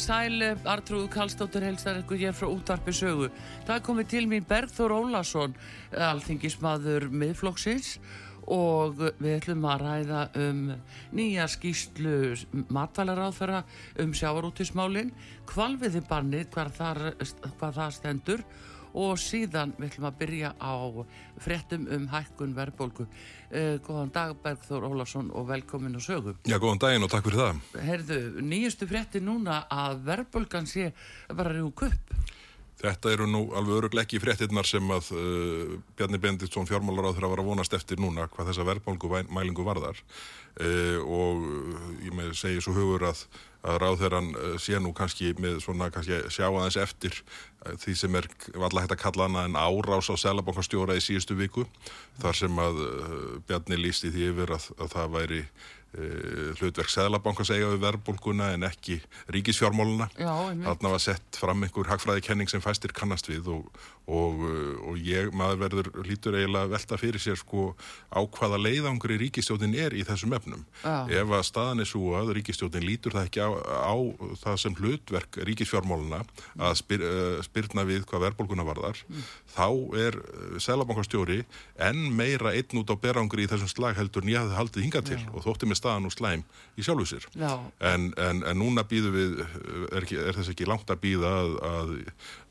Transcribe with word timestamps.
Komið 0.00 0.32
sæl, 0.32 0.44
Artrúð 0.64 1.08
Kallstóttur 1.12 1.60
helstar 1.66 1.98
ykkur 2.00 2.16
hér 2.16 2.32
frá 2.32 2.46
útvarpi 2.48 2.92
sögu. 2.96 3.26
Það 3.68 3.82
komið 3.84 4.06
til 4.08 4.22
mín 4.30 4.46
Bergþór 4.48 4.94
Ólason, 4.96 5.52
alþingismadur 5.92 7.10
miðflokksins 7.12 7.98
og 8.48 8.96
við 9.20 9.34
ætlum 9.34 9.66
að 9.68 9.84
ræða 9.84 10.22
um 10.40 10.62
nýja 11.12 11.44
skýslu 11.52 12.32
matvælaráðfæra 12.72 13.60
um 14.00 14.16
sjávarútismálinn, 14.16 15.12
kvalviði 15.44 16.00
bannið, 16.08 16.48
hvað, 16.56 16.80
hvað 17.60 17.80
það 17.82 17.96
stendur 17.98 18.46
og 18.96 19.20
síðan 19.20 19.76
við 19.76 19.90
ætlum 19.90 20.08
að 20.08 20.18
byrja 20.24 20.54
á 20.64 20.74
frettum 21.44 21.84
um 21.92 22.08
hækkun 22.08 22.56
verðbólgu. 22.56 23.04
Uh, 23.50 23.80
góðan 23.82 24.12
dag 24.14 24.36
Bergþór 24.44 24.84
Ólafsson 24.86 25.32
og 25.34 25.48
velkomin 25.48 25.98
á 25.98 26.00
sögu. 26.00 26.36
Já, 26.46 26.54
góðan 26.62 26.78
daginn 26.84 27.02
og 27.02 27.10
takk 27.10 27.24
fyrir 27.26 27.40
það. 27.40 27.62
Herðu, 27.82 28.18
nýjustu 28.46 28.86
fretti 28.86 29.18
núna 29.26 29.64
að 29.66 30.04
verðbólgan 30.06 30.68
sé 30.70 30.92
bara 31.34 31.56
rúk 31.56 31.82
upp. 31.88 32.14
Þetta 32.80 33.12
eru 33.12 33.26
nú 33.28 33.42
alveg 33.56 33.76
öruglega 33.76 34.06
ekki 34.06 34.20
frettinnar 34.22 34.68
sem 34.68 34.86
að 34.94 35.10
uh, 35.16 35.76
Bjarni 35.98 36.20
Benditsson 36.22 36.68
fjármálar 36.68 37.10
á 37.10 37.14
þeirra 37.16 37.32
var 37.34 37.42
að 37.42 37.50
vonast 37.50 37.76
eftir 37.76 38.00
núna 38.00 38.28
hvað 38.32 38.52
þessa 38.52 38.66
verðbólgu 38.70 39.12
mælingu 39.28 39.66
varðar. 39.66 40.00
Uh, 40.60 40.98
og 41.04 41.44
ég 42.06 42.16
með 42.16 42.34
segi 42.40 42.64
svo 42.64 42.76
hugur 42.78 43.10
að 43.12 43.24
að 43.60 43.76
ráðherran 43.82 44.30
sé 44.56 44.78
nú 44.80 44.94
kannski 44.96 45.34
með 45.36 45.58
svona 45.60 45.90
kannski 45.92 46.16
sjá 46.32 46.46
aðeins 46.46 46.78
eftir 46.80 47.18
því 47.82 47.96
sem 48.00 48.14
er 48.16 48.24
alltaf 48.54 48.78
hægt 48.86 48.94
að 48.94 49.02
kalla 49.02 49.26
hana 49.26 49.42
en 49.44 49.58
árás 49.60 50.08
á 50.08 50.16
selabankastjóra 50.16 50.96
í 50.96 51.02
síðustu 51.04 51.36
viku 51.36 51.66
þar 52.22 52.38
sem 52.38 52.62
að 52.64 52.80
Bjarni 53.50 53.76
lísti 53.82 54.08
því 54.14 54.30
yfir 54.30 54.54
að, 54.56 54.70
að 54.80 54.94
það 54.94 55.12
væri 55.18 55.42
Uh, 55.42 55.79
hlutverk 55.90 56.90
Sæðlabanka 56.92 57.42
segja 57.46 57.70
við 57.72 57.80
verðbólguna 57.82 58.52
en 58.54 58.66
ekki 58.68 59.00
ríkisfjármáluna 59.34 60.06
þarna 60.14 60.92
var 60.92 61.02
sett 61.02 61.38
fram 61.40 61.64
einhver 61.66 61.90
hagfræðikenning 61.90 62.50
sem 62.50 62.62
fæstir 62.62 62.94
kannast 62.94 63.26
við 63.26 63.48
og, 63.50 63.80
og, 64.06 64.44
og 64.86 65.00
ég, 65.02 65.32
maður 65.34 65.62
verður 65.64 65.90
lítur 66.06 66.38
eiginlega 66.38 66.70
velta 66.70 66.98
fyrir 67.00 67.22
sér 67.22 67.40
sko 67.40 67.72
á 68.14 68.22
hvaða 68.22 68.60
leiðangri 68.62 69.18
ríkistjóðin 69.24 69.74
er 69.82 69.96
í 69.98 70.04
þessum 70.06 70.36
efnum 70.38 70.62
Já. 70.84 71.10
ef 71.10 71.34
að 71.40 71.44
staðan 71.48 71.82
er 71.82 71.90
svo 71.90 72.14
að 72.18 72.32
ríkistjóðin 72.38 72.86
lítur 72.86 73.16
það 73.16 73.26
ekki 73.26 73.42
á, 73.42 73.50
á 73.90 73.96
það 74.44 74.60
sem 74.62 74.78
hlutverk 74.78 75.40
ríkisfjármáluna 75.50 76.22
að 76.60 76.76
spyr, 76.84 77.04
uh, 77.06 77.42
spyrna 77.46 77.86
við 77.88 78.06
hvað 78.06 78.28
verðbólguna 78.28 78.68
varðar 78.68 79.02
mm. 79.08 79.26
þá 79.56 79.68
er 80.06 80.20
Sæðlabankastjóri 80.60 81.42
enn 81.82 82.06
meira 82.14 82.54
einn 82.54 82.82
út 82.82 82.94
á 82.94 82.96
berangri 83.00 83.46
í 83.46 83.50
þessum 83.50 83.70
slag 83.74 83.98
heldur 83.98 84.26
nýjaði 84.26 84.56
haldið 84.58 84.86
hinga 84.86 85.04
til 85.06 85.18
Já. 85.18 85.28
og 85.34 85.44
þótti 85.46 85.70
með 85.70 85.79
staðan 85.80 86.08
og 86.08 86.14
slæm 86.14 86.44
í 86.78 86.84
sjálfu 86.84 87.06
sér. 87.08 87.26
En, 87.36 88.10
en, 88.20 88.42
en 88.46 88.60
núna 88.60 88.84
býðu 88.88 89.12
við 89.14 89.42
er, 89.42 90.02
ekki, 90.02 90.18
er 90.20 90.38
þess 90.38 90.52
ekki 90.52 90.68
langt 90.68 90.90
að 90.92 91.02
býða 91.02 91.32
að, 91.40 91.56
að, 91.70 91.92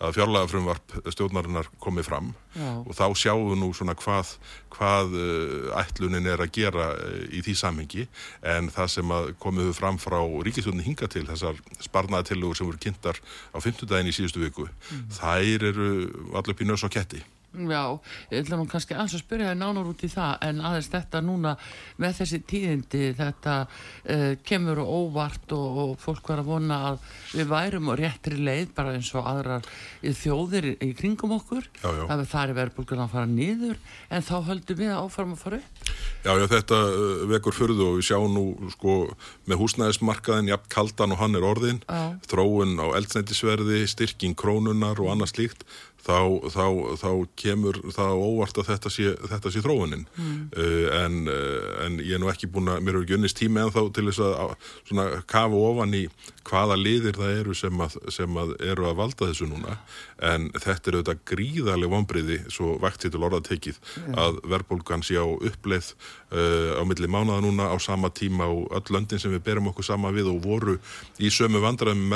að 0.08 0.18
fjárlega 0.18 0.52
frumvarp 0.52 0.98
stjórnarinnar 1.16 1.72
komið 1.82 2.10
fram. 2.10 2.34
Já. 2.50 2.82
og 2.82 2.96
þá 2.98 3.04
sjáum 3.14 3.52
við 3.52 3.60
nú 3.62 3.68
svona 3.78 3.94
hvað, 3.94 4.32
hvað 4.74 5.12
uh, 5.14 5.68
ætlunin 5.84 6.26
er 6.32 6.42
að 6.42 6.50
gera 6.58 6.88
uh, 6.98 7.20
í 7.30 7.44
því 7.46 7.54
samhengi. 7.62 8.08
En 8.42 8.72
það 8.74 8.94
sem 8.96 9.16
komiðu 9.42 9.76
fram 9.78 10.00
frá 10.02 10.18
ríkistjónin 10.18 10.88
hinga 10.88 11.10
til 11.12 11.28
þessar 11.30 11.62
sparnaðatillögur 11.86 12.58
sem 12.58 12.70
voru 12.70 12.82
kynntar 12.82 13.22
á 13.54 13.58
50 13.62 13.90
daginn 13.90 14.10
í 14.10 14.16
síðustu 14.16 14.42
viku 14.42 14.66
mm. 14.66 15.06
þær 15.20 15.70
eru 15.70 15.90
allir 16.40 16.66
nörs 16.70 16.86
og 16.88 16.94
ketti 16.94 17.22
Já, 17.50 17.98
ég 18.30 18.44
ætla 18.44 18.60
nú 18.60 18.68
kannski 18.70 18.94
alls 18.94 19.16
að 19.18 19.24
spyrja 19.24 19.48
það 19.50 19.58
nánar 19.58 19.88
út 19.90 20.04
í 20.06 20.10
það 20.12 20.44
en 20.46 20.60
aðeins 20.70 20.90
þetta 20.94 21.22
núna 21.26 21.54
með 21.98 22.20
þessi 22.20 22.40
tíðindi 22.46 23.02
þetta 23.18 23.56
uh, 23.66 24.34
kemur 24.46 24.84
og 24.84 24.92
óvart 24.94 25.56
og, 25.58 25.80
og 25.82 25.96
fólk 25.98 26.30
var 26.30 26.44
að 26.44 26.52
vona 26.52 26.78
að 26.92 27.00
við 27.34 27.50
værum 27.50 27.90
réttri 27.98 28.38
leið 28.38 28.76
bara 28.78 28.94
eins 29.00 29.10
og 29.18 29.26
aðrar 29.32 29.66
þjóðir 30.04 30.70
í 30.78 30.92
kringum 31.00 31.34
okkur 31.40 31.66
já, 31.66 31.90
já. 31.90 32.04
það 32.22 32.44
er 32.44 32.56
verðbúlgun 32.60 33.04
að 33.08 33.12
fara 33.18 33.32
niður 33.34 33.82
en 34.14 34.30
þá 34.30 34.36
höldum 34.52 34.82
við 34.84 34.94
að 34.94 35.02
áfram 35.08 35.34
að 35.34 35.44
fara 35.48 35.62
upp 35.64 35.94
Já, 36.20 36.34
já, 36.36 36.46
þetta 36.52 36.78
uh, 36.86 37.26
vekur 37.32 37.56
fyrðu 37.56 37.86
og 37.90 37.98
við 37.98 38.10
sjáum 38.12 38.34
nú 38.36 38.72
sko 38.76 38.96
með 39.50 39.62
húsnæðismarkaðin 39.64 40.54
jafn 40.54 40.72
kaldan 40.74 41.16
og 41.16 41.22
hann 41.24 41.38
er 41.40 41.46
orðin 41.48 41.82
já. 41.82 42.02
þróun 42.30 42.78
á 42.78 42.94
eldsnættisverði, 43.00 43.86
styrking 43.90 44.38
krónunar 44.38 45.00
og 45.00 45.14
annað 45.16 45.34
slíkt 45.34 45.64
Þá, 46.00 46.48
þá, 46.48 46.66
þá 46.96 47.10
kemur 47.38 47.78
það 47.92 48.22
óvart 48.24 48.60
að 48.62 48.70
þetta 48.70 48.92
sé, 48.94 49.10
þetta 49.30 49.52
sé 49.52 49.62
þróunin 49.66 50.06
mm. 50.08 50.38
uh, 50.56 50.86
en, 50.96 51.18
uh, 51.28 51.66
en 51.86 51.98
ég 52.00 52.16
er 52.16 52.22
nú 52.24 52.30
ekki 52.32 52.48
búin 52.50 52.72
að, 52.72 52.80
mér 52.86 52.96
hefur 52.96 53.06
ekki 53.06 53.18
unnist 53.18 53.40
tíma 53.40 53.66
en 53.66 53.74
þá 53.76 53.82
til 53.98 54.06
þess 54.08 54.24
að 54.24 54.54
svona, 54.88 55.08
kafa 55.30 55.60
ofan 55.70 55.98
í 56.00 56.06
hvaða 56.50 56.78
liðir 56.80 57.20
það 57.20 57.34
eru 57.42 57.56
sem 57.58 57.84
að, 57.84 57.98
sem 58.16 58.40
að 58.42 58.54
eru 58.72 58.88
að 58.90 58.96
valda 59.02 59.28
þessu 59.30 59.50
núna 59.52 59.76
en 60.26 60.48
þetta 60.56 60.90
er 60.90 60.98
auðvitað 60.98 61.22
gríðarlega 61.34 61.94
vonbriði 61.94 62.40
svo 62.52 62.78
sér 62.80 63.14
til 63.14 63.24
orða 63.28 63.42
tekið 63.50 63.78
mm. 63.80 64.16
að 64.24 64.40
verðbólgan 64.54 65.06
sé 65.06 65.20
á 65.20 65.28
uppleið 65.28 65.92
uh, 65.94 66.80
á 66.80 66.84
milli 66.88 67.12
mánuða 67.12 67.44
núna 67.46 67.70
á 67.70 67.78
sama 67.84 68.10
tíma 68.16 68.48
og 68.50 68.72
öll 68.76 68.96
löndin 68.96 69.22
sem 69.22 69.36
við 69.36 69.44
berum 69.52 69.70
okkur 69.74 69.86
sama 69.92 70.14
við 70.16 70.32
og 70.32 70.42
voru 70.48 70.80
í 71.20 71.32
sömu 71.34 71.62
vandraðum 71.64 72.08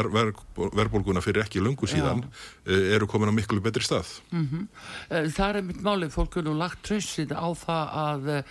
verðbólguna 0.73 1.23
fyrir 1.23 1.43
ekki 1.45 1.61
lungu 1.63 1.89
síðan 1.89 2.23
eru 2.65 3.07
komin 3.11 3.31
á 3.31 3.35
miklu 3.35 3.61
betri 3.73 3.87
stað. 3.89 4.13
Mm 4.31 4.45
-hmm. 4.51 5.33
Það 5.33 5.49
er 5.55 5.67
mitt 5.71 5.81
málið, 5.81 6.13
fólk 6.13 6.37
er 6.37 6.47
nú 6.47 6.55
lagt 6.57 6.83
trössið 6.85 7.33
á 7.33 7.47
það 7.57 7.85
að 8.05 8.29
eh, 8.37 8.43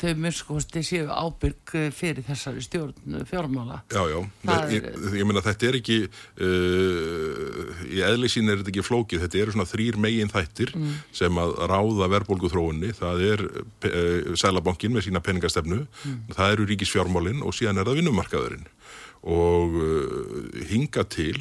þau 0.00 0.14
myrskosti 0.18 0.82
séu 0.84 1.06
ábyrg 1.08 1.74
eh, 1.78 1.90
fyrir 1.94 2.24
þessari 2.26 2.62
stjórn 2.64 3.24
fjármála. 3.28 3.82
Já, 3.92 4.02
já, 4.10 4.18
er, 4.50 4.72
ég, 4.74 4.88
ég 5.20 5.28
meina 5.28 5.42
þetta 5.44 5.68
er 5.68 5.78
ekki, 5.78 5.98
uh, 6.08 7.84
í 7.88 8.02
eðli 8.02 8.28
sín 8.28 8.50
er 8.50 8.60
þetta 8.60 8.72
ekki 8.74 8.84
flókið, 8.84 9.22
þetta 9.24 9.40
eru 9.42 9.54
svona 9.54 9.70
þrýr 9.70 10.00
megin 10.02 10.32
þættir 10.32 10.74
mm. 10.74 10.96
sem 11.12 11.40
að 11.40 11.54
ráða 11.70 12.10
verðbólgu 12.16 12.50
þróunni, 12.52 12.92
það 12.98 13.24
er 13.30 13.46
uh, 13.46 14.34
Sælabankin 14.34 14.94
með 14.94 15.08
sína 15.08 15.22
peningastefnu, 15.24 15.86
mm. 15.86 16.20
það 16.34 16.56
eru 16.56 16.68
ríkisfjármálinn 16.72 17.44
og 17.46 17.54
síðan 17.54 17.78
er 17.78 17.88
það 17.88 18.02
vinnumarkaðurinn 18.02 18.68
og 19.24 19.76
uh, 19.80 20.64
hinga 20.68 21.06
til 21.08 21.38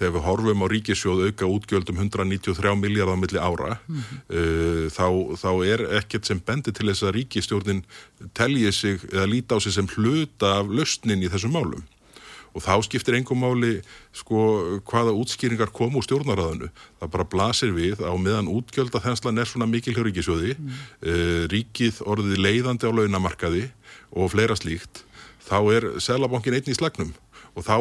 þegar 0.00 0.14
við 0.16 0.24
horfum 0.24 0.64
á 0.64 0.66
ríkisjóð 0.72 1.22
auka 1.28 1.46
útgjöldum 1.46 2.00
193 2.02 2.74
miljardar 2.80 3.20
millir 3.20 3.38
ára 3.38 3.78
mm 3.86 3.96
-hmm. 3.96 4.18
uh, 4.34 4.86
þá, 4.90 5.06
þá 5.38 5.50
er 5.66 5.80
ekkert 6.00 6.26
sem 6.26 6.42
bendir 6.42 6.74
til 6.74 6.88
þess 6.90 7.06
að 7.06 7.14
ríkistjórnin 7.18 7.84
telji 8.34 8.72
sig 8.72 8.98
eða 9.12 9.30
líti 9.30 9.54
á 9.54 9.58
sig 9.60 9.72
sem 9.72 9.86
hluta 9.86 10.58
af 10.58 10.66
löstnin 10.66 11.22
í 11.22 11.30
þessum 11.30 11.54
málum 11.54 11.84
og 12.54 12.62
þá 12.62 12.82
skiptir 12.82 13.14
engum 13.14 13.38
máli 13.38 13.80
sko 14.12 14.80
hvaða 14.82 15.14
útskýringar 15.14 15.70
kom 15.70 15.94
úr 15.94 16.02
stjórnarraðinu 16.02 16.70
það 16.98 17.12
bara 17.12 17.24
blasir 17.24 17.70
við 17.70 18.02
á 18.02 18.10
meðan 18.18 18.50
útgjölda 18.50 18.98
þenslan 18.98 19.38
er 19.38 19.46
svona 19.46 19.70
mikil 19.70 19.94
hjá 19.94 20.02
ríkisjóði 20.02 20.56
mm. 20.58 20.80
uh, 21.06 21.44
ríkið 21.52 22.02
orðið 22.02 22.42
leiðandi 22.42 22.90
á 22.90 22.96
launamarkaði 22.96 23.70
og 24.10 24.32
fleira 24.34 24.56
slíkt 24.58 25.04
þá 25.50 25.58
er 25.74 25.88
selabankin 26.02 26.56
einn 26.58 26.70
í 26.70 26.76
slagnum 26.76 27.12
og 27.58 27.66
þá 27.66 27.76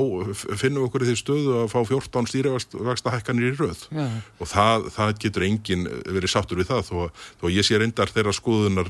finnum 0.57 0.81
við 0.81 0.87
okkur 0.87 1.05
í 1.05 1.09
því 1.09 1.17
stöðu 1.19 1.57
að 1.59 1.67
fá 1.73 1.79
14 1.85 2.29
stýrivaksta 2.31 3.13
hækkanir 3.13 3.51
í 3.51 3.57
röð 3.59 3.83
ja. 3.93 4.07
og 4.41 4.49
það, 4.49 4.89
það 4.95 5.13
getur 5.25 5.45
enginn 5.45 5.85
verið 6.07 6.33
sáttur 6.33 6.61
við 6.61 6.71
það 6.71 6.89
þó, 6.89 7.25
þó 7.41 7.45
ég 7.53 7.67
sé 7.67 7.77
reyndar 7.77 8.13
þeirra 8.13 8.33
skoðunar 8.35 8.89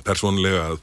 persónlega 0.00 0.62
að, 0.72 0.78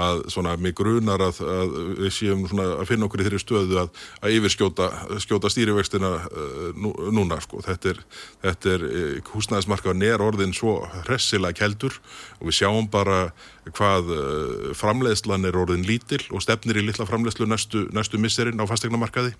að 0.00 0.20
svona 0.32 0.54
mig 0.60 0.74
grunar 0.78 1.22
að, 1.22 1.40
að 1.44 1.74
við 2.00 2.12
séum 2.16 2.44
svona 2.48 2.66
að 2.80 2.88
finna 2.88 3.06
okkur 3.06 3.20
í 3.20 3.26
þeirri 3.26 3.40
stöðu 3.42 3.80
að, 3.82 4.02
að 4.24 4.36
yfirskjóta 4.38 4.88
skjóta 5.22 5.50
stýrivextina 5.52 6.12
uh, 6.24 6.70
nú, 6.72 6.94
núna 7.14 7.38
sko. 7.44 7.60
Þetta 7.64 7.92
er, 7.92 8.00
þetta 8.42 8.72
er 8.74 8.86
eh, 8.88 9.32
húsnæðismarkaðan 9.34 10.06
er 10.08 10.24
orðin 10.24 10.56
svo 10.56 10.78
hressilega 11.04 11.58
keldur 11.60 11.98
og 12.40 12.48
við 12.48 12.58
sjáum 12.62 12.88
bara 12.90 13.18
hvað 13.76 14.12
uh, 14.16 14.68
framleiðslan 14.80 15.44
er 15.48 15.58
orðin 15.60 15.84
lítil 15.86 16.22
og 16.32 16.42
stefnir 16.44 16.80
í 16.80 16.86
litla 16.88 17.06
framleiðslu 17.08 17.48
næstu, 17.50 17.86
næstu 17.94 18.20
misserinn 18.22 18.60
á 18.60 18.66
fastegnamarkaði 18.68 19.34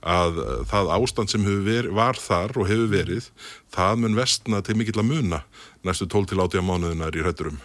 að 0.00 0.40
það 0.70 0.94
ástand 0.96 1.32
sem 1.32 1.44
verið, 1.44 1.92
var 1.96 2.18
þar 2.20 2.56
og 2.56 2.70
hefur 2.70 2.88
verið 2.92 3.28
það 3.74 4.06
mun 4.06 4.16
vestna 4.18 4.64
til 4.64 4.78
mikill 4.80 5.02
að 5.02 5.12
muna 5.12 5.44
næstu 5.86 6.08
12 6.08 6.32
til 6.32 6.42
80 6.48 6.66
mánuðinar 6.66 7.16
í 7.20 7.26
hrætturum 7.26 7.60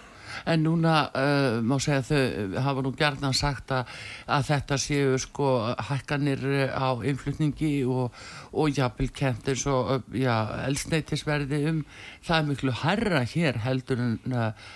En 0.45 0.63
núna 0.65 0.95
uh, 1.09 1.59
má 1.65 1.77
segja 1.83 2.03
þau 2.09 2.59
hafa 2.65 2.85
nú 2.85 2.93
gerðan 2.97 3.37
sagt 3.37 3.73
að, 3.75 3.91
að 4.27 4.47
þetta 4.51 4.79
séu 4.81 5.19
sko 5.21 5.51
hækkanir 5.89 6.45
á 6.75 6.99
innflutningi 7.05 7.73
og, 7.87 8.15
og 8.53 8.73
jafnvel 8.75 9.11
kent 9.15 9.49
eins 9.51 9.65
og 9.71 10.09
já, 10.15 10.33
elsneitisverði 10.67 11.61
um 11.71 11.81
það 12.25 12.37
er 12.37 12.49
miklu 12.49 12.75
herra 12.81 13.23
hér 13.29 13.61
heldur 13.65 14.01
en 14.01 14.17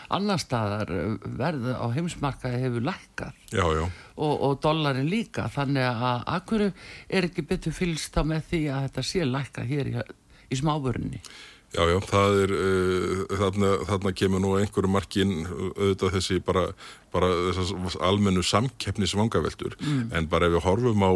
annar 0.09 0.41
staðar 0.41 0.91
verð 1.39 1.69
á 1.75 1.85
heimsmarkaði 1.95 2.63
hefur 2.65 2.85
lækkað. 2.89 3.37
Já, 3.53 3.65
já. 3.75 3.85
Og, 4.19 4.33
og 4.45 4.57
dollarin 4.63 5.09
líka 5.09 5.47
þannig 5.51 5.85
að 5.89 6.25
akkur 6.35 6.65
er 6.69 7.29
ekki 7.29 7.45
betur 7.49 7.75
fylgst 7.75 8.17
á 8.19 8.23
með 8.27 8.49
því 8.51 8.61
að 8.73 8.83
þetta 8.87 9.05
sé 9.11 9.27
lækkað 9.27 9.71
hér 9.73 9.91
í, 9.91 9.95
í 10.49 10.59
smábörunni. 10.59 11.21
Já, 11.69 11.83
já, 11.85 11.97
það 12.09 12.37
er, 12.43 12.51
uh, 12.57 13.19
þarna, 13.37 13.67
þarna 13.85 14.13
kemur 14.17 14.41
nú 14.41 14.55
einhverju 14.57 14.89
markin 14.89 15.33
auðvitað 15.49 16.15
þessi 16.15 16.39
bara, 16.41 16.63
bara 17.13 17.29
almennu 18.07 18.41
samkeppnis 18.45 19.13
vangaveltur, 19.17 19.77
mm. 19.77 20.07
en 20.17 20.29
bara 20.31 20.49
ef 20.49 20.55
við 20.57 20.65
horfum 20.65 21.05
á, 21.05 21.11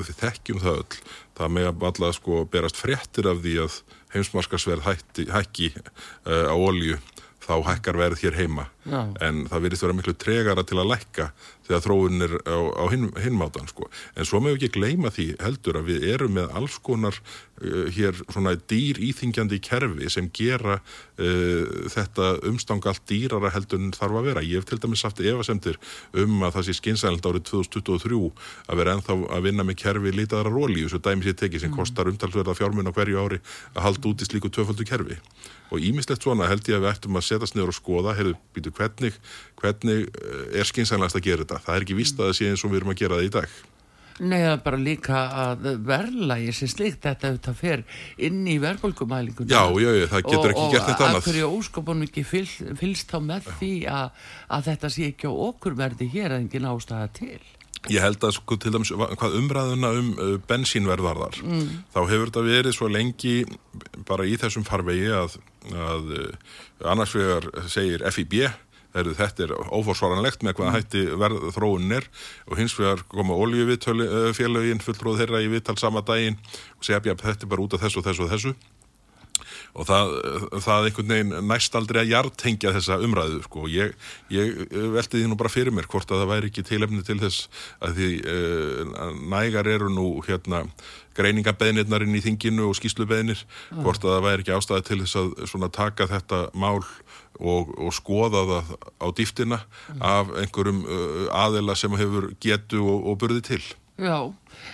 við 0.00 0.12
þekkjum 0.24 0.62
það 0.64 0.80
öll, 0.82 1.00
það 1.38 1.54
með 1.58 1.70
að 1.70 1.86
alla 1.92 2.12
sko 2.18 2.42
berast 2.50 2.82
fréttir 2.82 3.30
af 3.30 3.44
því 3.44 3.56
að 3.62 3.78
heimsmarskasverð 4.16 4.90
hækki 5.30 5.70
uh, 5.78 6.50
á 6.50 6.56
olju 6.58 6.98
þá 7.42 7.54
hækkar 7.66 7.98
verð 7.98 8.22
hér 8.22 8.36
heima 8.38 8.66
Já. 8.86 9.00
en 9.24 9.46
það 9.50 9.64
virðist 9.66 9.84
vera 9.84 9.96
miklu 9.98 10.14
tregara 10.18 10.64
til 10.66 10.78
að 10.78 10.92
lækka 10.92 11.30
þegar 11.68 11.84
þróun 11.86 12.26
er 12.26 12.34
á, 12.46 12.58
á 12.78 12.84
hin, 12.92 13.08
hinmátan 13.22 13.68
sko. 13.70 13.88
en 14.16 14.28
svo 14.28 14.40
meðum 14.40 14.58
við 14.58 14.68
ekki 14.68 14.78
gleyma 14.78 15.12
því 15.14 15.26
heldur 15.42 15.78
að 15.80 15.88
við 15.92 16.06
erum 16.12 16.36
með 16.36 16.52
alls 16.58 16.78
konar 16.82 17.16
uh, 17.16 17.86
hér 17.94 18.18
svona 18.24 18.54
dýr 18.56 19.00
íþingjandi 19.08 19.60
kerfi 19.64 20.10
sem 20.12 20.30
gera 20.34 20.78
uh, 20.80 21.88
þetta 21.92 22.34
umstang 22.50 22.84
allt 22.90 23.04
dýrara 23.08 23.52
heldur 23.54 23.80
en 23.80 23.94
þarf 23.96 24.20
að 24.20 24.28
vera. 24.30 24.44
Ég 24.46 24.62
hef 24.62 24.68
til 24.70 24.80
dæmis 24.82 25.04
haft 25.06 25.22
efasemtir 25.22 25.78
um 26.12 26.42
að 26.42 26.58
það 26.58 26.68
sé 26.68 26.76
skynsæland 26.80 27.30
árið 27.30 27.48
2023 27.52 28.20
að 28.68 28.82
vera 28.82 28.96
enþá 28.98 29.18
að 29.36 29.48
vinna 29.48 29.66
með 29.66 29.80
kerfi 29.84 30.14
litaðara 30.16 30.52
róli, 30.52 30.84
þessu 30.86 31.02
dæmis 31.02 31.30
ég 31.30 31.40
teki 31.40 31.62
sem 31.62 31.72
mm. 31.72 31.78
kostar 31.78 32.10
umtalsverða 32.10 32.56
fjármun 32.58 32.90
á 32.90 32.92
hverju 32.94 33.22
ári 33.22 33.42
að 33.74 33.84
halda 33.86 34.12
út 34.12 34.24
í 34.24 34.28
slíku 34.28 34.52
tvöfaldu 34.52 34.86
kerfi 34.88 35.20
og 35.72 35.80
ímislegt 35.80 36.26
svona 36.26 36.48
held 36.50 36.66
ég 36.68 36.76
að 36.76 36.84
við 36.84 36.90
ættum 36.90 37.16
að 37.16 37.26
setjast 37.26 37.56
niður 37.56 37.72
og 37.72 37.76
skoða, 37.78 38.12
heyrðu, 38.18 38.34
býtu 38.52 38.72
hvernig, 38.76 39.16
hvernig 39.62 40.08
eh, 40.08 40.46
er 40.60 40.68
skynsænlegast 40.68 41.18
að 41.18 41.28
gera 41.28 41.44
þetta. 41.44 41.60
Það 41.66 41.76
er 41.76 41.86
ekki 41.86 41.98
vist 41.98 42.18
að 42.18 42.30
það 42.30 42.38
sé 42.38 42.50
eins 42.50 42.64
og 42.66 42.72
við 42.72 42.82
erum 42.82 42.94
að 42.94 43.04
gera 43.04 43.20
það 43.20 43.28
í 43.28 43.36
dag. 43.38 43.60
Nei, 44.20 44.38
það 44.42 44.52
er 44.52 44.60
bara 44.66 44.78
líka 44.78 45.20
að 45.42 45.64
verðlægi 45.88 46.52
sem 46.54 46.70
slikt 46.70 47.06
þetta 47.06 47.30
auðvitað 47.30 47.56
fer 47.58 47.84
inn 48.28 48.42
í 48.46 48.58
verðbólkumælingunum. 48.62 49.50
Já, 49.50 49.62
já, 49.80 49.88
já, 49.96 50.04
það 50.12 50.28
getur 50.28 50.52
ekki 50.52 50.66
gert 50.74 50.90
þetta 50.90 51.06
annað. 51.08 51.16
Og 51.16 51.22
að 51.22 51.30
hverju 51.30 51.48
óskopunum 51.56 52.06
ekki 52.06 52.24
fylst 52.28 53.10
þá 53.10 53.18
með 53.24 53.48
já. 53.48 53.56
því 53.62 53.72
að, 53.94 54.28
að 54.58 54.68
þetta 54.68 54.92
sé 54.92 55.08
ekki 55.14 55.32
á 55.32 55.34
okkur 55.48 55.76
verði 55.80 56.08
hér 56.12 56.36
að 56.36 56.44
engin 56.44 56.70
ástæða 56.70 57.10
til. 57.18 57.40
Ég 57.90 58.04
held 58.04 58.22
að 58.22 58.36
sko 58.36 58.56
til 58.62 58.70
dæmis 58.70 58.92
hvað 58.94 59.32
umræðuna 59.40 59.88
um 59.98 60.10
uh, 60.14 60.34
bensínverðvarðar 60.46 61.40
mm. 61.42 61.70
þá 61.90 61.98
hefur 62.12 62.28
þetta 62.28 62.44
verið 62.46 62.76
svo 62.76 62.90
lengi 62.92 63.32
bara 64.06 64.26
í 64.28 64.36
þessum 64.38 64.66
farvegi 64.68 65.08
að, 65.18 65.34
að 65.74 66.12
uh, 66.14 66.52
annars 66.92 67.16
vegar 67.18 67.48
segir 67.72 68.04
FIB 68.14 68.36
Heru, 68.92 69.14
þetta 69.16 69.46
er 69.46 69.54
óforsvaranlegt 69.72 70.44
með 70.44 70.58
hvað 70.58 70.68
mm. 70.68 70.76
hætti 70.76 71.04
verð 71.22 71.48
þróun 71.56 71.96
er 71.96 72.08
og 72.48 72.58
hins 72.60 72.76
vegar 72.76 73.04
koma 73.08 73.38
oljufélagin 73.40 74.84
fulltróð 74.84 75.22
þeirra 75.22 75.40
í 75.40 75.50
vittal 75.52 75.78
sama 75.80 76.04
daginn 76.04 76.36
og 76.76 76.84
segja 76.84 77.00
að 77.00 77.24
þetta 77.24 77.46
er 77.46 77.52
bara 77.54 77.64
út 77.64 77.76
af 77.78 77.84
þessu 77.86 78.02
og 78.02 78.08
þessu 78.10 78.26
og 78.26 78.32
þessu 78.34 78.54
og 79.72 79.88
það, 79.88 80.10
það 80.60 80.86
einhvern 80.88 81.12
veginn 81.14 81.46
næst 81.48 81.76
aldrei 81.78 82.02
að 82.02 82.10
hjartengja 82.10 82.72
þessa 82.76 82.98
umræðu 83.04 83.40
sko. 83.46 83.68
ég, 83.72 83.94
ég 84.32 84.58
velti 84.92 85.20
því 85.20 85.30
nú 85.30 85.38
bara 85.40 85.52
fyrir 85.52 85.72
mér 85.74 85.88
hvort 85.90 86.12
að 86.12 86.22
það 86.22 86.32
væri 86.34 86.50
ekki 86.50 86.66
tilefni 86.68 87.04
til 87.06 87.18
þess 87.22 87.46
að 87.80 88.00
því 88.00 88.10
uh, 88.34 88.92
nægar 89.32 89.70
eru 89.72 89.88
nú 89.92 90.08
hérna 90.26 90.66
greiningabeðnirnarinn 91.16 92.16
í 92.16 92.24
þinginu 92.24 92.68
og 92.68 92.76
skýslubeðnir 92.78 93.40
mm. 93.40 93.80
hvort 93.80 94.04
að 94.04 94.16
það 94.16 94.28
væri 94.28 94.44
ekki 94.44 94.56
ástæði 94.58 94.86
til 94.88 95.00
þess 95.04 95.20
að 95.22 95.32
svona 95.54 95.72
taka 95.72 96.08
þetta 96.10 96.44
mál 96.52 96.82
og, 97.42 97.74
og 97.76 97.94
skoða 97.94 98.46
það 98.48 98.72
á 99.02 99.06
dýftina 99.18 99.60
mm. 99.60 100.02
af 100.06 100.32
einhverjum 100.42 100.82
uh, 100.86 101.28
aðela 101.44 101.76
sem 101.78 101.94
hefur 101.98 102.32
getu 102.42 102.82
og, 102.86 103.06
og 103.12 103.18
burði 103.22 103.44
til. 103.52 103.62
Já, 104.00 104.32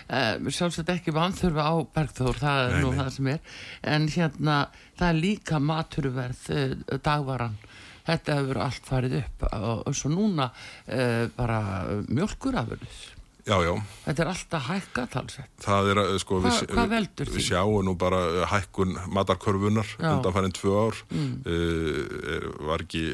eh, 0.09 0.37
sjálfsagt 0.47 0.93
ekki 0.93 1.13
vanþurfa 1.13 1.65
á 1.67 1.75
Bergþór, 1.95 2.39
það 2.39 2.61
er 2.63 2.75
nei, 2.77 2.81
nú 2.85 2.93
nei. 2.93 2.99
það 3.01 3.11
sem 3.17 3.31
er, 3.33 3.41
en 3.83 4.09
hérna 4.15 4.57
það 4.99 5.09
er 5.09 5.19
líka 5.19 5.59
maturverð 5.59 6.43
eh, 6.55 6.75
dagvaran, 7.03 7.59
þetta 8.07 8.39
hefur 8.39 8.63
allt 8.63 8.89
farið 8.89 9.19
upp 9.19 9.47
og, 9.51 9.83
og 9.91 9.99
svo 9.99 10.13
núna 10.15 10.49
eh, 10.87 11.27
bara 11.35 11.61
mjölkurafurðis. 12.07 13.01
Já, 13.49 13.57
já. 13.65 13.73
Þetta 14.05 14.25
er 14.25 14.31
alltaf 14.33 14.67
hækka 14.69 15.05
talsett. 15.13 15.51
Það 15.65 15.91
er, 15.93 16.01
eh, 16.03 16.17
sko, 16.21 16.41
Hva, 16.43 16.51
við, 16.53 16.73
hvað 16.75 16.91
veldur 16.93 17.31
því? 17.31 17.37
Við 17.39 17.47
sjáum 17.47 17.87
nú 17.87 17.95
bara 17.97 18.21
eh, 18.29 18.45
hækkun 18.51 18.93
matarkörfunar 19.17 19.95
undan 19.99 20.35
farin 20.37 20.53
tvö 20.53 20.75
ár. 20.85 21.01
Mm. 21.09 21.31
Uh, 21.49 22.49
var 22.69 22.85
ekki 22.85 23.05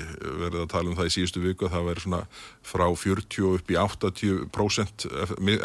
verið 0.43 0.65
að 0.65 0.71
tala 0.75 0.91
um 0.91 0.99
það 0.99 1.11
í 1.11 1.15
síðustu 1.15 1.45
viku 1.45 1.69
að 1.69 1.77
það 1.77 1.89
væri 1.91 2.05
svona 2.07 2.23
frá 2.65 2.87
40 2.89 3.45
upp 3.55 3.71
í 3.71 3.77
80% 3.79 5.07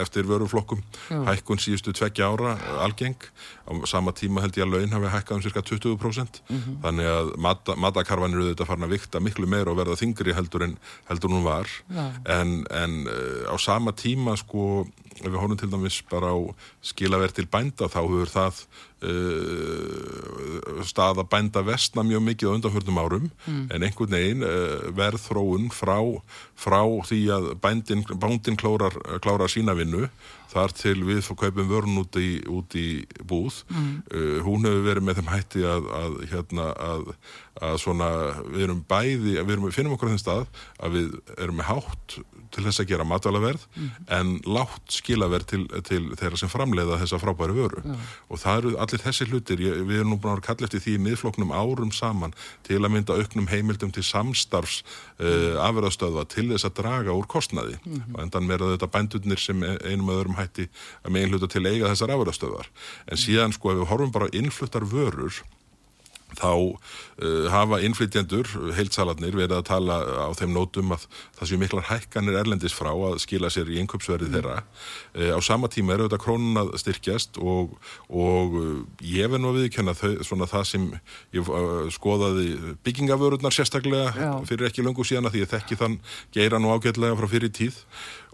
eftir 0.04 0.28
vöruflokkum. 0.30 0.84
Já. 1.10 1.24
Hækkun 1.32 1.62
síðustu 1.64 1.96
tveggja 1.96 2.30
ára 2.30 2.58
algeng. 2.84 3.18
Á 3.66 3.72
sama 3.90 4.12
tíma 4.12 4.44
held 4.44 4.58
ég 4.58 4.66
að 4.68 4.76
laun 4.76 4.96
hafi 4.98 5.14
hækkað 5.16 5.38
um 5.38 5.44
cirka 5.46 5.62
20%. 5.62 6.42
Mm 6.50 6.60
-hmm. 6.60 6.80
Þannig 6.84 7.08
að 7.16 7.34
mat, 7.38 7.74
matakarvan 7.78 8.34
eru 8.34 8.50
þetta 8.52 8.66
farin 8.66 8.88
að 8.88 8.96
vikta 8.98 9.20
miklu 9.20 9.48
meira 9.48 9.72
og 9.72 9.78
verða 9.78 9.96
þingri 9.96 10.34
heldur 10.34 10.64
en 10.64 10.78
heldur 11.10 11.30
hún 11.30 11.44
var. 11.44 11.68
En, 12.26 12.66
en 12.70 13.08
uh, 13.08 13.54
á 13.54 13.56
sama 13.58 13.92
tíma 13.92 14.38
sko 14.38 14.60
sko, 14.60 14.88
ef 15.20 15.28
við 15.28 15.40
horfum 15.40 15.60
til 15.60 15.72
dæmis 15.72 16.00
bara 16.10 16.34
á 16.34 16.38
skilaverð 16.86 17.38
til 17.38 17.48
bænda 17.52 17.90
þá 17.92 18.02
hefur 18.02 18.32
það 18.32 18.64
uh, 19.04 20.84
staða 20.88 21.26
bænda 21.30 21.64
vestna 21.66 22.04
mjög 22.08 22.26
mikið 22.28 22.50
á 22.50 22.56
undanfjörnum 22.56 23.02
árum 23.02 23.30
mm. 23.46 23.66
en 23.74 23.86
einhvern 23.86 24.16
veginn 24.16 24.44
uh, 24.46 24.90
verð 24.96 25.22
þróun 25.28 25.70
frá, 25.74 26.00
frá 26.56 26.82
því 27.10 27.22
að 27.36 27.50
bændin, 27.64 28.04
bándin 28.20 28.60
klárar, 28.60 28.96
klárar 29.24 29.52
sína 29.52 29.78
vinnu 29.78 30.10
þar 30.50 30.74
til 30.74 30.98
við 31.06 31.22
fór 31.28 31.38
kaupum 31.44 31.70
vörn 31.70 32.00
út 32.02 32.18
í, 32.18 32.40
út 32.50 32.74
í 32.78 32.88
búð 33.28 33.62
mm. 33.70 33.92
uh, 34.10 34.40
hún 34.48 34.66
hefur 34.66 34.88
verið 34.88 35.08
með 35.08 35.22
þeim 35.22 35.32
hætti 35.34 35.64
að, 35.68 35.92
að, 36.00 36.18
hérna, 36.32 36.72
að, 36.90 37.14
að 37.70 37.78
svona, 37.84 38.10
við 38.50 38.66
erum 38.68 38.84
bæði, 38.90 39.38
við 39.38 39.56
erum, 39.56 39.70
finnum 39.76 39.96
okkur 39.96 40.10
á 40.10 40.14
þenn 40.16 40.24
stað 40.26 40.46
að 40.80 40.98
við 40.98 41.16
erum 41.38 41.60
með 41.62 41.70
hátt 41.70 42.20
til 42.50 42.66
þess 42.66 42.82
að 42.82 42.90
gera 42.90 43.06
matvælaverð 43.08 43.66
mm. 43.70 43.90
en 44.18 44.32
látt 44.50 44.94
skilaverð 44.94 45.50
til, 45.52 45.62
til 45.86 46.02
þeirra 46.18 46.40
sem 46.42 46.52
framleiða 46.52 46.98
þessa 47.04 47.20
frábæri 47.22 47.56
vöru 47.58 47.84
ja. 47.86 47.98
og 48.30 48.42
það 48.42 48.62
eru 48.62 48.74
allir 48.90 49.04
þessi 49.04 49.28
hlutir. 49.30 49.62
Ég, 49.64 49.84
við 49.88 50.02
erum 50.02 50.16
nú 50.16 50.20
búin 50.22 50.36
að 50.36 50.46
kalla 50.48 50.68
eftir 50.68 50.84
því 50.84 50.96
í 50.98 51.04
miðfloknum 51.06 51.54
árum 51.54 51.92
saman 51.96 52.34
til 52.68 52.82
að 52.82 52.92
mynda 52.96 53.18
auknum 53.20 53.50
heimildum 53.52 53.94
til 53.96 54.04
samstarfs 54.06 54.82
uh, 54.82 55.30
eh, 55.30 55.60
afverðastöðva 55.64 56.26
til 56.32 56.50
þess 56.52 56.70
að 56.70 56.76
draga 56.82 57.16
úr 57.16 57.30
kostnaði. 57.30 57.78
Mm 57.86 57.94
-hmm. 57.94 58.16
og 58.16 58.22
endan 58.24 58.48
meira 58.50 58.74
þetta 58.74 58.92
bændurnir 58.96 59.40
sem 59.40 59.64
einum 59.64 60.10
öðrum 60.10 60.40
hætti 60.40 60.70
að 61.04 61.12
megin 61.12 61.30
hluta 61.30 61.48
til 61.48 61.66
eiga 61.66 61.90
þessar 61.94 62.16
afverðastöðvar 62.16 62.68
en 63.08 63.18
síðan 63.18 63.54
sko 63.54 63.72
ef 63.72 63.78
við 63.80 63.90
horfum 63.90 64.12
bara 64.12 64.34
innfluttar 64.34 64.86
vörur 64.86 65.44
þá 66.38 66.78
hafa 67.52 67.82
innflytjendur, 67.84 68.48
heilsalarnir, 68.78 69.36
verið 69.36 69.58
að 69.58 69.66
tala 69.68 69.98
á 70.00 70.30
þeim 70.40 70.54
nótum 70.56 70.94
að 70.96 71.06
það 71.40 71.50
séu 71.50 71.60
miklar 71.60 71.88
hækkanir 71.90 72.38
erlendis 72.40 72.76
frá 72.76 72.92
að 72.94 73.18
skila 73.24 73.52
sér 73.52 73.72
í 73.74 73.80
einköpsverði 73.82 74.30
mm. 74.30 74.36
þeirra. 74.38 74.62
Uh, 75.18 75.34
á 75.36 75.40
sama 75.44 75.68
tíma 75.72 75.96
eru 75.96 76.08
þetta 76.08 76.22
krónun 76.24 76.62
að 76.62 76.72
styrkjast 76.80 77.42
og, 77.44 77.76
og 78.08 78.56
ég 79.04 79.28
verð 79.28 79.44
nú 79.44 79.52
að 79.52 79.60
viðkjöna 79.64 79.98
svona 80.28 80.48
það 80.50 80.66
sem 80.72 80.88
ég 81.36 81.52
skoðaði 81.96 82.76
byggingavörurnar 82.88 83.56
sérstaklega 83.56 84.14
Já. 84.16 84.32
fyrir 84.48 84.70
ekki 84.70 84.86
löngu 84.86 85.04
síðan 85.08 85.30
að 85.30 85.38
því 85.38 85.44
ég 85.44 85.54
þekki 85.54 85.80
þann 85.80 86.00
geira 86.36 86.62
nú 86.62 86.72
ágætlega 86.72 87.20
frá 87.20 87.30
fyrir 87.32 87.54
tíð 87.54 87.84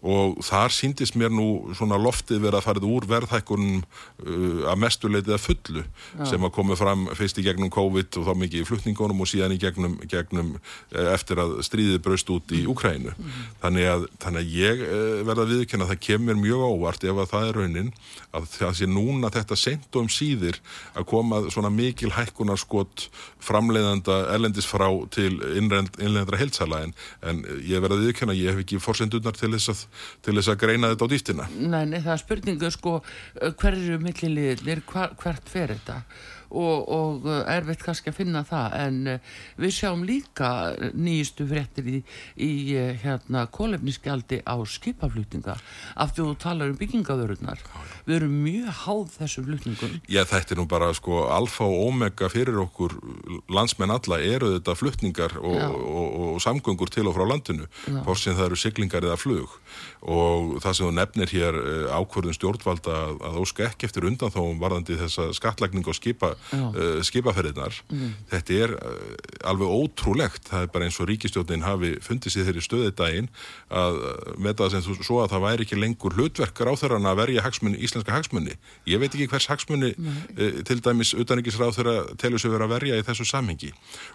og 0.06 0.42
þar 0.46 0.74
síndist 0.74 1.15
mér 1.18 1.32
nú 1.34 1.74
svona 1.77 1.98
loftið 1.98 2.44
verið 2.44 2.60
að 2.60 2.65
farið 2.68 2.88
úr 2.92 3.08
verðhækkunum 3.10 3.80
uh, 3.82 4.62
að 4.70 4.82
mestuleitið 4.84 5.36
að 5.38 5.44
fullu 5.46 5.84
Já. 5.86 6.25
sem 6.30 6.46
að 6.46 6.54
komi 6.58 6.77
fram 6.77 7.08
fyrst 7.18 7.39
í 7.42 7.46
gegnum 7.46 7.72
COVID 7.74 8.20
og 8.20 8.27
þá 8.27 8.34
mikið 8.44 8.62
í 8.62 8.68
flutningunum 8.75 9.24
og 9.24 9.32
síðan 9.32 9.55
í 9.55 9.60
gegnum, 9.62 9.98
gegnum 10.12 10.53
uh, 10.60 11.08
eftir 11.15 11.41
að 11.41 11.58
stríðið 11.65 12.01
braust 12.05 12.29
út 12.36 12.53
í 12.55 12.65
Ukrænu. 12.70 13.15
Mm. 13.15 13.41
Þannig, 13.63 13.89
að, 13.96 14.08
þannig 14.25 14.44
að 14.44 14.55
ég 14.60 14.86
uh, 14.86 15.24
verða 15.25 15.48
að 15.48 15.55
viðkynna 15.55 15.88
að 15.88 15.94
það 15.96 16.03
kemur 16.10 16.39
mjög 16.44 16.65
óvart 16.70 17.08
ef 17.08 17.24
að 17.24 17.32
það 17.34 17.50
er 17.50 17.60
raunin 17.62 17.91
að 18.36 18.50
það 18.51 18.74
sé 18.79 18.89
núna 18.89 19.32
þetta 19.34 19.58
sent 19.60 19.96
og 19.96 20.05
um 20.05 20.12
síðir 20.12 20.60
að 20.96 21.08
koma 21.10 21.41
svona 21.53 21.72
mikil 21.74 22.12
hækkunarskott 22.15 23.08
framleiðanda 23.46 24.17
erlendis 24.34 24.67
frá 24.67 24.88
til 25.13 25.38
innlendra 25.55 26.39
heilsalægin 26.39 26.96
en 27.25 27.44
ég 27.63 27.84
verða 27.84 28.00
að 28.00 28.05
viðkynna 28.08 28.36
að 28.36 28.41
ég 28.41 28.53
hef 28.55 28.63
ekki 28.65 28.82
fórsendurnar 28.84 29.38
til 29.38 29.51
þess 29.55 29.72
að 29.74 29.84
til 30.25 30.38
þess 30.38 30.51
að 30.51 30.62
greina 30.63 30.91
þetta 30.94 31.08
á 31.08 31.12
dýftina 31.13 31.50
Nei, 31.55 31.84
nei 31.89 32.00
það 32.00 32.13
er 32.15 32.24
spurningu 32.24 32.72
sko 32.74 32.96
hverju 33.62 34.00
milliliðir, 34.03 34.84
hvert 34.86 35.51
fer 35.51 35.75
þetta 35.75 36.01
og, 36.50 36.90
og 36.90 37.28
uh, 37.28 37.42
erfitt 37.52 37.84
kannski 37.86 38.12
að 38.12 38.20
finna 38.20 38.44
það. 38.48 38.78
En 38.86 39.02
uh, 39.16 39.34
við 39.62 39.75
sjáum 39.80 40.06
líka 40.08 40.52
nýjistu 40.94 41.48
fréttir 41.50 41.90
í, 41.90 42.00
í 42.42 42.52
hérna 43.04 43.46
kólefniskjaldi 43.52 44.42
á 44.46 44.56
skipaflutninga. 44.70 45.58
Aftur 45.96 46.32
þú 46.32 46.40
talar 46.42 46.74
um 46.74 46.80
byggingaðurunar 46.80 47.62
við 48.06 48.20
erum 48.20 48.36
mjög 48.44 48.82
háð 48.84 49.14
þessum 49.16 49.48
flutningum. 49.50 49.96
Já 50.12 50.22
þetta 50.30 50.54
er 50.54 50.62
nú 50.62 50.68
bara 50.70 50.92
sko 50.98 51.25
alfa 51.34 51.66
og 51.66 51.88
omega 51.90 52.30
fyrir 52.32 52.60
okkur 52.62 52.94
landsmenn 53.52 53.94
alla 53.96 54.20
eru 54.22 54.52
þetta 54.56 54.75
flutningar 54.78 55.38
og, 55.42 55.58
og, 55.58 56.08
og, 56.25 56.42
samgöngur 56.44 56.92
til 56.94 57.08
og 57.10 57.18
frá 57.18 57.25
landinu. 57.30 57.70
Sem 58.16 58.38
það 58.38 58.46
eru 58.48 58.60
siglingar 58.60 59.06
eða 59.06 59.18
flug. 59.20 59.58
Og 60.06 60.56
það 60.64 60.78
sem 60.78 60.88
þú 60.88 60.92
nefnir 60.96 61.34
hér 61.34 61.58
ákvörðun 61.98 62.38
stjórnvalda 62.38 62.96
að, 63.06 63.16
að 63.30 63.40
óska 63.42 63.68
ekki 63.70 63.90
eftir 63.90 64.08
undan 64.08 64.34
þá 64.34 64.42
varðandi 64.62 65.00
þessa 65.02 65.30
skattlagning 65.36 65.88
og 65.90 65.98
skipa 65.98 66.34
uh, 66.54 67.02
skipaferðinar 67.06 67.75
mm. 67.90 68.12
þetta 68.32 68.58
er 68.66 68.74
uh, 68.75 69.50
alveg 69.50 69.74
ótrúlegt. 69.75 70.50
Það 70.50 70.66
er 70.66 70.72
bara 70.74 70.88
eins 70.88 71.00
og 71.02 71.10
ríkistjónin 71.10 71.66
hafi 71.66 71.94
fundið 72.06 72.36
sér 72.36 72.48
þeirri 72.50 72.66
stöði 72.66 72.94
daginn 72.98 73.30
að 73.70 74.00
uh, 74.02 74.34
með 74.42 74.60
það 74.62 74.74
sem 74.75 74.86
þú 74.86 74.98
svo 75.02 75.22
að 75.24 75.34
það 75.36 75.46
væri 75.48 75.68
ekki 75.68 75.80
lengur 75.80 76.18
hlutverkar 76.18 76.72
á 76.72 76.74
þeirra 76.80 77.02
að 77.06 77.22
verja 77.22 77.46
hagsmunni, 77.46 77.82
íslenska 77.86 78.16
hagsmunni 78.16 78.56
ég 78.90 79.02
veit 79.02 79.12
ekki 79.12 79.30
hvers 79.32 79.50
hagsmunni 79.52 79.92
uh, 79.96 80.60
til 80.68 80.80
dæmis 80.86 81.14
utanrikisráð 81.18 81.75
þeirra 81.80 81.96
telur 82.22 82.42
sér 82.42 82.56
verið 82.56 82.68
að 82.68 82.75
verja 82.75 83.00
í 83.00 83.06
þessu 83.06 83.28
samhengi. 83.30 83.72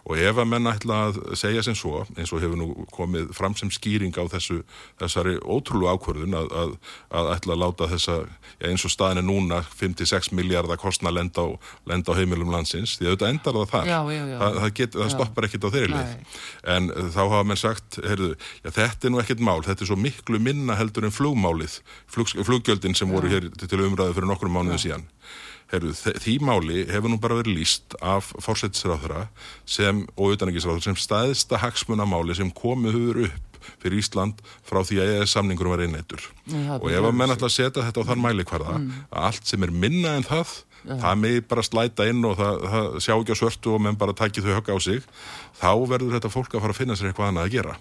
Og 0.07 0.21
ef 0.21 0.41
að 0.41 0.51
menna 0.51 0.75
ætla 0.77 1.01
að 1.09 1.21
segja 1.39 1.65
sem 1.67 1.77
svo 1.79 2.05
eins 2.17 2.33
og 2.35 2.43
hefur 2.45 2.59
nú 2.61 2.87
komið 2.95 3.33
fram 3.37 3.57
sem 3.59 3.71
skýring 3.73 4.15
á 4.17 4.25
þessu, 4.31 4.61
þessari 5.01 5.37
ótrúlu 5.43 5.91
ákvörðun 5.91 6.37
að, 6.39 6.51
að, 6.63 6.77
að 7.21 7.33
ætla 7.37 7.57
að 7.57 7.63
láta 7.65 7.91
þessa 7.91 8.19
eins 8.67 8.85
og 8.87 8.93
staðin 8.93 9.23
er 9.23 9.27
núna 9.27 9.61
5-6 9.65 10.33
miljardar 10.37 10.81
kostna 10.81 11.13
lenda 11.15 11.47
á, 11.47 11.49
lenda 11.89 12.10
á 12.11 12.19
heimilum 12.19 12.53
landsins 12.53 12.97
því 12.99 13.09
að 13.09 13.15
þetta 13.15 13.31
endar 13.35 13.59
það 13.59 13.69
þar. 13.75 13.91
Já, 13.91 13.99
já, 14.15 14.23
já. 14.31 14.37
það, 14.41 14.59
það, 14.61 14.73
get, 14.81 14.97
það 15.01 15.13
stoppar 15.15 15.49
ekkit 15.49 15.67
á 15.67 15.71
þeirri 15.75 15.93
leið. 15.95 16.41
En 16.75 16.91
uh, 16.95 17.05
þá 17.15 17.21
hafa 17.23 17.45
menn 17.51 17.61
sagt 17.61 18.01
heyrðu, 18.05 18.33
þetta 18.67 19.09
er 19.09 19.15
nú 19.15 19.23
ekkit 19.23 19.45
mál, 19.51 19.61
þetta 19.67 19.87
er 19.87 19.93
svo 19.93 20.01
miklu 20.01 20.43
minna 20.43 20.79
heldur 20.81 21.07
en 21.09 21.15
flugmálið 21.15 21.79
flug, 22.11 22.35
fluggjöldin 22.49 22.99
sem 22.99 23.13
voru 23.13 23.31
hér 23.33 23.51
til 23.61 23.85
umræðu 23.85 24.19
fyrir 24.19 24.31
nokkrum 24.33 24.59
mánuðu 24.59 24.83
síðan. 24.87 25.07
Heru, 25.71 25.93
því 25.95 26.41
máli 26.43 26.81
hefur 26.91 27.13
nú 27.13 27.21
bara 27.23 27.37
verið 27.39 27.61
líst 27.61 27.95
af 28.03 28.33
fórsættisráðra 28.43 29.29
og 30.19 30.33
utanækisráðra 30.35 30.89
sem 30.89 30.99
staðista 30.99 31.61
hagsmunamáli 31.63 32.35
sem 32.35 32.51
komið 32.51 32.97
höfur 32.97 33.21
upp 33.29 33.47
fyrir 33.81 34.01
Ísland 34.01 34.41
frá 34.67 34.81
því 34.87 34.99
að 35.03 35.13
EES 35.15 35.35
samningur 35.37 35.71
var 35.71 35.85
einnættur 35.85 36.25
og 36.51 36.89
ef 36.91 37.05
að 37.05 37.17
menn 37.17 37.35
ætla 37.35 37.51
að 37.51 37.57
setja 37.57 37.85
þetta 37.87 38.05
á 38.05 38.09
þann 38.11 38.25
mælikvarða 38.25 38.77
mm. 38.79 38.91
að 39.13 39.29
allt 39.31 39.53
sem 39.53 39.67
er 39.67 39.75
minna 39.85 40.17
en 40.19 40.27
það 40.27 40.57
Já. 40.81 40.97
það 41.03 41.21
með 41.21 41.39
bara 41.51 41.67
slæta 41.67 42.09
inn 42.09 42.25
og 42.25 42.39
það, 42.41 42.67
það 42.73 42.91
sjá 43.05 43.15
ekki 43.19 43.37
á 43.37 43.41
svörtu 43.43 43.77
og 43.77 43.85
menn 43.85 44.01
bara 44.01 44.17
takki 44.17 44.45
þau 44.45 44.55
högg 44.57 44.73
á 44.73 44.79
sig 44.81 45.07
þá 45.61 45.73
verður 45.91 46.17
þetta 46.17 46.33
fólk 46.33 46.55
að 46.55 46.65
fara 46.65 46.77
að 46.77 46.81
finna 46.81 46.97
sér 46.99 47.11
eitthvað 47.11 47.33
annað 47.33 47.49
að 47.49 47.57
gera 47.59 47.79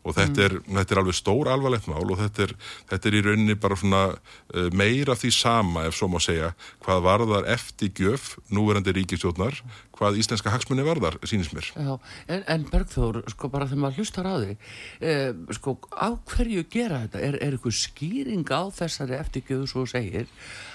og 0.00 0.16
þetta 0.16 0.44
er, 0.46 0.54
mm. 0.56 0.78
þetta 0.78 0.94
er 0.94 1.00
alveg 1.02 1.16
stór 1.16 1.50
alvarlegt 1.52 1.88
mál 1.90 2.04
og 2.06 2.18
þetta 2.20 2.46
er, 2.46 2.54
þetta 2.88 3.10
er 3.10 3.16
í 3.18 3.22
rauninni 3.26 3.56
bara 3.60 3.76
svona 3.76 4.02
uh, 4.14 4.68
meira 4.76 5.16
því 5.18 5.32
sama 5.36 5.84
ef 5.88 5.98
svo 5.98 6.08
má 6.12 6.16
segja 6.24 6.54
hvað 6.84 7.04
varðar 7.04 7.48
eftir 7.52 7.92
gjöf 7.96 8.32
núverandi 8.48 8.94
ríkistjóðnar 8.96 9.60
hvað 10.00 10.18
íslenska 10.22 10.52
hagsmunni 10.54 10.84
varðar, 10.86 11.18
sínist 11.28 11.52
mér. 11.56 11.68
Já, 11.76 11.92
en, 12.32 12.44
en 12.54 12.64
Bergþór, 12.70 13.20
sko 13.34 13.50
bara 13.52 13.68
þegar 13.68 13.82
maður 13.84 14.00
hlustar 14.00 14.28
á 14.28 14.34
því 14.40 14.56
eh, 15.04 15.30
sko 15.58 15.76
á 15.92 16.08
hverju 16.32 16.64
gera 16.72 17.02
þetta? 17.04 17.22
Er, 17.28 17.38
er 17.44 17.56
eitthvað 17.56 17.76
skýring 17.76 18.48
á 18.48 18.62
þessari 18.72 19.18
eftirgjöðu 19.20 19.70
svo 19.70 19.84
segir 19.90 20.30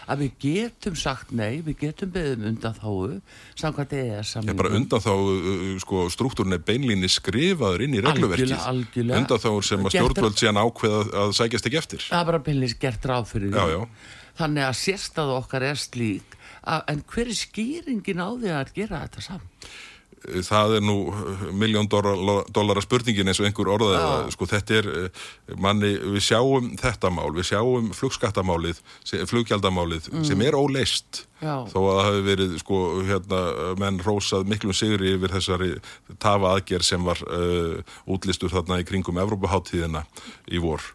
að 0.06 0.26
við 0.26 0.36
getum 0.44 0.98
sagt 1.00 1.32
nei, 1.34 1.64
við 1.66 1.80
getum 1.82 2.12
beðum 2.14 2.46
undan 2.52 2.78
þáu 2.78 3.22
samkvæmt 3.58 3.96
eða 3.98 4.20
samlingu 4.30 4.54
Já, 4.54 4.60
bara 4.62 4.76
undan 4.78 5.02
þá, 5.02 5.14
sko, 5.82 6.04
struktúrin 6.14 6.58
er 6.58 6.62
beinlíni 6.68 7.10
skrifaður 7.10 7.88
inn 7.88 7.98
í 7.98 8.04
regluverkið. 8.06 8.54
Undan 9.06 9.42
þá 9.42 9.50
sem 9.66 9.90
að 9.90 9.96
stjórnvöld 9.96 10.38
sé 10.38 10.52
hann 10.52 10.62
ákveða 10.62 11.02
að 11.24 11.34
sækjast 11.40 11.72
ekki 11.72 11.82
eftir. 11.82 12.06
Það 12.12 12.22
er 12.22 12.30
bara 12.30 12.44
beinlíni 12.46 12.80
gert 12.86 13.10
ráð 13.10 13.34
fyrir 13.34 13.56
því 13.56 13.82
Þannig 14.36 14.68
að 14.68 14.80
sérstað 14.82 15.36
okkar 15.40 15.68
er 15.72 15.80
slík 15.80 16.36
en 16.66 17.04
hver 17.12 17.30
er 17.30 17.38
skýringin 17.38 18.24
á 18.26 18.30
því 18.34 18.56
að 18.56 18.72
gera 18.76 19.04
þetta 19.06 19.22
saman? 19.22 19.52
það 20.46 20.78
er 20.80 20.86
nú 20.86 20.96
eh, 21.12 21.46
miljón 21.56 21.90
dólara 21.90 22.84
spurningin 22.84 23.30
eins 23.30 23.40
og 23.42 23.48
einhver 23.50 23.70
orðaði 23.76 24.02
það, 24.02 24.32
sko 24.36 24.48
þetta 24.50 24.78
er 24.80 24.90
eh, 24.92 25.28
manni, 25.62 25.92
við 26.16 26.26
sjáum 26.28 26.72
þetta 26.82 27.12
mál, 27.14 27.30
við 27.36 27.50
sjáum 27.52 27.92
flugskattamálið, 27.96 28.82
fluggjaldamálið 29.30 30.10
mm. 30.12 30.26
sem 30.28 30.44
er 30.46 30.58
óleist 30.58 31.26
Já. 31.44 31.68
þó 31.70 31.78
að 31.82 31.98
það 31.98 32.06
hefur 32.08 32.28
verið 32.30 32.58
sko 32.62 32.82
hérna 33.10 33.42
menn 33.82 34.02
rósað 34.06 34.50
miklum 34.50 34.76
sigri 34.76 35.14
yfir 35.18 35.36
þessari 35.36 35.72
tafa 36.24 36.56
aðgerð 36.56 36.88
sem 36.88 37.06
var 37.06 37.22
uh, 37.28 37.98
útlistur 38.10 38.54
þarna 38.54 38.80
í 38.82 38.88
kringum 38.88 39.20
Evrópaháttíðina 39.22 40.06
í 40.48 40.64
vor 40.64 40.86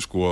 sko 0.00 0.28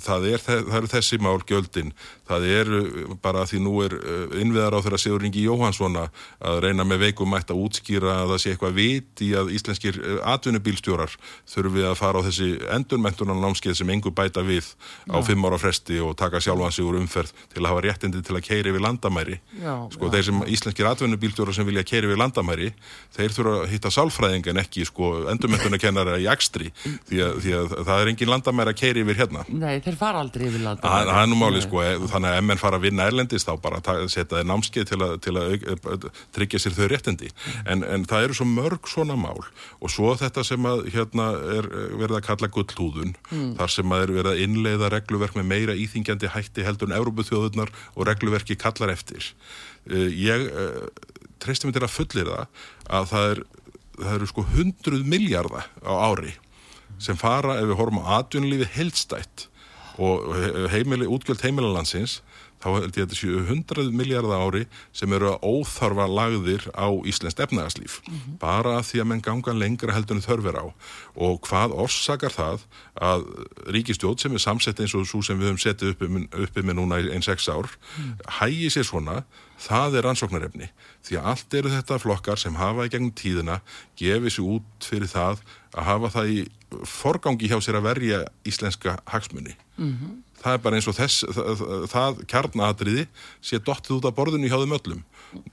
það, 0.00 0.26
er, 0.32 0.44
það 0.44 0.76
eru 0.78 0.90
þessi 0.94 1.18
mál 1.20 1.38
gjöldin 1.48 1.92
það 2.30 2.46
eru 2.54 2.80
bara 3.22 3.44
því 3.48 3.60
nú 3.64 3.74
er 3.84 3.96
uh, 3.98 4.36
innviðar 4.40 4.76
á 4.78 4.82
þeirra 4.84 5.00
Sigur 5.00 5.24
Ingi 5.26 5.44
Jóhanssona 5.44 6.06
að 6.38 6.60
reyna 6.66 6.86
með 6.86 7.04
veikum 7.06 7.30
mætt 7.30 7.50
að 7.52 7.62
útskýra 7.64 8.20
að 8.22 8.34
það 8.34 8.42
sé 8.42 8.54
eitthvað 8.54 8.76
vit 8.78 9.24
í 9.24 9.30
að 9.38 9.52
íslenskir 9.56 9.98
uh, 10.00 10.18
atvinnubílstjórar 10.34 11.16
þurfi 11.50 11.86
að 11.88 11.96
fara 12.00 12.22
á 12.22 12.26
þessi 12.28 12.50
endurmentunan 12.76 13.42
námskeið 13.42 13.78
sem 13.80 13.92
engur 13.94 14.14
bæta 14.16 14.44
við 14.46 14.72
á 15.10 15.18
já. 15.18 15.26
fimm 15.26 15.48
ára 15.48 15.60
fresti 15.60 16.00
og 16.04 16.16
taka 16.20 16.42
sjálfan 16.42 16.74
sig 16.74 16.86
úr 16.86 17.00
umferð 17.00 17.34
til 17.52 17.64
að 17.64 17.70
hafa 17.72 17.84
réttindi 17.86 18.22
til 18.26 18.36
að 18.38 18.46
keiri 18.46 18.74
við 18.74 18.84
landamæri 18.86 19.40
já, 19.60 19.74
sko 19.94 20.08
já. 20.08 20.12
þeir 20.16 20.28
sem 20.30 20.42
íslenskir 20.56 20.90
atvinnubílstjórar 20.90 21.56
sem 21.56 21.68
vilja 21.68 21.86
keiri 21.86 22.10
við 22.10 22.20
landamæri 22.22 22.72
þeir 23.16 23.36
þurfa 23.36 23.56
að 23.64 23.70
hitta 23.74 23.94
sálfræðing 23.94 24.50
en 24.52 24.62
ekki 24.62 24.86
sko 24.88 25.12
endurmentunarkennara 25.32 26.18
í 26.20 26.28
ekstri 26.30 26.70
því 27.08 27.22
að, 27.26 27.40
því 27.44 27.56
að 27.58 27.74
það 27.78 27.96
er 27.96 28.12
engin 28.12 28.32
landamæri 28.32 28.74
að 28.74 28.80
keiri 28.80 29.04
yfir 29.04 29.20
hérna 29.24 29.44
Nei, 29.50 29.80
þannig 32.20 32.36
að 32.36 32.40
ef 32.40 32.46
menn 32.48 32.60
fara 32.60 32.78
að 32.78 32.86
vinna 32.86 33.06
erlendist 33.08 33.48
þá 33.48 33.54
bara 33.64 33.80
setja 34.12 34.38
þeir 34.38 34.48
námskeið 34.50 34.88
til 34.90 34.98
að, 35.06 35.14
til 35.24 35.34
að 35.40 36.06
tryggja 36.36 36.60
sér 36.62 36.76
þau 36.76 36.88
réttindi. 36.92 37.30
En, 37.64 37.84
en 37.84 38.04
það 38.08 38.26
eru 38.26 38.38
svo 38.38 38.48
mörg 38.48 38.90
svona 38.90 39.16
mál. 39.18 39.40
Og 39.80 39.92
svo 39.92 40.12
þetta 40.20 40.44
sem 40.46 40.68
að 40.68 40.84
hérna 40.94 41.30
er 41.58 41.70
verið 42.00 42.18
að 42.18 42.26
kalla 42.28 42.50
gullhúðun 42.56 43.14
mm. 43.30 43.54
þar 43.60 43.74
sem 43.76 43.94
að 43.96 44.04
er 44.04 44.14
verið 44.18 44.32
að 44.34 44.42
innleiða 44.46 44.92
regluverk 44.94 45.38
með 45.38 45.48
meira 45.54 45.78
íþingjandi 45.78 46.34
hætti 46.34 46.66
heldur 46.66 46.90
en 46.90 46.98
Európaþjóðunar 47.00 47.72
og 47.94 48.10
regluverki 48.10 48.58
kallar 48.60 48.92
eftir. 48.92 49.32
Uh, 49.88 50.08
ég 50.12 50.50
treysti 51.40 51.66
mig 51.66 51.76
til 51.76 51.86
að 51.86 51.94
fullir 51.94 52.28
það 52.28 52.66
að 52.90 53.10
það 53.14 53.30
er 53.30 53.42
það 54.00 54.14
eru 54.16 54.28
sko 54.30 54.44
hundruð 54.54 55.08
miljardar 55.08 55.68
á 55.84 55.92
ári 56.08 56.34
sem 57.00 57.18
fara 57.20 57.58
ef 57.60 57.68
við 57.68 57.78
horfum 57.78 58.02
á 58.04 58.20
atvinnulífi 58.20 58.68
heldstætt 58.76 59.46
og 60.00 60.70
heimili, 60.72 61.08
útgjöld 61.10 61.42
heimilalandsins 61.44 62.20
þá 62.60 62.68
held 62.74 62.96
ég 62.98 63.06
að 63.06 63.12
þetta 63.12 63.18
séu 63.18 63.40
100 63.40 63.92
miljardar 63.96 64.42
ári 64.44 64.64
sem 64.96 65.12
eru 65.16 65.30
að 65.32 65.44
óþarfa 65.48 66.06
lagðir 66.10 66.66
á 66.76 66.88
Íslands 67.08 67.38
efnagaslíf 67.40 68.00
mm 68.04 68.16
-hmm. 68.16 68.38
bara 68.42 68.82
því 68.84 69.00
að 69.00 69.08
menn 69.08 69.24
ganga 69.24 69.52
lengra 69.56 69.94
heldur 69.96 70.16
en 70.16 70.26
þörfir 70.26 70.60
á 70.60 70.66
og 71.16 71.40
hvað 71.48 71.76
orsakar 71.84 72.32
það 72.32 72.66
að 73.00 73.24
ríkistjóð 73.72 74.20
sem 74.20 74.32
er 74.32 74.44
samsett 74.44 74.80
eins 74.80 74.94
og 74.94 75.06
svo 75.08 75.22
sem 75.22 75.38
við 75.40 75.48
höfum 75.48 75.64
settið 75.64 75.90
uppi, 75.90 76.06
uppi 76.44 76.62
með 76.62 76.76
núna 76.76 77.00
einn 77.00 77.22
sex 77.22 77.48
ár 77.48 77.68
mm. 77.96 78.14
hægi 78.40 78.70
sér 78.70 78.84
svona 78.84 79.24
það 79.60 79.96
er 79.96 80.06
ansóknarefni 80.06 80.68
því 81.04 81.16
að 81.16 81.26
allt 81.32 81.54
eru 81.54 81.68
þetta 81.68 81.98
flokkar 81.98 82.38
sem 82.38 82.54
hafa 82.54 82.84
í 82.84 82.92
gegnum 82.92 83.12
tíðina 83.12 83.60
gefið 83.96 84.32
sér 84.36 84.44
út 84.44 84.84
fyrir 84.84 85.08
það 85.08 85.40
að 85.72 85.84
hafa 85.84 86.08
það 86.10 86.26
í 86.28 86.40
forgangi 86.86 87.48
hjá 87.48 87.58
sér 87.60 87.80
að 87.80 87.88
verja 87.88 88.24
íslenska 88.46 88.98
hagsmunni 89.06 89.56
mm 89.80 89.94
-hmm 89.94 90.18
það 90.40 90.56
er 90.56 90.62
bara 90.64 90.78
eins 90.78 90.88
og 90.90 90.96
þess, 90.96 91.24
það, 91.36 91.62
það 91.92 92.20
kjarnatriði 92.30 93.06
sé 93.44 93.60
dottið 93.60 93.96
út 93.98 94.08
af 94.08 94.16
borðinu 94.16 94.50
hjá 94.50 94.58
þeim 94.62 94.76
öllum 94.78 95.02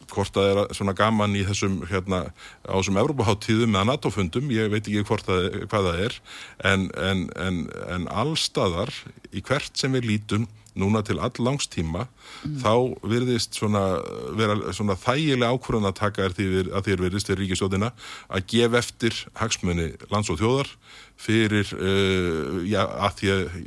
hvort 0.10 0.34
það 0.34 0.52
er 0.52 0.62
svona 0.78 0.96
gaman 0.98 1.36
í 1.38 1.44
þessum 1.46 1.82
hérna 1.92 2.24
á 2.66 2.74
þessum 2.74 2.98
Európaháttíðum 3.04 3.76
eða 3.76 3.90
NATO-fundum, 3.92 4.54
ég 4.56 4.72
veit 4.74 4.86
ekki 4.86 5.04
hvort 5.06 5.28
það, 5.28 5.50
hvað 5.70 5.90
það 5.90 6.06
er 6.08 6.16
en, 6.72 6.88
en, 6.98 7.26
en, 7.38 7.60
en 7.94 8.08
allstaðar 8.10 8.94
í 9.30 9.44
hvert 9.46 9.78
sem 9.78 9.94
við 9.98 10.10
lítum 10.14 10.48
núna 10.78 11.02
til 11.06 11.18
all 11.18 11.34
langstíma 11.42 12.06
mm. 12.06 12.60
þá 12.62 12.74
virðist 13.10 13.58
svona, 13.58 13.82
vera 14.38 14.74
svona 14.76 14.98
þægilega 15.00 15.50
ákvörðan 15.56 15.90
að 15.90 15.98
taka 16.00 16.30
því 16.38 16.48
að 16.68 16.90
þér 16.90 17.04
virðist 17.08 17.32
við 17.32 17.40
ríkisjóðina 17.42 17.92
að 18.30 18.46
gefa 18.54 18.82
eftir 18.84 19.18
hagsmunni 19.42 19.90
lands 20.14 20.30
og 20.34 20.38
þjóðar 20.42 20.70
fyrir, 21.18 21.72
uh, 21.74 22.62
já, 22.70 22.84
að 22.86 23.16
því 23.18 23.32
að 23.34 23.58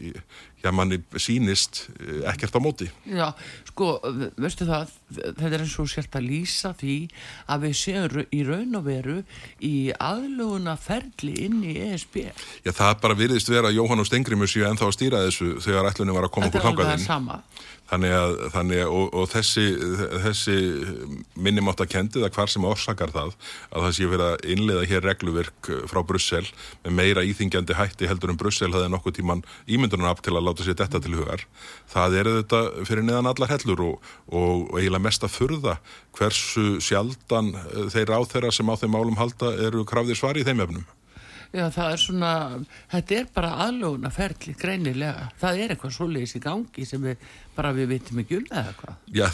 já, 0.62 0.70
manni 0.74 0.98
sínist 1.20 1.86
uh, 1.96 2.20
ekkert 2.32 2.56
á 2.56 2.60
móti. 2.62 2.88
Já, 3.08 3.30
sko, 3.70 3.90
veistu 4.40 4.66
það, 4.68 4.92
þetta 5.16 5.50
er 5.50 5.64
eins 5.64 5.76
og 5.80 5.88
sért 5.92 6.18
að 6.20 6.26
lýsa 6.28 6.72
því 6.80 6.96
að 7.50 7.66
við 7.66 7.74
séum 7.80 8.20
í 8.30 8.42
raun 8.46 8.78
og 8.80 8.84
veru 8.86 9.16
í 9.64 9.74
aðluguna 9.96 10.76
ferli 10.80 11.34
inn 11.46 11.60
í 11.64 11.76
ESB. 11.90 12.22
Já, 12.66 12.72
það 12.72 12.94
bara 13.02 13.18
virðist 13.18 13.50
vera 13.52 13.72
Jóhann 13.74 14.02
og 14.02 14.08
Stengrimur 14.10 14.50
séu 14.50 14.66
ennþá 14.68 14.88
að 14.90 14.96
stýra 14.98 15.24
þessu 15.26 15.56
þegar 15.64 15.90
ætlunni 15.92 16.16
var 16.16 16.28
að 16.28 16.34
koma 16.36 16.50
okkur 16.50 16.60
Þetta 16.60 16.68
er 16.68 16.72
alveg 16.72 16.86
þangaðinn. 16.86 17.06
það 17.06 17.12
sama. 17.14 17.40
Þannig 17.90 18.12
að, 18.14 18.34
þannig 18.54 18.82
að 18.84 18.92
og, 18.94 19.06
og 19.18 19.30
þessi, 19.32 19.64
þessi 20.24 20.56
minnimátt 21.34 21.82
að 21.82 21.90
kendi 21.94 22.22
það 22.22 22.36
hvar 22.36 22.52
sem 22.52 22.66
orsakar 22.68 23.14
það 23.14 23.32
að 23.70 23.86
það 23.86 23.94
sé 23.96 24.10
verið 24.12 24.26
að 24.28 24.44
innleiða 24.54 24.84
hér 24.92 25.06
regluverk 25.08 25.70
frá 25.90 26.00
Brussel 26.06 26.44
með 26.84 26.96
meira 27.00 27.24
íþingjandi 27.26 27.78
hætti 27.78 28.10
heldur 28.10 28.30
en 28.30 28.38
Brussel 28.40 28.70
hafði 28.70 28.92
nokkuð 28.94 29.16
tíman 29.18 29.42
ímyndunarafn 29.66 30.26
til 30.26 30.36
að 30.36 30.46
láta 30.46 30.66
sér 30.66 30.78
detta 30.78 31.02
til 31.02 31.16
hugar. 31.18 31.44
Það 31.90 32.18
er 32.20 32.32
þetta 32.38 32.62
fyrir 32.86 33.06
neðan 33.08 33.32
allar 33.32 33.54
hellur 33.56 33.84
og, 33.88 34.08
og, 34.30 34.70
og 34.70 34.78
eiginlega 34.78 35.06
mest 35.08 35.26
að 35.26 35.34
furða 35.34 35.76
hversu 36.18 36.78
sjaldan 36.84 37.52
eh, 37.58 37.90
þeir 37.92 38.14
áþeira 38.20 38.54
sem 38.54 38.70
á 38.70 38.74
þeim 38.78 38.94
málum 38.94 39.18
halda 39.18 39.54
eru 39.66 39.82
krafðir 39.88 40.18
svar 40.18 40.38
í 40.38 40.46
þeim 40.46 40.62
efnum. 40.66 40.88
Já, 41.50 41.64
það 41.74 41.92
er 41.92 41.98
svona, 41.98 42.32
þetta 42.92 43.16
er 43.16 43.30
bara 43.34 43.52
aðluguna 43.66 44.10
ferli, 44.14 44.54
greinilega. 44.58 45.30
Það 45.40 45.62
er 45.64 45.72
eitthvað 45.74 45.96
svoleiðis 45.96 46.36
í 46.38 46.42
gangi 46.44 46.84
sem 46.86 47.02
við 47.02 47.24
bara 47.60 47.72
við 47.74 47.88
vitum 47.90 48.20
ekki 48.22 48.38
um 48.38 48.46
eða 48.46 48.72
hvað. 48.78 48.98
Já, 49.16 49.26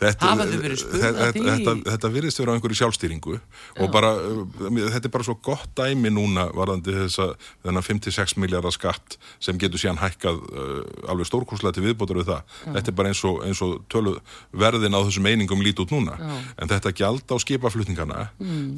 þetta, 0.00 0.30
að 0.30 0.42
þetta, 0.54 1.24
þetta, 1.34 1.74
þetta 1.88 2.10
virðist 2.14 2.40
vera 2.40 2.54
á 2.54 2.56
einhverju 2.56 2.78
sjálfstýringu 2.80 3.36
og 3.36 3.90
bara, 3.92 4.12
uh, 4.16 4.42
þetta 4.78 5.10
er 5.10 5.14
bara 5.16 5.26
svo 5.26 5.36
gott 5.44 5.72
dæmi 5.78 6.12
núna 6.14 6.46
varðandi 6.56 6.94
þessa 6.96 7.30
þennan 7.66 7.86
56 7.86 8.36
miljardar 8.40 8.74
skatt 8.74 9.18
sem 9.42 9.58
getur 9.60 9.82
síðan 9.82 10.00
hækkað 10.00 10.38
uh, 10.40 10.82
alveg 11.10 11.28
stórkurslega 11.28 11.76
til 11.76 11.88
viðbótur 11.88 12.22
við 12.22 12.30
það. 12.32 12.58
Þetta 12.68 12.92
er 12.92 12.98
bara 13.02 13.12
eins 13.12 13.24
og, 13.28 13.40
eins 13.48 13.64
og 13.66 13.80
tölu 13.92 14.16
verðin 14.64 14.96
á 14.96 15.00
þessum 15.02 15.30
einingum 15.30 15.64
lít 15.66 15.82
út 15.82 15.94
núna. 15.94 16.16
Já. 16.20 16.36
En 16.62 16.70
þetta 16.70 16.94
gjald 17.02 17.34
á 17.34 17.36
skipaflutningana, 17.42 18.28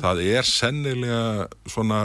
það 0.03 0.25
er 0.33 0.49
sennilega 0.49 1.23
svona 1.71 2.01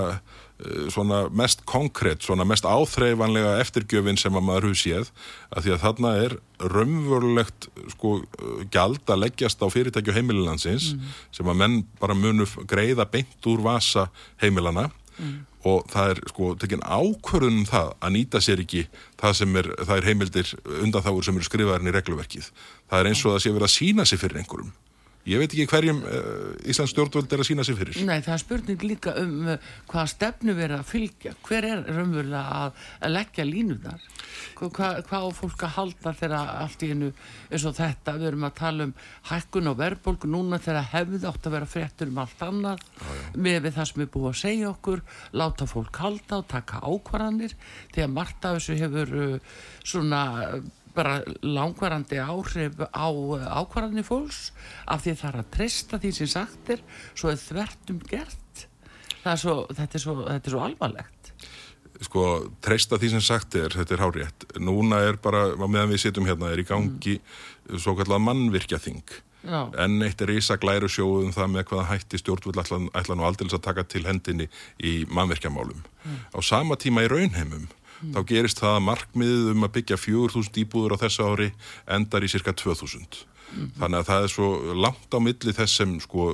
svona 0.93 1.27
mest 1.29 1.61
konkrétt, 1.69 2.23
svona 2.25 2.45
mest 2.47 2.65
áþreifanlega 2.65 3.57
eftirgjöfin 3.61 4.17
sem 4.17 4.33
að 4.33 4.45
maður 4.47 4.69
hefur 4.69 4.79
séð 4.81 5.11
að 5.53 5.67
því 5.67 5.73
að 5.75 5.83
þarna 5.83 6.13
er 6.23 6.37
raunverulegt 6.73 7.67
sko 7.93 8.13
uh, 8.21 8.63
gjald 8.73 9.03
að 9.05 9.21
leggjast 9.25 9.61
á 9.61 9.67
fyrirtæki 9.69 10.13
og 10.13 10.17
heimililandsins 10.17 10.93
sem 11.35 11.51
að 11.51 11.59
menn 11.61 11.83
bara 12.01 12.17
munu 12.17 12.47
greiða 12.65 13.05
beint 13.05 13.51
úr 13.51 13.61
vasa 13.65 14.07
heimilana 14.41 14.89
og 15.67 15.87
það 15.91 16.11
er 16.11 16.19
sko 16.31 16.49
tekin 16.61 16.83
ákvörðun 16.85 17.61
um 17.61 17.67
það 17.67 17.93
að 17.99 18.13
nýta 18.15 18.41
sér 18.43 18.61
ekki 18.63 18.83
það 19.19 19.37
sem 19.39 19.55
er, 19.61 19.69
það 19.81 19.95
er 19.97 20.09
heimildir 20.09 20.51
undan 20.83 21.05
þáur 21.05 21.25
sem 21.25 21.39
eru 21.39 21.47
skrifaðarinn 21.47 21.91
í 21.91 21.95
regluverkið. 21.95 22.51
Það 22.89 22.99
er 22.99 23.09
eins 23.09 23.23
og 23.25 23.33
það 23.33 23.41
sé 23.43 23.53
verið 23.55 23.67
að 23.67 23.73
sína 23.73 24.05
sig 24.05 24.21
fyrir 24.21 24.41
einhverjum. 24.41 24.71
Ég 25.27 25.41
veit 25.41 25.51
ekki 25.51 25.67
hverjum 25.67 25.97
uh, 26.07 26.69
Íslands 26.71 26.93
stjórnvöld 26.93 27.33
er 27.35 27.41
að 27.43 27.49
sína 27.49 27.65
sig 27.67 27.75
fyrir. 27.75 27.97
Nei, 28.07 28.21
það 28.23 28.33
er 28.37 28.41
spurning 28.43 28.85
líka 28.87 29.13
um 29.19 29.33
uh, 29.43 29.57
hvaða 29.91 30.11
stefnu 30.13 30.55
verið 30.55 30.79
að 30.79 30.87
fylgja. 30.87 31.33
Hver 31.43 31.67
er 31.67 31.83
raunverulega 31.83 32.61
að, 32.61 32.85
að 33.03 33.13
leggja 33.17 33.47
línunar? 33.47 34.05
Hva, 34.55 34.69
hvað 34.77 35.01
hva 35.09 35.19
á 35.19 35.29
fólk 35.35 35.65
að 35.67 35.75
halda 35.75 36.13
þegar 36.21 36.53
allt 36.63 36.85
í 36.87 36.91
einu 36.93 37.11
eins 37.51 37.67
og 37.67 37.75
þetta, 37.77 38.15
við 38.21 38.29
erum 38.31 38.47
að 38.47 38.55
tala 38.61 38.87
um 38.87 38.95
hækkun 39.27 39.71
og 39.71 39.77
verðbólgu 39.81 40.31
núna 40.31 40.61
þegar 40.63 40.89
hefði 40.93 41.21
átt 41.27 41.49
að 41.49 41.57
vera 41.57 41.69
fréttur 41.75 42.11
um 42.13 42.23
allt 42.23 42.47
annað 42.47 42.87
með 43.35 43.61
við 43.67 43.77
það 43.77 43.91
sem 43.91 44.03
er 44.05 44.11
búið 44.15 44.31
að 44.31 44.41
segja 44.41 44.71
okkur 44.71 45.05
láta 45.43 45.67
fólk 45.69 46.01
halda 46.03 46.41
og 46.41 46.49
taka 46.51 46.81
ákvarðanir 46.87 47.55
þegar 47.95 48.13
margt 48.15 48.47
af 48.47 48.59
þessu 48.59 48.79
hefur 48.79 49.15
uh, 49.27 49.55
svona 49.83 50.23
bara 50.97 51.19
langvarandi 51.45 52.19
áhrif 52.23 52.81
á 52.89 53.07
uh, 53.07 53.45
ákvarðanir 53.61 54.07
fólks 54.07 54.49
af 54.85 55.05
því 55.05 55.17
það 55.21 55.29
er 55.29 55.39
að 55.43 55.53
treysta 55.57 56.01
því 56.01 56.13
sem 56.17 56.33
sagt 56.33 56.73
er 56.75 56.83
svo 57.13 57.31
er 57.31 57.41
þvertum 57.41 58.01
gert 58.09 58.67
er 59.27 59.39
svo, 59.39 59.59
þetta, 59.75 59.93
er 59.93 60.03
svo, 60.03 60.17
þetta 60.23 60.49
er 60.49 60.55
svo 60.55 60.65
alvarlegt 60.65 61.31
sko, 62.05 62.23
treysta 62.63 62.99
því 62.99 63.13
sem 63.15 63.23
sagt 63.23 63.55
er, 63.57 63.73
þetta 63.73 63.95
er 63.95 64.03
hárétt. 64.05 64.45
Núna 64.61 65.01
er 65.07 65.19
bara, 65.21 65.49
meðan 65.59 65.93
við 65.93 66.03
sitjum 66.05 66.27
hérna, 66.29 66.51
er 66.53 66.61
í 66.61 66.67
gangi 66.67 67.17
mm. 67.17 67.79
svo 67.81 67.95
kallað 67.97 68.23
mannvirkjaþing. 68.27 69.01
Já. 69.47 69.61
En 69.79 70.01
eitt 70.03 70.21
er 70.23 70.33
ísa 70.33 70.57
glæru 70.59 70.89
sjóðum 70.91 71.31
það 71.35 71.51
með 71.53 71.67
hvaða 71.69 71.87
hætti 71.91 72.19
stjórnvöld 72.19 72.59
ætla, 72.59 73.15
nú 73.15 73.27
aldrei 73.27 73.47
að 73.47 73.63
taka 73.63 73.85
til 73.87 74.03
hendinni 74.07 74.49
í 74.83 74.99
mannvirkjamálum. 75.13 75.85
Á 76.35 76.39
sama 76.43 76.75
tíma 76.79 77.05
í 77.05 77.11
raunheimum, 77.11 77.67
þá 78.01 78.19
gerist 78.29 78.61
það 78.61 78.75
að 78.75 78.85
markmiðið 78.89 79.49
um 79.53 79.65
að 79.67 79.73
byggja 79.79 79.97
4.000 80.03 80.61
íbúður 80.63 80.95
á 80.97 81.01
þessu 81.05 81.27
ári 81.27 81.49
endar 81.97 82.25
í 82.25 82.31
cirka 82.31 82.53
2.000. 82.53 83.25
Þannig 83.77 84.01
að 84.01 84.07
það 84.09 84.25
er 84.25 84.31
svo 84.33 84.47
langt 84.75 85.15
á 85.15 85.19
milli 85.23 85.53
þess 85.55 85.79
sem 85.79 85.93
sko 86.03 86.25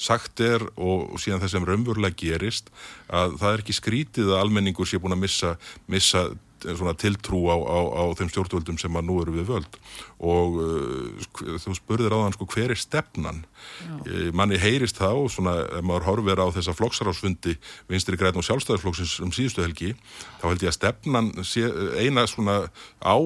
sagt 0.00 0.40
er 0.40 0.64
og 0.80 1.18
síðan 1.20 1.42
þess 1.42 1.56
sem 1.58 1.66
raunverulega 1.68 2.16
gerist 2.16 2.72
að 3.12 3.36
það 3.42 3.52
er 3.52 3.64
ekki 3.64 3.76
skrítið 3.76 4.32
að 4.32 4.40
almenningur 4.40 4.88
sé 4.88 5.00
búin 5.02 5.16
að 5.16 5.24
missa, 5.26 5.52
missa 5.92 6.24
svona 6.64 6.94
tiltrú 6.98 7.42
á, 7.50 7.56
á, 7.58 7.78
á 7.90 8.02
þeim 8.18 8.30
stjórnvöldum 8.32 8.78
sem 8.80 8.98
að 8.98 9.06
nú 9.08 9.18
eru 9.22 9.34
við 9.34 9.50
völd. 9.50 9.78
Og 10.22 10.58
uh, 10.62 11.58
þú 11.62 11.74
spurðir 11.76 12.14
á 12.14 12.22
þann 12.22 12.36
sko 12.36 12.48
hver 12.54 12.74
er 12.74 12.80
stefnan? 12.80 13.42
Uh, 14.06 14.30
manni 14.36 14.60
heyrist 14.62 15.00
þá 15.00 15.10
svona 15.32 15.56
ef 15.66 15.84
maður 15.86 16.08
horfir 16.10 16.42
á 16.42 16.46
þessa 16.54 16.76
flokksarásfundi 16.78 17.56
vinstri 17.90 18.18
græn 18.20 18.38
og 18.38 18.46
sjálfstæðisflokksins 18.46 19.18
um 19.24 19.34
síðustu 19.34 19.64
helgi 19.66 19.92
þá 20.40 20.48
held 20.48 20.64
ég 20.64 20.72
að 20.72 20.78
stefnan 20.78 21.30
sé, 21.46 21.66
eina 21.98 22.26
svona 22.30 22.58
á, 23.02 23.16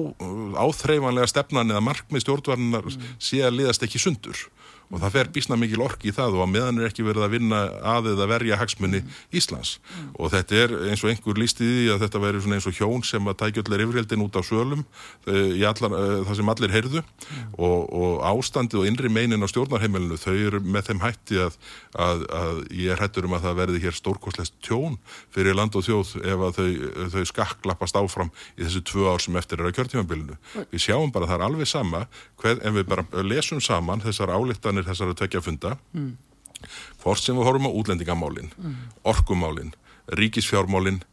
áþreifanlega 0.57 1.29
stefnan 1.29 1.73
eða 1.73 1.85
markmið 1.85 2.25
stjórnvarnar 2.25 2.89
sé 3.17 3.43
að 3.45 3.61
liðast 3.61 3.85
ekki 3.87 4.01
sundur 4.01 4.47
og 4.87 5.01
það 5.01 5.15
fer 5.17 5.29
bísna 5.35 5.57
mikil 5.59 5.81
orki 5.83 6.11
í 6.11 6.15
það 6.15 6.37
og 6.37 6.43
að 6.45 6.51
meðan 6.53 6.79
er 6.79 6.87
ekki 6.87 7.03
verið 7.03 7.25
að 7.25 7.33
vinna 7.35 7.59
að 7.95 8.11
eða 8.13 8.27
verja 8.31 8.59
hagsmunni 8.59 9.01
Íslands. 9.35 9.77
Og 10.15 10.31
þetta 10.31 10.59
er 10.61 10.75
eins 10.91 11.03
og 11.03 11.11
einhver 11.11 11.39
lísti 11.41 11.67
því 11.67 11.87
að 11.93 12.05
þetta 12.05 12.21
veri 12.23 12.41
eins 12.55 12.67
og 12.69 12.77
hjón 12.77 13.03
sem 13.07 13.27
að 13.27 13.39
tækja 13.41 13.65
allir 13.65 13.83
yfirheldin 13.83 14.23
út 14.23 14.39
á 14.39 14.41
sölum 14.47 14.85
í 15.27 15.65
allar, 15.67 15.91
uh, 15.91 16.23
það 16.29 16.39
sem 16.39 16.51
allir 16.53 16.75
heyrðu. 16.75 17.03
Og, 17.57 17.79
og 17.91 18.23
ástandið 18.31 18.81
og 18.83 18.87
innri 18.87 19.11
meinin 19.11 19.43
á 19.43 19.47
stjórnarheimilinu 19.51 20.19
þau 20.21 20.35
eru 20.35 20.63
með 20.63 20.91
þeim 20.91 21.03
hætti 21.03 21.41
að, 21.43 21.59
að, 21.97 22.23
að 22.39 22.63
ég 22.77 22.93
er 22.95 23.03
hættur 23.03 23.27
um 23.27 23.35
að 23.35 23.47
það 23.49 23.59
verði 23.61 23.83
hér 23.83 23.97
stórkostlegt 23.97 24.55
tjón 24.63 24.97
fyrir 25.35 25.57
land 25.57 25.75
og 25.75 25.83
þjóð 25.87 26.15
ef 26.23 26.47
að 26.47 26.61
þau, 26.61 26.71
þau 27.17 27.23
skakklappast 27.33 27.99
áfram 27.99 28.31
í 28.55 28.63
þessu 28.63 28.83
tvö 28.87 29.11
ár 29.11 29.23
sem 29.23 29.35
eftir 29.39 29.59
er 29.59 29.69
að 29.69 29.77
kjörtímabilinu. 29.81 30.39
Við 30.71 30.85
sjáum 30.87 31.11
bara 31.13 31.27
álíktanir 34.77 34.87
þessara 34.87 35.17
tvekja 35.17 35.41
funda. 35.41 35.77
Hvort 37.01 37.21
sem 37.21 37.37
við 37.37 37.45
horfum 37.45 37.69
á 37.69 37.77
útlendingamálin 37.77 38.51
orkumálin, 39.03 39.73
ríkisfjármálin 40.09 41.03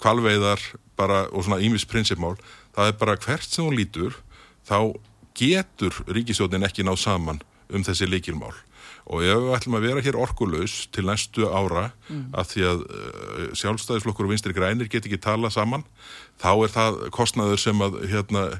kvalveiðar 0.00 0.60
bara, 0.96 1.28
og 1.32 1.44
svona 1.44 1.62
ímis 1.62 1.86
prinsipmál 1.86 2.36
það 2.74 2.88
er 2.88 2.98
bara 2.98 3.16
hvert 3.16 3.48
sem 3.48 3.64
hún 3.64 3.76
lítur 3.76 4.18
þá 4.68 4.92
getur 5.34 5.94
ríkisjóðin 6.08 6.66
ekki 6.66 6.84
náð 6.84 7.00
saman 7.00 7.40
um 7.72 7.82
þessi 7.82 8.08
líkilmál 8.08 8.52
og 9.06 9.24
ef 9.24 9.40
við 9.42 9.54
ætlum 9.56 9.78
að 9.78 9.86
vera 9.88 10.04
hér 10.04 10.18
orkulaus 10.20 10.74
til 10.94 11.06
næstu 11.08 11.48
ára 11.48 11.90
að 12.32 12.50
því 12.52 12.66
að 12.70 12.84
uh, 12.86 13.46
sjálfstæðisflokkur 13.58 14.28
og 14.28 14.34
vinstri 14.34 14.56
grænir 14.56 14.90
get 14.92 15.06
ekki 15.06 15.20
tala 15.22 15.50
saman 15.50 15.84
þá 16.42 16.52
er 16.54 16.74
það 16.76 17.00
kostnaður 17.14 17.62
sem 17.62 17.82
að 17.84 18.00
hérna 18.12 18.44
uh, 18.52 18.58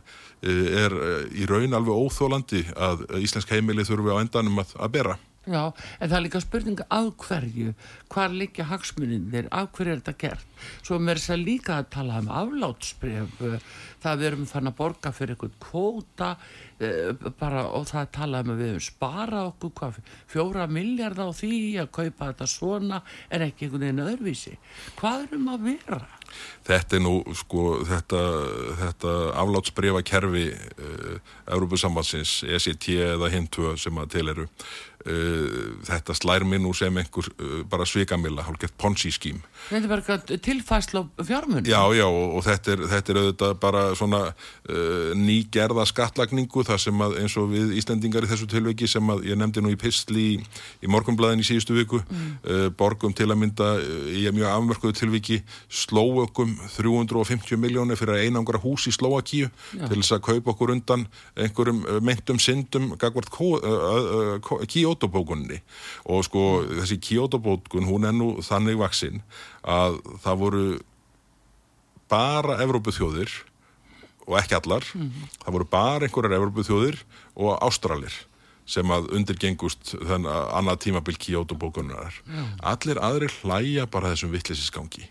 er 0.84 0.96
uh, 0.96 1.26
í 1.30 1.46
raun 1.50 1.78
alveg 1.78 2.06
óþólandi 2.06 2.64
að 2.76 3.06
íslensk 3.22 3.52
heimili 3.54 3.86
þurfi 3.86 4.14
á 4.14 4.22
endanum 4.22 4.62
að, 4.64 4.74
að 4.78 4.96
bera. 4.98 5.18
Já, 5.42 5.72
en 5.98 6.06
það 6.06 6.14
er 6.14 6.22
líka 6.22 6.40
spurning 6.42 6.80
af 6.86 7.08
hverju, 7.18 7.72
hvar 8.14 8.30
liggja 8.30 8.66
hagsmuninir, 8.68 9.48
af 9.50 9.72
hverju 9.74 9.90
er 9.96 9.98
þetta 9.98 10.14
gert? 10.20 10.60
Svo 10.86 11.00
er 11.00 11.18
þess 11.18 11.32
að 11.34 11.42
líka 11.48 11.78
að 11.80 11.88
tala 11.96 12.20
um 12.22 12.28
aflátsbref, 12.30 13.40
eh, 13.48 13.64
það 14.04 14.20
við 14.20 14.28
erum 14.28 14.46
þannig 14.46 14.70
að 14.70 14.78
borga 14.78 15.12
fyrir 15.16 15.34
eitthvað 15.34 15.56
kvóta 15.66 16.28
eh, 16.78 17.10
bara, 17.40 17.66
og 17.74 17.88
það 17.90 18.04
er 18.04 18.12
talað 18.14 18.46
um 18.46 18.54
að 18.54 18.62
við 18.62 18.70
höfum 18.70 18.86
spara 18.86 19.42
okkur 19.48 19.74
hvað, 19.80 20.00
fjóra 20.30 20.68
miljard 20.70 21.18
á 21.18 21.28
því 21.34 21.60
að 21.82 21.92
kaupa 21.98 22.30
þetta 22.30 22.50
svona 22.54 23.02
en 23.28 23.46
ekki 23.48 23.66
einhvern 23.66 23.88
veginn 23.88 24.06
öðruvísi. 24.06 24.58
Hvað 25.02 25.26
erum 25.26 25.50
að 25.56 25.70
vera? 25.72 26.02
Þetta 26.66 26.98
er 26.98 27.02
nú 27.02 27.16
sko 27.34 27.80
þetta, 27.88 28.20
þetta 28.78 29.16
aflátsbrefa 29.42 30.04
kerfi 30.06 30.46
uh, 30.54 31.16
Európusambansins, 31.50 32.42
ECT 32.46 32.92
eða 33.08 33.30
hintu 33.32 33.72
sem 33.80 33.98
að 33.98 34.12
til 34.14 34.26
eru 34.30 34.46
uh, 35.06 35.82
þetta 35.86 36.14
slær 36.16 36.46
minn 36.46 36.62
nú 36.64 36.72
sem 36.76 36.96
einhver 36.98 37.28
uh, 37.32 37.62
bara 37.68 37.86
svikamilla, 37.88 38.44
hálfgett 38.46 38.74
ponzi 38.78 39.12
skím 39.14 39.40
Þetta 39.68 39.82
er 39.82 39.90
bara 39.90 40.38
tilfæsla 40.42 41.04
á 41.06 41.22
fjármunum. 41.26 41.66
Já, 41.68 41.80
já, 41.94 42.04
og, 42.06 42.38
og 42.38 42.46
þetta, 42.46 42.74
er, 42.74 42.84
þetta 42.90 43.12
er 43.12 43.20
auðvitað 43.20 43.54
bara 43.62 43.82
svona 43.98 44.22
uh, 44.32 45.12
nýgerða 45.18 45.86
skattlagningu 45.90 46.64
þar 46.66 46.82
sem 46.82 47.04
að 47.06 47.18
eins 47.22 47.36
og 47.40 47.50
við 47.52 47.74
Íslendingar 47.78 48.26
í 48.26 48.30
þessu 48.32 48.48
tilveiki 48.50 48.90
sem 48.90 49.12
að 49.14 49.26
ég 49.30 49.38
nefndi 49.38 49.64
nú 49.64 49.72
í 49.74 49.78
pistli 49.80 50.26
í, 50.32 50.38
í 50.82 50.90
morgunblæðin 50.90 51.42
í 51.42 51.46
síðustu 51.46 51.76
viku 51.78 52.02
uh, 52.02 52.68
borgum 52.78 53.14
til 53.16 53.30
að 53.30 53.40
mynda 53.44 53.72
í 54.12 54.26
mjög 54.34 54.50
afmörkuðu 54.50 54.98
tilviki 54.98 55.40
slóu 55.70 56.21
lokum 56.22 56.54
350 56.76 57.60
miljónir 57.60 58.00
fyrir 58.00 58.16
að 58.16 58.26
einangra 58.28 58.60
hús 58.62 58.86
í 58.88 58.94
Slovakíu 58.94 59.50
til 59.74 59.98
þess 59.98 60.16
að 60.16 60.24
kaupa 60.30 60.54
okkur 60.54 60.74
undan 60.76 61.06
einhverjum 61.36 61.82
uh, 61.84 61.98
meintum 62.04 62.40
syndum 62.42 62.92
gagvart 63.00 63.34
uh, 63.34 63.68
uh, 64.38 64.64
Kyoto-bókunni 64.70 65.60
og 66.06 66.24
sko 66.28 66.46
þessi 66.70 67.00
Kyoto-bókun 67.02 67.90
hún 67.90 68.08
er 68.08 68.16
nú 68.16 68.34
þannig 68.46 68.80
vaksinn 68.80 69.22
að 69.62 70.00
það 70.24 70.42
voru 70.46 70.66
bara 72.12 72.60
Evrópuþjóðir 72.64 73.32
og 74.28 74.36
ekki 74.38 74.54
allar, 74.58 74.84
mm 74.94 75.08
-hmm. 75.08 75.30
það 75.44 75.52
voru 75.52 75.64
bara 75.64 76.06
einhverjar 76.06 76.36
Evrópuþjóðir 76.38 76.98
og 77.34 77.58
Ástralir 77.62 78.14
sem 78.66 78.86
að 78.94 79.10
undirgengust 79.16 79.96
þann 79.98 80.26
að 80.26 80.44
annað 80.58 80.78
tímabil 80.84 81.16
Kyoto-bókunar. 81.18 82.14
Allir 82.62 82.98
aðri 83.02 83.28
hlæja 83.42 83.86
bara 83.86 84.12
þessum 84.12 84.30
vittlisinsgangi 84.30 85.08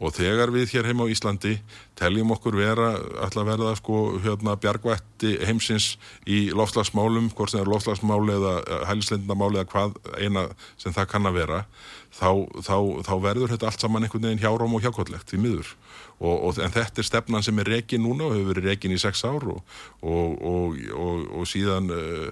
og 0.00 0.14
þegar 0.16 0.52
við 0.54 0.72
hér 0.72 0.88
heima 0.88 1.04
á 1.04 1.12
Íslandi 1.12 1.56
teljum 1.98 2.32
okkur 2.34 2.56
vera, 2.56 2.92
alltaf 3.22 3.46
verða 3.46 3.74
sko 3.76 4.18
hérna 4.24 4.56
bjargvætti 4.60 5.34
heimsins 5.46 5.96
í 6.24 6.46
lofslagsmálum, 6.56 7.30
hvort 7.36 7.52
sem 7.52 7.60
er 7.60 7.70
lofslagsmáli 7.70 8.38
eða 8.38 8.54
hælislendamáli 8.88 9.60
eða 9.60 9.72
hvað 9.74 9.98
eina 10.16 10.46
sem 10.80 10.94
það 10.96 11.10
kann 11.12 11.28
að 11.28 11.38
vera 11.42 11.64
þá, 12.12 12.30
þá, 12.64 12.76
þá 13.06 13.14
verður 13.24 13.52
þetta 13.54 13.68
allt 13.68 13.84
saman 13.84 14.06
einhvern 14.06 14.26
veginn 14.28 14.42
hjáróm 14.42 14.76
og 14.76 14.84
hjákvöldlegt 14.84 15.32
í 15.36 15.40
miður 15.40 15.74
og, 16.22 16.34
og, 16.36 16.58
en 16.62 16.72
þetta 16.72 17.02
er 17.02 17.08
stefnan 17.08 17.44
sem 17.44 17.58
er 17.62 17.70
reygin 17.72 18.04
núna 18.04 18.28
og 18.28 18.36
hefur 18.36 18.52
verið 18.52 18.68
reygin 18.68 18.94
í 18.94 19.00
sex 19.00 19.24
ár 19.26 19.46
og, 19.48 19.62
og 20.02 21.46
síðan 21.50 21.90
uh, 21.92 22.28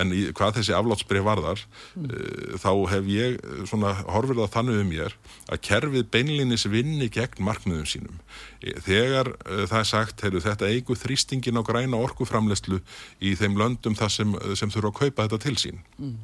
en 0.00 0.14
í, 0.14 0.28
hvað 0.36 0.60
þessi 0.60 0.76
aflátsbreyf 0.78 1.26
varðar 1.26 1.62
mm. 1.98 2.08
uh, 2.08 2.56
þá 2.62 2.70
hef 2.94 3.10
ég 3.12 3.38
svona 3.70 3.94
horfið 4.06 4.44
að 4.44 4.52
þannig 4.54 4.82
um 4.82 4.92
mér 4.94 5.18
að 5.48 5.62
kerfið 5.68 6.08
beinlinis 6.14 6.68
vinni 6.88 7.10
gegn 7.12 7.44
markmiðum 7.44 7.86
sínum. 7.88 8.16
Þegar 8.86 9.32
uh, 9.36 9.62
það 9.68 9.78
er 9.82 9.88
sagt, 9.92 10.24
heyrðu, 10.24 10.42
þetta 10.46 10.72
eigu 10.72 10.96
þrýstingin 10.98 11.60
á 11.60 11.62
græna 11.66 12.00
orkuframleslu 12.00 12.80
í 13.20 13.34
þeim 13.38 13.58
löndum 13.60 13.96
það 13.98 14.14
sem, 14.16 14.34
sem 14.58 14.72
þurfa 14.72 14.92
að 14.94 14.98
kaupa 15.02 15.28
þetta 15.28 15.40
til 15.44 15.56
sín. 15.60 15.82
Mm. 16.00 16.18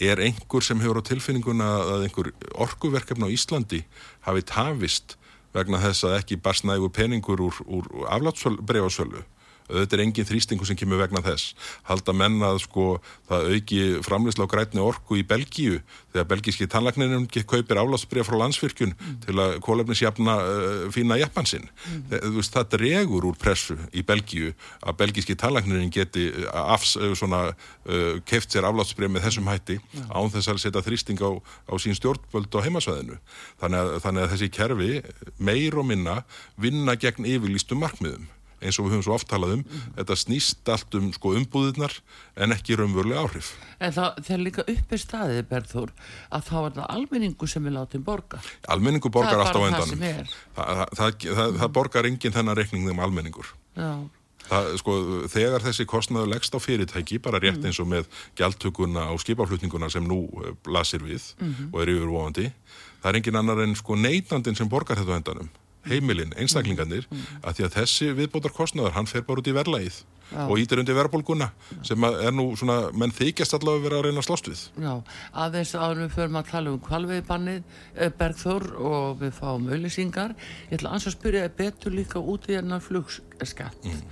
Er 0.00 0.22
einhver 0.24 0.64
sem 0.64 0.80
hefur 0.80 1.02
á 1.04 1.08
tilfinninguna 1.10 1.70
að 1.96 2.06
einhver 2.06 2.30
orkuverkefni 2.56 3.28
á 3.28 3.34
Íslandi 3.34 3.82
hafi 4.24 4.46
tafist 4.48 5.18
vegna 5.52 5.80
þess 5.82 6.06
að 6.06 6.16
ekki 6.20 6.38
barsnægu 6.40 6.88
peningur 6.94 7.42
úr, 7.42 7.58
úr 7.66 7.90
aflátsbreyfasölu 8.08 9.26
þetta 9.70 9.96
er 9.96 10.04
engin 10.04 10.28
þrýstingu 10.28 10.66
sem 10.68 10.78
kemur 10.78 11.00
vegna 11.00 11.22
þess 11.24 11.54
halda 11.88 12.14
menna 12.16 12.52
að 12.54 12.62
sko 12.66 12.86
það 13.30 13.48
auki 13.54 13.80
framleysla 14.06 14.46
á 14.46 14.52
grætni 14.52 14.82
orku 14.82 15.18
í 15.20 15.26
Belgíu 15.26 15.80
þegar 16.10 16.28
belgíski 16.32 16.66
tannlagninum 16.70 17.26
kaupir 17.30 17.78
álasbreyf 17.80 18.28
frá 18.28 18.38
landsfyrkjun 18.40 18.94
mm. 18.94 19.18
til 19.24 19.36
að 19.38 19.56
kólefnisjafna 19.64 20.36
uh, 20.42 20.86
fína 20.94 21.18
jafnansinn 21.20 21.68
mm. 21.68 22.00
það, 22.10 22.40
það 22.56 22.70
dregur 22.74 23.28
úr 23.30 23.38
pressu 23.40 23.76
í 23.94 24.02
Belgíu 24.06 24.52
að 24.80 24.98
belgíski 25.04 25.36
tannlagninum 25.38 25.92
geti 25.94 26.26
uh, 26.32 26.74
afs, 26.74 26.96
uh, 26.98 27.12
svona, 27.18 27.44
uh, 27.86 28.18
keft 28.26 28.50
sér 28.54 28.66
aflátsbreyf 28.68 29.12
með 29.12 29.28
þessum 29.28 29.50
hætti 29.50 29.78
mm. 29.78 30.10
án 30.10 30.34
þess 30.34 30.50
að 30.50 30.62
setja 30.64 30.84
þrýsting 30.86 31.22
á, 31.22 31.30
á 31.70 31.74
sín 31.82 31.98
stjórnvöld 31.98 32.58
á 32.58 32.64
heimasvæðinu 32.66 33.20
þannig 33.62 33.80
að, 33.84 33.94
þannig 34.06 34.26
að 34.26 34.34
þessi 34.34 34.52
kerfi 34.58 34.92
meir 35.38 35.78
og 35.78 35.86
minna 35.86 36.20
vinna 36.60 36.98
gegn 36.98 37.28
yfirlýstum 37.28 37.82
markmiðum 37.84 38.28
eins 38.60 38.78
og 38.78 38.86
við 38.86 38.94
höfum 38.94 39.06
svo 39.06 39.16
oft 39.16 39.28
talað 39.30 39.56
um 39.56 39.64
mm. 39.64 39.88
þetta 39.98 40.16
snýst 40.22 40.70
allt 40.72 40.96
um 40.98 41.08
sko, 41.16 41.34
umbúðirnar 41.40 41.96
en 42.36 42.54
ekki 42.56 42.78
raunverulega 42.78 43.24
áhrif. 43.24 43.54
En 43.80 43.94
það 43.96 44.30
er 44.36 44.44
líka 44.44 44.66
uppi 44.68 45.00
staðið 45.00 45.42
Berður 45.50 45.92
að 46.30 46.46
þá 46.50 46.56
er 46.60 46.78
það 46.78 46.86
almenningu 46.96 47.50
sem 47.50 47.66
er 47.66 47.76
látið 47.78 48.06
borga. 48.06 48.40
Almenningu 48.68 49.12
borgar 49.12 49.42
alltaf 49.42 49.64
á 49.64 49.68
endan 49.68 49.98
það, 49.98 50.86
það, 50.98 51.20
það, 51.26 51.60
það 51.62 51.76
borgar 51.80 52.10
enginn 52.10 52.36
þennan 52.36 52.58
reikning 52.58 52.90
um 52.92 53.04
almenningur. 53.06 53.54
Sko, 54.80 54.94
þegar 55.30 55.62
þessi 55.62 55.84
kostnaður 55.86 56.32
leggst 56.32 56.54
á 56.56 56.58
fyrirtæki 56.58 57.20
bara 57.22 57.38
rétt 57.38 57.60
mm. 57.60 57.68
eins 57.70 57.78
og 57.78 57.86
með 57.86 58.08
gjaldtökuna 58.38 59.06
og 59.14 59.20
skipaflutninguna 59.22 59.90
sem 59.92 60.02
nú 60.02 60.24
eh, 60.42 60.56
lasir 60.66 61.04
við 61.06 61.22
mm 61.38 61.52
-hmm. 61.52 61.68
og 61.70 61.82
er 61.82 61.92
yfirvofandi 61.94 62.46
það 63.00 63.10
er 63.10 63.16
engin 63.20 63.36
annar 63.36 63.62
en 63.62 63.76
sko 63.78 63.94
neytandin 63.94 64.56
sem 64.56 64.68
borgar 64.68 64.98
þetta 64.98 65.14
á 65.14 65.18
endanum 65.20 65.48
heimilinn, 65.88 66.34
einstaklingarnir 66.36 67.06
mm. 67.08 67.26
að 67.42 67.58
því 67.58 67.66
að 67.66 67.76
þessi 67.78 68.14
viðbótar 68.18 68.56
kostnaður 68.56 68.96
hann 68.98 69.08
fer 69.10 69.24
bara 69.26 69.42
út 69.42 69.50
í 69.50 69.56
verlaið 69.56 70.02
Já. 70.30 70.44
og 70.46 70.60
ítir 70.62 70.78
undir 70.78 70.94
verðbólguna 70.94 71.48
sem 71.86 72.04
er 72.06 72.30
nú 72.34 72.52
svona, 72.58 72.92
menn 72.94 73.10
þykjast 73.14 73.56
allavega 73.56 73.82
verið 73.88 73.98
að 73.98 74.04
reyna 74.06 74.22
að 74.22 74.26
slást 74.28 74.50
við 74.50 74.60
Já, 74.84 74.92
aðeins 75.42 75.72
áður 75.74 76.02
við 76.04 76.12
förum 76.14 76.38
að 76.38 76.50
tala 76.52 76.70
um 76.70 76.82
kvalveiðbannið 76.86 77.64
eh, 77.96 78.12
Bergþór 78.20 78.66
og 78.78 79.16
við 79.24 79.32
fáum 79.40 79.66
auðlýsingar 79.72 80.36
ég 80.70 80.76
ætla 80.78 80.92
að 80.94 81.08
spyrja 81.16 81.48
betur 81.58 81.96
líka 81.96 82.22
út 82.22 82.46
í 82.46 82.58
enna 82.60 82.78
flugskatt 82.84 83.88
mm. 83.90 84.04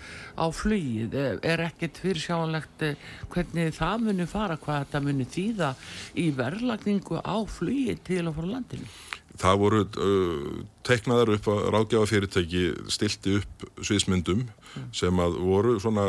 á 0.43 0.47
flugið, 0.51 1.15
eh, 1.15 1.39
er 1.53 1.63
ekkert 1.69 2.03
fyrir 2.03 2.25
sjáanlegt 2.25 2.87
eh, 2.89 2.99
hvernig 3.31 3.77
það 3.79 4.09
muni 4.09 4.27
fara, 4.27 4.59
hvað 4.59 4.89
þetta 4.89 5.05
muni 5.07 5.29
þýða 5.37 5.71
í 6.19 6.33
verðlagningu 6.35 7.23
á 7.23 7.37
flugið 7.47 8.03
til 8.11 8.25
og 8.27 8.41
frá 8.41 8.51
landinu 8.57 8.91
það 9.39 9.61
voru 9.63 9.83
uh, 9.87 10.63
teknaðar 10.87 11.35
upp 11.37 11.49
að 11.53 11.61
ráðgjáða 11.75 12.11
fyrirtæki 12.11 12.63
stilti 12.91 13.37
upp 13.39 13.67
sviðsmyndum 13.85 14.45
mm. 14.47 14.89
sem 14.97 15.23
að 15.23 15.39
voru 15.45 15.77
svona 15.83 16.07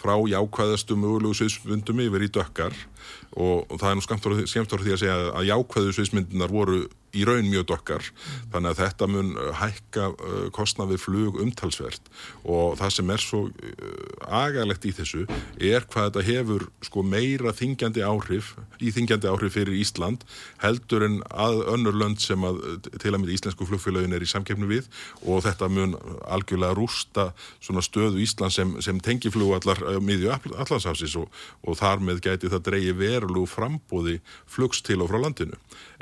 frá 0.00 0.14
jákvæðastum 0.30 1.02
mögulegu 1.04 1.40
sviðsmyndum 1.40 2.04
yfir 2.06 2.26
í 2.26 2.32
dökkar 2.38 2.76
og, 3.36 3.66
og 3.70 3.76
það 3.78 3.90
er 3.90 3.98
nú 3.98 4.06
skemmt 4.06 4.26
ára 4.26 4.84
því 4.84 4.94
að 4.94 5.02
segja 5.04 5.18
að 5.30 5.50
jákvæðu 5.50 5.94
sviðsmyndunar 5.96 6.54
voru 6.54 6.80
í 7.16 7.24
raun 7.26 7.48
mjög 7.50 7.66
dokkar. 7.70 8.06
Þannig 8.52 8.70
að 8.72 8.80
þetta 8.84 9.08
mun 9.10 9.30
uh, 9.34 9.50
hækka 9.58 10.06
uh, 10.12 10.44
kostnað 10.54 10.94
við 10.94 11.02
flug 11.04 11.38
umtalsvert. 11.42 12.10
Og 12.44 12.76
það 12.78 12.94
sem 12.96 13.12
er 13.14 13.24
svo 13.24 13.40
uh, 13.48 14.28
agalegt 14.40 14.86
í 14.86 14.92
þessu 14.94 15.24
er 15.58 15.86
hvað 15.90 16.10
þetta 16.10 16.26
hefur 16.28 16.66
sko 16.86 17.04
meira 17.06 17.54
þingjandi 17.56 18.04
áhrif 18.06 18.52
í 18.80 18.92
þingjandi 18.94 19.30
áhrif 19.30 19.56
fyrir 19.56 19.78
Ísland 19.80 20.22
heldur 20.62 21.04
en 21.06 21.18
að 21.30 21.64
önnur 21.74 21.98
lönd 21.98 22.22
sem 22.22 22.44
að 22.46 22.60
til 22.86 23.12
að 23.12 23.18
mynda 23.18 23.34
íslensku 23.34 23.66
flugfélagin 23.68 24.14
er 24.14 24.24
í 24.24 24.30
samkeppnu 24.30 24.70
við. 24.70 24.86
Og 25.26 25.42
þetta 25.46 25.70
mun 25.72 25.96
algjörlega 26.30 26.78
rústa 26.78 27.30
svona 27.58 27.82
stöðu 27.84 28.22
Ísland 28.22 28.54
sem, 28.54 28.76
sem 28.84 29.02
tengi 29.02 29.32
flugvallar 29.32 29.82
miðju 30.04 30.30
allansafsis 30.30 31.18
og, 31.18 31.26
og 31.66 31.78
þar 31.80 32.04
með 32.04 32.22
gæti 32.28 32.52
það 32.52 32.66
dreyji 32.70 32.96
verulegu 33.20 33.46
frambóði 33.50 34.18
flugs 34.50 34.82
til 34.86 35.00
og 35.04 35.12
frá 35.12 35.20
landinu. 35.22 35.58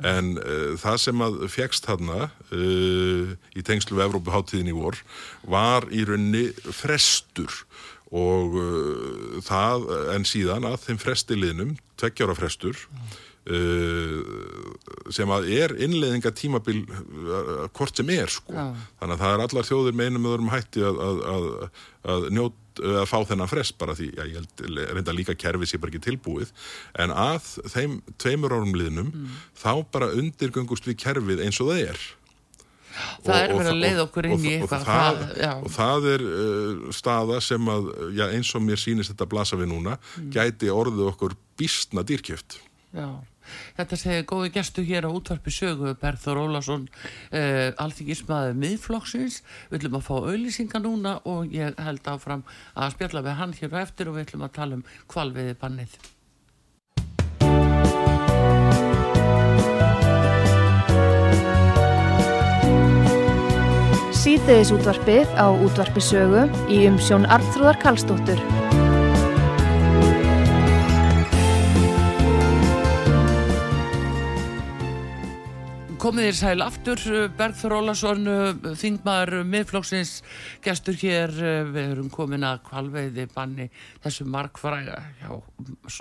En 0.07 0.37
uh, 0.39 0.73
það 0.81 0.99
sem 1.05 1.27
að 1.27 1.39
fegst 1.53 1.89
þarna 1.89 2.31
uh, 2.55 3.37
í 3.59 3.65
tengslu 3.67 3.99
við 3.99 4.09
Evrópuháttíðin 4.09 4.73
í 4.73 4.77
vor 4.79 4.99
var 5.45 5.89
í 5.93 6.05
raunni 6.09 6.49
frestur 6.71 7.63
og 8.09 8.57
uh, 8.57 9.39
það 9.45 9.89
en 10.15 10.29
síðan 10.29 10.69
að 10.71 10.79
þeim 10.87 11.03
frestiliðnum, 11.03 11.75
tveggjára 12.01 12.39
frestur 12.39 12.87
sem 15.15 15.31
að 15.33 15.47
er 15.57 15.73
innleðinga 15.81 16.33
tímabil 16.37 16.83
hvort 17.77 17.97
sem 17.97 18.11
er 18.13 18.29
sko 18.33 18.53
Já. 18.53 18.67
þannig 19.01 19.15
að 19.15 19.23
það 19.23 19.35
er 19.35 19.45
allar 19.45 19.69
þjóðir 19.69 19.97
með 19.97 20.11
einum 20.11 20.29
öðrum 20.29 20.51
hætti 20.53 20.85
að, 20.85 20.99
að, 21.05 21.23
að, 21.33 21.47
að 22.15 22.27
njóta 22.37 22.69
að 22.79 23.07
fá 23.11 23.17
þennan 23.27 23.51
frest 23.51 23.79
bara 23.81 23.97
því 23.99 24.11
að 24.19 24.29
ég 24.31 24.37
held 24.39 24.85
reynda 24.93 25.15
líka 25.17 25.35
kerfið 25.39 25.73
sé 25.73 25.81
bara 25.81 25.93
ekki 25.93 26.05
tilbúið 26.05 26.53
en 27.03 27.15
að 27.15 27.49
þeim 27.73 27.99
tveimur 28.21 28.55
árum 28.55 28.77
liðnum 28.77 29.11
mm. 29.11 29.41
þá 29.59 29.73
bara 29.93 30.13
undirgöngust 30.15 30.87
við 30.89 31.01
kerfið 31.03 31.43
eins 31.47 31.61
og 31.63 31.73
það 31.73 31.85
er 31.89 32.07
Það 32.99 33.29
og, 33.31 33.37
er 33.39 33.53
verið 33.55 33.71
að 33.71 33.83
leiða 33.85 34.05
okkur 34.09 34.27
inn 34.27 34.41
í 34.43 34.53
eitthvað 34.57 34.81
og 34.81 34.87
það, 34.89 35.19
það, 35.39 35.61
og 35.63 35.75
það 35.75 36.07
er 36.13 36.25
uh, 36.29 36.87
staða 36.99 37.41
sem 37.47 37.69
að 37.71 37.91
já, 38.19 38.25
eins 38.27 38.51
og 38.59 38.65
mér 38.67 38.81
sýnist 38.83 39.13
þetta 39.13 39.29
blasa 39.31 39.59
við 39.61 39.71
núna 39.71 39.99
mm. 39.99 40.31
gæti 40.35 40.73
orðið 40.75 41.11
okkur 41.13 41.37
bísna 41.59 42.07
dýrkjöft 42.07 42.59
Já 42.97 43.09
Þetta 43.79 44.01
segir 44.01 44.29
góði 44.29 44.53
gestu 44.59 44.85
hér 44.87 45.09
á 45.09 45.11
útvarpi 45.11 45.55
sögu 45.55 45.95
Berður 46.01 46.43
Ólason 46.45 46.89
uh, 46.89 47.71
alþingismæði 47.81 48.59
miðflokksins. 48.59 49.41
Við 49.71 49.81
ætlum 49.81 49.99
að 50.01 50.07
fá 50.11 50.15
auðlýsinga 50.19 50.83
núna 50.85 51.19
og 51.29 51.51
ég 51.55 51.79
held 51.79 52.13
áfram 52.13 52.47
að 52.75 52.95
spjalla 52.97 53.25
við 53.27 53.41
hann 53.43 53.57
hér 53.59 53.75
og 53.75 53.83
eftir 53.83 54.13
og 54.13 54.19
við 54.19 54.29
ætlum 54.29 54.47
að 54.47 54.55
tala 54.61 54.79
um 54.81 54.87
kvalviði 55.11 55.59
bannið 55.59 55.99
Sýteðis 64.19 64.75
útvarpið 64.75 65.31
á 65.41 65.47
útvarpi 65.49 66.03
sögu 66.05 66.45
í 66.69 66.83
umsjón 66.91 67.25
Arnþróðar 67.33 67.81
Kallstóttur 67.85 68.88
komið 75.99 76.29
þér 76.29 76.37
sæl 76.39 76.63
aftur, 76.63 77.01
Bergþór 77.35 77.73
Ólason, 77.75 78.29
þingmaður 78.79 79.43
miðflóksins, 79.51 80.13
gestur 80.63 80.95
hér, 81.01 81.33
við 81.73 81.79
erum 81.95 82.11
komin 82.13 82.47
að 82.47 82.61
kvalveiði 82.69 83.25
banni 83.33 83.67
þessu 84.05 84.27
markfræga 84.31 85.01
hjá 85.19 85.33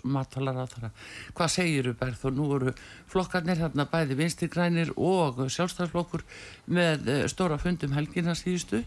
matvalar 0.06 0.60
að 0.62 0.76
þara. 0.76 0.92
Hvað 1.38 1.54
segir 1.56 1.90
þú 1.90 1.94
Bergþór? 2.02 2.36
Nú 2.38 2.50
eru 2.58 2.74
flokkarnir 3.10 3.62
þarna 3.62 3.88
bæði 3.90 4.20
vinstirgrænir 4.22 4.92
og 4.98 5.42
sjálfstæðsflokkur 5.56 6.26
með 6.78 7.10
eh, 7.14 7.24
stóra 7.32 7.58
fundum 7.62 7.96
helgina 7.98 8.38
síðustu 8.38 8.84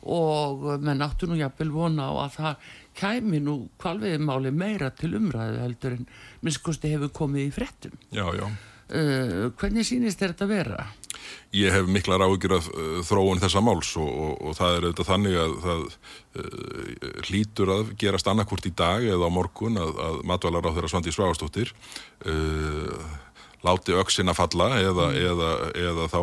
og 0.00 0.66
með 0.80 0.98
náttu 1.02 1.28
nú 1.28 1.38
jafnvel 1.38 1.70
vona 1.74 2.08
á 2.10 2.12
að 2.24 2.34
það 2.38 2.74
kæmi 3.00 3.42
nú 3.44 3.56
kvalveiði 3.78 4.18
máli 4.24 4.50
meira 4.50 4.90
til 4.96 5.12
umræðu 5.20 5.62
heldur 5.62 5.96
en 6.00 6.10
minnskosti 6.42 6.90
hefur 6.90 7.14
komið 7.22 7.46
í 7.46 7.54
frettum. 7.54 7.96
Já, 8.10 8.26
já. 8.34 8.48
Uh, 8.90 9.50
hvernig 9.60 9.86
sýnist 9.86 10.18
þetta 10.18 10.46
að 10.48 10.52
vera? 10.56 10.84
Ég 11.54 11.70
hef 11.74 11.86
miklar 11.90 12.22
áhugir 12.24 12.56
af 12.56 12.66
uh, 12.72 13.00
þróun 13.06 13.42
þessa 13.42 13.62
máls 13.62 13.92
og, 14.00 14.10
og, 14.10 14.32
og 14.50 14.56
það 14.58 14.76
er 14.76 14.86
auðvitað 14.86 15.10
þannig 15.12 15.38
að 15.38 15.56
það 15.64 15.84
uh, 15.86 17.24
hlýtur 17.28 17.74
að 17.76 17.92
gerast 18.02 18.30
annarkvort 18.30 18.66
í 18.66 18.74
dag 18.74 19.06
eða 19.06 19.30
á 19.30 19.36
morgun 19.36 19.78
að, 19.78 19.94
að 20.08 20.20
matvælar 20.30 20.66
á 20.66 20.74
þeirra 20.74 20.92
Svandi 20.94 21.14
Svágastóttir 21.14 21.74
láti 23.66 23.92
auksina 23.96 24.34
falla 24.36 24.70
eða, 24.80 25.10
mm. 25.10 25.18
eða, 25.30 25.50
eða 25.88 26.08
þá 26.12 26.20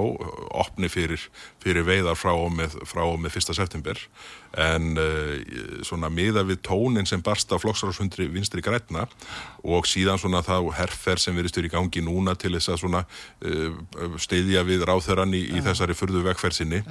opni 0.64 0.90
fyrir, 0.90 1.22
fyrir 1.64 1.86
veiðar 1.88 2.18
frá 2.18 2.34
og 2.34 2.52
með, 2.56 2.78
með 3.22 3.38
1. 3.38 3.54
september 3.58 4.02
en 4.58 4.96
uh, 4.98 5.36
svona 5.86 6.10
miða 6.14 6.42
við 6.48 6.62
tónin 6.66 7.08
sem 7.08 7.22
barsta 7.24 7.60
flokksráðsfundri 7.62 8.28
vinstri 8.32 8.64
grætna 8.66 9.06
og 9.68 9.86
síðan 9.90 10.20
svona 10.22 10.42
þá 10.46 10.72
herfer 10.78 11.22
sem 11.22 11.36
verðistur 11.38 11.68
í 11.68 11.72
gangi 11.72 12.02
núna 12.06 12.34
til 12.40 12.56
þess 12.56 12.72
að 12.74 12.82
svona 12.82 13.04
uh, 13.04 13.76
eh, 13.76 14.18
steyðja 14.24 14.64
við 14.68 14.88
ráþöran 14.88 15.36
í, 15.38 15.44
í 15.58 15.64
þessari 15.66 15.98
fyrðu 15.98 16.24
vegferðsinni 16.26 16.82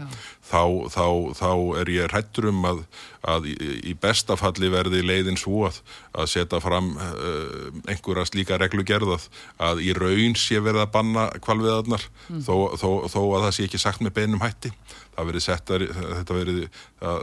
þá, 0.47 0.63
þá, 0.93 1.07
þá 1.39 1.51
er 1.83 1.93
ég 1.97 2.13
hrættur 2.13 2.51
um 2.53 2.63
að, 2.71 2.85
að 3.27 3.51
í, 3.51 3.57
í 3.91 3.97
bestafalli 3.99 4.71
verði 4.73 5.03
leiðin 5.07 5.41
svo 5.41 5.67
að, 5.71 5.81
að 6.15 6.31
setja 6.37 6.63
fram 6.63 6.93
uh, 6.95 7.73
einhverja 7.89 8.29
slíka 8.31 8.61
reglugerðað 8.63 9.27
að 9.59 9.83
í 9.87 9.91
raun 9.97 10.36
sé 10.41 10.61
verið 10.63 10.85
að 10.85 10.93
banna 10.95 11.27
kvalviðarnar 11.45 12.07
mm. 12.29 12.45
þó, 12.47 12.55
þó, 12.79 12.89
þó 13.13 13.21
að 13.23 13.47
það 13.47 13.53
sé 13.57 13.67
ekki 13.67 13.83
sagt 13.83 14.05
með 14.05 14.17
beinum 14.21 14.45
hætti 14.45 14.73
það 15.17 15.31
verið 15.31 15.47
settar, 15.47 15.85
þetta 15.91 16.39
verið 16.39 16.63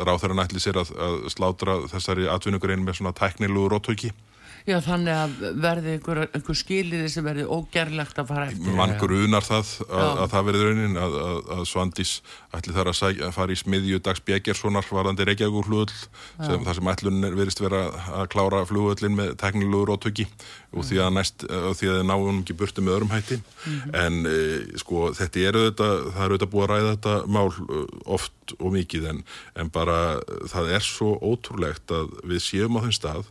ráþæran 0.10 0.44
ætli 0.44 0.64
sér 0.64 0.82
að, 0.82 0.94
að 1.08 1.18
slátra 1.34 1.80
þessari 1.94 2.30
atvinnugrein 2.32 2.86
með 2.86 3.00
svona 3.00 3.16
tæknilugu 3.18 3.74
róttöki 3.74 4.14
Já, 4.64 4.78
þannig 4.80 5.18
að 5.18 5.34
verði 5.60 5.94
einhver, 5.98 6.22
einhver 6.30 6.58
skiliði 6.58 7.10
sem 7.12 7.26
verði 7.26 7.44
ógerlegt 7.52 8.20
að 8.22 8.30
fara 8.32 8.48
eftir. 8.48 8.76
Mann 8.78 8.96
grunar 9.02 9.44
það 9.44 9.72
að, 9.90 10.12
að 10.24 10.28
það 10.34 10.48
verði 10.50 10.68
raunin 10.70 11.00
að, 11.04 11.18
að, 11.24 11.40
að 11.56 11.64
Svandís 11.68 12.14
ætli 12.56 12.76
þar 12.78 12.92
að 12.94 13.24
fara 13.36 13.56
í 13.56 13.60
smiðju 13.60 14.00
dags 14.06 14.24
Bjegerssonar 14.24 14.88
varandi 14.88 15.28
Reykjavík 15.28 15.68
flugöld 15.68 15.94
þar 16.40 16.78
sem 16.78 16.92
ætlun 16.94 17.30
verist 17.36 17.64
vera 17.64 17.86
að 18.22 18.30
klára 18.34 18.64
flugöldin 18.70 19.18
með 19.18 19.34
teknilugur 19.42 19.96
og 19.98 20.04
tökki 20.06 20.28
og 20.74 20.88
því 20.88 21.02
að 21.04 21.12
næst, 21.18 21.44
því 21.46 21.90
að 21.94 22.06
náum 22.10 22.40
ekki 22.42 22.56
burti 22.58 22.82
með 22.82 22.96
örum 22.98 23.12
hætti. 23.14 23.38
Mm 23.38 23.74
-hmm. 23.74 23.98
en 24.04 24.14
e, 24.26 24.78
sko 24.82 25.12
þetta 25.14 25.40
er 25.40 25.60
auðvitað, 25.60 25.98
það 26.14 26.24
er 26.24 26.32
auðvitað 26.32 26.54
búið 26.54 26.64
að 26.64 26.72
ræða 26.72 26.94
þetta 26.96 27.16
mál 27.28 27.50
e, 27.52 27.84
oft 28.16 28.56
og 28.60 28.74
mikið 28.74 29.10
en, 29.12 29.20
en 29.56 29.70
bara 29.74 30.00
það 30.52 30.72
er 30.78 30.84
svo 30.86 31.14
ótrúlegt 31.22 31.94
að 31.94 32.16
við 32.28 32.42
séum 32.44 32.78
á 32.78 32.84
þeim 32.84 32.96
stað 32.96 33.30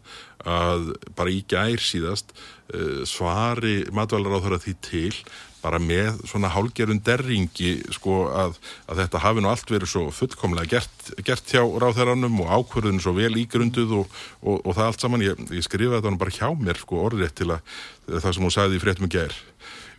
að 0.49 0.93
bara 1.17 1.33
í 1.33 1.41
gær 1.49 1.83
síðast 1.83 2.35
uh, 2.35 3.03
svari 3.09 3.83
matvælar 3.95 4.39
á 4.39 4.43
þeirra 4.45 4.63
því 4.63 4.77
til 4.85 5.15
bara 5.63 5.79
með 5.79 6.19
svona 6.27 6.51
hálgerðun 6.51 7.01
derringi 7.07 7.77
sko 7.95 8.25
að, 8.35 8.57
að 8.91 9.03
þetta 9.05 9.21
hafi 9.23 9.45
nú 9.45 9.51
allt 9.53 9.71
verið 9.71 9.93
svo 9.93 10.09
fullkomlega 10.15 10.73
gert, 10.75 11.13
gert 11.23 11.53
hjá 11.55 11.63
ráþæranum 11.63 12.41
og 12.43 12.51
ákverðun 12.59 12.99
svo 13.03 13.15
vel 13.17 13.37
ígrunduð 13.39 13.95
og, 14.01 14.19
og, 14.43 14.59
og 14.59 14.75
það 14.75 14.89
allt 14.89 15.05
saman, 15.07 15.25
ég, 15.29 15.45
ég 15.55 15.67
skrifa 15.67 16.01
þetta 16.01 16.19
bara 16.19 16.35
hjá 16.35 16.49
mér 16.59 16.83
sko 16.83 17.05
orðrétt 17.07 17.39
til 17.39 17.53
að 17.55 17.63
það 18.11 18.29
sem 18.33 18.49
hún 18.49 18.57
sagði 18.57 18.81
í 18.81 18.83
fréttum 18.83 19.07
í 19.07 19.15
gær 19.15 19.39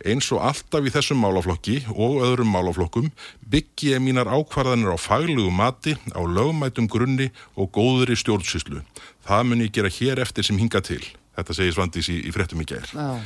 Eins 0.04 0.26
og 0.36 0.42
alltaf 0.44 0.84
í 0.84 0.92
þessum 0.92 1.22
málaflokki 1.24 1.78
og 1.94 2.18
öðrum 2.26 2.50
málaflokkum 2.52 3.06
byggi 3.48 3.94
ég 3.94 4.02
mínar 4.04 4.28
ákvarðanir 4.28 4.92
á 4.92 4.98
faglegu 5.00 5.48
mati, 5.48 5.96
á 6.12 6.20
lögmætum 6.20 6.90
grunni 6.92 7.30
og 7.56 7.72
góðri 7.72 8.18
stjórnsyslu. 8.20 8.82
Það 9.24 9.48
mun 9.48 9.64
ég 9.64 9.72
gera 9.72 9.88
hér 9.88 10.20
eftir 10.20 10.44
sem 10.44 10.60
hinga 10.60 10.84
til. 10.84 11.00
Þetta 11.38 11.56
segir 11.56 11.76
Svandís 11.78 12.12
í, 12.12 12.18
í 12.28 12.34
frettum 12.36 12.60
í 12.60 12.68
gær. 12.68 12.84
Já. 12.92 13.24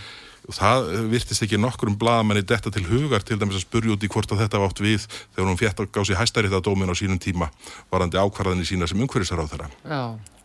Það 0.55 0.87
virtist 1.11 1.43
ekki 1.45 1.59
nokkur 1.59 1.91
um 1.91 1.99
bladamanni 1.99 2.47
detta 2.47 2.71
til 2.73 2.87
hugar 2.87 3.27
til 3.27 3.37
dæmis 3.43 3.59
að 3.59 3.67
spurja 3.67 3.97
út 3.97 4.07
í 4.07 4.09
hvort 4.09 4.31
að 4.33 4.45
þetta 4.45 4.63
vátt 4.63 4.81
við 4.81 5.03
þegar 5.11 5.51
hún 5.51 5.59
fjett 5.61 5.83
að 5.83 5.91
gási 5.99 6.17
hæstærið 6.17 6.57
að 6.61 6.67
dómin 6.71 6.95
á 6.95 6.97
sínum 6.97 7.19
tíma 7.19 7.51
varandi 7.91 8.23
ákvarðanir 8.23 8.71
sína 8.71 8.87
sem 8.87 9.03
umhverfisar 9.03 9.43
á 9.43 9.51
þeirra. 9.51 9.69
Já 9.83 10.38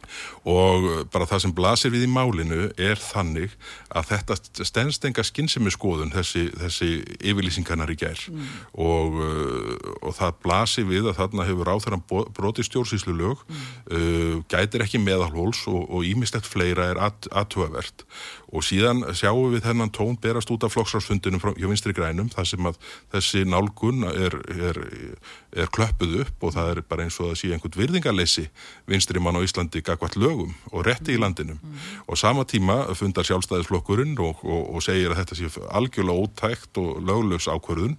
og 0.50 0.88
bara 1.14 1.28
það 1.30 1.46
sem 1.46 1.56
blasir 1.56 1.94
við 1.94 2.08
í 2.08 2.12
málinu 2.12 2.68
er 2.78 3.00
þannig 3.00 3.54
að 3.94 4.10
þetta 4.12 4.38
stennst 4.68 5.06
enga 5.08 5.26
skinnsemi 5.26 5.72
skoðun 5.74 6.14
þessi, 6.14 6.48
þessi 6.60 6.90
yfirlýsingarnar 7.22 7.94
í 7.94 7.98
gerð 8.00 8.28
mm. 8.34 8.52
og, 8.86 9.20
uh, 9.24 9.92
og 10.02 10.18
það 10.20 10.38
blasir 10.46 10.90
við 10.90 11.10
að 11.12 11.20
þarna 11.22 11.48
hefur 11.50 11.74
áþarann 11.74 12.06
broti 12.10 12.66
stjórnsýslu 12.68 13.16
lög 13.18 13.44
mm. 13.48 13.66
uh, 13.94 14.38
gætir 14.52 14.86
ekki 14.86 15.02
meðalhóls 15.04 15.66
og 15.72 16.04
ímislegt 16.08 16.50
fleira 16.50 16.92
er 16.94 17.02
aðtúavert 17.04 18.08
og 18.54 18.64
síðan 18.66 19.02
sjáum 19.18 19.54
við 19.54 19.66
þennan 19.66 19.92
tón 19.94 20.18
berast 20.22 20.52
út 20.54 20.64
af 20.66 20.76
flokksrársfundinum 20.76 21.42
hjá 21.42 21.68
vinstri 21.68 21.96
grænum 21.98 22.30
þar 22.34 22.48
sem 22.52 22.70
að 22.70 22.78
þessi 23.16 23.44
nálgun 23.50 24.06
er, 24.12 24.38
er, 24.54 24.80
er 25.58 25.72
klöppuð 25.74 26.20
upp 26.24 26.48
og 26.48 26.56
það 26.56 26.72
er 26.72 26.82
bara 26.90 27.08
eins 27.08 27.18
og 27.24 27.34
að 27.34 27.40
sé 27.42 27.52
einhvern 27.54 27.80
virðingarleysi 27.82 28.46
vinstri 28.90 29.24
mann 29.24 29.40
á 29.42 29.46
Íslandi 29.46 29.82
gagvart 29.86 30.20
lögum 30.22 30.54
og 30.72 30.86
rétti 30.88 31.18
í 31.18 31.22
landinu 31.22 31.58
mm. 31.58 31.84
og 32.08 32.20
sama 32.20 32.46
tíma 32.46 32.84
fundar 33.00 33.26
sjálfstæðisflokkurinn 33.28 34.16
og, 34.22 34.46
og, 34.46 34.64
og 34.76 34.86
segir 34.86 35.14
að 35.14 35.24
þetta 35.24 35.40
sé 35.40 35.68
algjörlega 35.74 36.28
ótækt 36.28 36.82
og 36.84 37.02
löglögs 37.02 37.50
ákverðun 37.50 37.98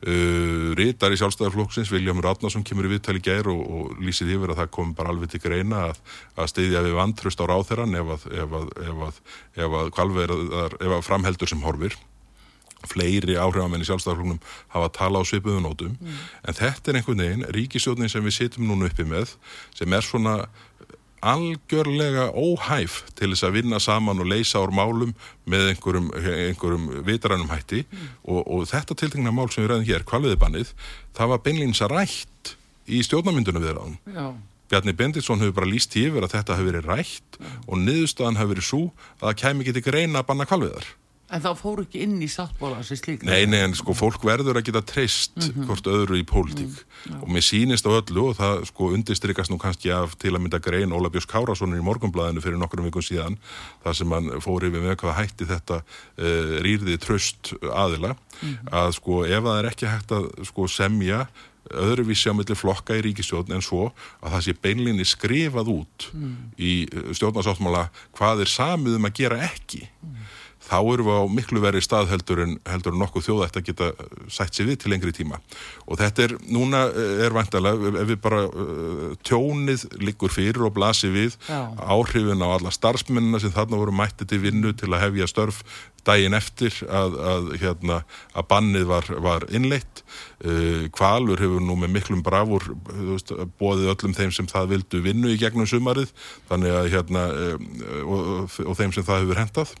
Uh, 0.00 0.72
Rítar 0.78 1.12
í 1.12 1.18
sjálfstæðarflokksins 1.20 1.90
Viljám 1.92 2.22
Ratnarsson 2.24 2.64
kemur 2.64 2.86
í 2.88 2.94
viðtali 2.94 3.20
gær 3.20 3.50
og, 3.52 3.58
og 3.60 3.98
lýsið 4.00 4.30
yfir 4.38 4.54
að 4.54 4.62
það 4.62 4.70
kom 4.78 4.94
bara 4.96 5.12
alveg 5.12 5.34
til 5.34 5.42
greina 5.44 5.82
að, 5.90 6.00
að 6.40 6.52
steyðja 6.54 6.84
við 6.86 6.96
vantrust 6.96 7.42
á 7.42 7.44
ráþeran 7.50 7.98
ef 8.00 8.14
að, 8.16 8.24
ef 8.32 8.54
að, 8.56 8.70
ef 8.86 9.02
að, 9.10 9.18
ef 9.60 10.78
ef 10.80 10.94
að 10.96 11.04
framheldur 11.04 11.52
sem 11.52 11.66
horfir 11.66 11.98
fleiri 12.88 13.36
áhrifamenn 13.36 13.84
í 13.84 13.88
sjálfstæðarflokknum 13.88 14.40
hafa 14.72 14.88
að 14.88 14.96
tala 14.96 15.20
á 15.20 15.24
svipuðunótum 15.28 15.96
mm. 15.98 16.24
en 16.48 16.56
þetta 16.56 16.92
er 16.92 16.98
einhvern 17.00 17.22
veginn, 17.24 17.46
ríkisjónin 17.56 18.12
sem 18.12 18.24
við 18.24 18.36
sittum 18.38 18.70
núna 18.70 18.88
uppi 18.88 19.04
með 19.04 19.34
sem 19.76 19.92
er 19.92 20.06
svona 20.06 20.36
algjörlega 21.20 22.30
óhæf 22.32 23.02
til 23.18 23.30
þess 23.32 23.46
að 23.46 23.56
vinna 23.58 23.80
saman 23.82 24.22
og 24.22 24.28
leysa 24.30 24.62
ár 24.62 24.72
málum 24.74 25.12
með 25.50 25.72
einhverjum, 25.74 26.10
einhverjum 26.16 26.86
vitrænum 27.06 27.50
hætti 27.52 27.82
mm. 27.84 28.06
og, 28.24 28.40
og 28.46 28.68
þetta 28.70 28.96
tiltegna 28.96 29.32
mál 29.34 29.50
sem 29.52 29.64
við 29.64 29.72
ræðum 29.74 29.88
hér, 29.90 30.06
kvalviðbannið, 30.08 30.72
það 31.16 31.34
var 31.34 31.42
beinleins 31.44 31.82
að 31.84 31.96
rætt 31.96 32.54
í 32.90 33.02
stjórnamyndunum 33.06 33.66
við 33.66 33.76
ráðum. 33.76 34.38
Bjarni 34.70 34.94
Benditsson 34.94 35.40
hefur 35.42 35.56
bara 35.58 35.68
líst 35.70 35.96
yfir 35.98 36.22
að 36.22 36.36
þetta 36.36 36.56
hefur 36.56 36.70
verið 36.70 36.88
rætt 36.88 37.38
Já. 37.40 37.50
og 37.66 37.80
niðurstaðan 37.82 38.38
hefur 38.38 38.52
verið 38.54 38.68
svo 38.68 38.82
að 39.18 39.24
það 39.24 39.38
kemi 39.42 39.64
ekki 39.64 39.76
til 39.76 39.86
greina 39.88 40.22
að 40.22 40.28
banna 40.28 40.46
kvalviðar. 40.46 40.86
En 41.30 41.42
þá 41.42 41.50
fóru 41.58 41.84
ekki 41.86 42.02
inn 42.02 42.16
í 42.22 42.28
sáttbóla 42.30 42.80
sem 42.86 42.98
slík? 42.98 43.22
Nei, 43.26 43.44
nei, 43.46 43.60
en 43.62 43.74
sko 43.78 43.94
fólk 43.94 44.24
verður 44.26 44.58
að 44.58 44.66
geta 44.66 44.82
treyst 44.86 45.36
mm 45.36 45.46
-hmm. 45.46 45.66
hvort 45.68 45.86
öðru 45.86 46.18
í 46.18 46.24
pólitík 46.26 46.66
mm 46.66 46.80
-hmm. 46.80 47.22
og 47.22 47.28
mér 47.30 47.44
sínist 47.46 47.86
á 47.86 47.90
öllu 47.94 48.22
og 48.30 48.36
það 48.36 48.64
sko 48.70 48.90
undistrykast 48.96 49.50
nú 49.50 49.58
kannski 49.58 49.92
af 49.94 50.18
til 50.18 50.34
að 50.34 50.42
mynda 50.42 50.58
grein 50.58 50.92
Óla 50.92 51.10
Björns 51.10 51.30
Kárasónur 51.30 51.78
í 51.78 51.86
morgunblæðinu 51.86 52.42
fyrir 52.42 52.58
nokkrum 52.58 52.84
vikum 52.84 53.02
síðan 53.02 53.38
þar 53.84 53.94
sem 53.94 54.10
hann 54.10 54.40
fór 54.40 54.66
yfir 54.66 54.82
með 54.82 54.96
hvað 54.96 55.18
hætti 55.20 55.44
þetta 55.46 55.76
uh, 56.18 56.62
rýrði 56.64 56.98
tröst 56.98 57.54
aðila 57.62 58.16
mm 58.42 58.48
-hmm. 58.48 58.68
að 58.72 58.92
sko 58.92 59.24
ef 59.24 59.42
það 59.42 59.58
er 59.58 59.70
ekki 59.70 59.86
hægt 59.86 60.10
að 60.10 60.44
sko 60.44 60.66
semja 60.66 61.28
öðruvísi 61.70 62.30
á 62.30 62.34
milli 62.34 62.54
flokka 62.54 62.96
í 62.96 63.02
ríkistjórn 63.04 63.52
en 63.54 63.62
svo 63.62 63.92
að 64.22 64.32
það 64.32 64.44
sé 64.44 64.52
beinlinni 64.62 65.04
skrifað 65.04 65.68
út 65.68 66.10
mm. 66.12 66.36
í 66.58 66.88
eh, 66.90 67.12
stjórnarsáttmála 67.14 67.90
hvað 68.16 68.40
er 68.40 68.50
samið 68.50 68.96
um 68.96 69.06
að 69.06 69.16
gera 69.20 69.38
ekki 69.46 69.86
mm 70.02 70.16
þá 70.60 70.76
erum 70.92 71.08
við 71.08 71.18
á 71.18 71.24
miklu 71.32 71.62
verið 71.62 71.84
stað 71.84 72.10
heldur 72.12 72.42
en, 72.44 72.56
heldur 72.68 72.94
en 72.94 73.00
nokkuð 73.00 73.26
þjóða 73.26 73.46
eftir 73.48 73.62
að 73.62 73.68
geta 73.70 74.08
sætt 74.32 74.56
sér 74.56 74.68
við 74.68 74.80
til 74.82 74.92
lengri 74.92 75.14
tíma. 75.16 75.40
Og 75.88 76.00
þetta 76.00 76.26
er, 76.26 76.34
núna 76.52 76.82
eh, 76.90 77.22
er 77.26 77.36
vantilega 77.36 77.94
ef 78.02 78.10
við 78.10 78.20
bara 78.22 78.42
uh, 78.46 79.06
tjónið 79.26 79.86
liggur 80.04 80.32
fyrir 80.34 80.66
og 80.68 80.74
blasir 80.76 81.14
við 81.14 81.38
Já. 81.48 81.72
áhrifin 81.80 82.44
á 82.44 82.48
alla 82.52 82.74
starfsmennina 82.74 83.40
sem 83.40 83.54
þarna 83.54 83.80
voru 83.80 83.96
mættið 83.96 84.34
til 84.34 84.42
vinnu 84.44 84.74
til 84.76 84.92
að 84.92 85.06
hefja 85.06 85.30
störf 85.30 85.64
daginn 86.04 86.36
eftir 86.36 86.72
að, 86.88 87.16
að, 87.32 87.50
hérna, 87.60 87.98
að 88.32 88.46
bannið 88.48 88.86
var, 88.88 89.08
var 89.20 89.44
innleitt. 89.52 90.00
Kvalur 90.96 91.40
hefur 91.40 91.60
nú 91.60 91.76
með 91.76 91.92
miklum 91.98 92.22
bravur 92.24 92.64
veist, 92.88 93.34
bóðið 93.60 93.92
öllum 93.92 94.16
þeim 94.16 94.32
sem 94.32 94.48
það 94.48 94.72
vildu 94.72 95.02
vinnu 95.04 95.34
í 95.34 95.36
gegnum 95.40 95.68
sumarið. 95.68 96.08
Þannig 96.48 96.78
að 96.78 96.90
hérna 96.96 97.26
og, 98.00 98.48
og 98.64 98.80
þeim 98.80 98.96
sem 98.96 99.04
það 99.04 99.26
hefur 99.26 99.42
hendað 99.42 99.76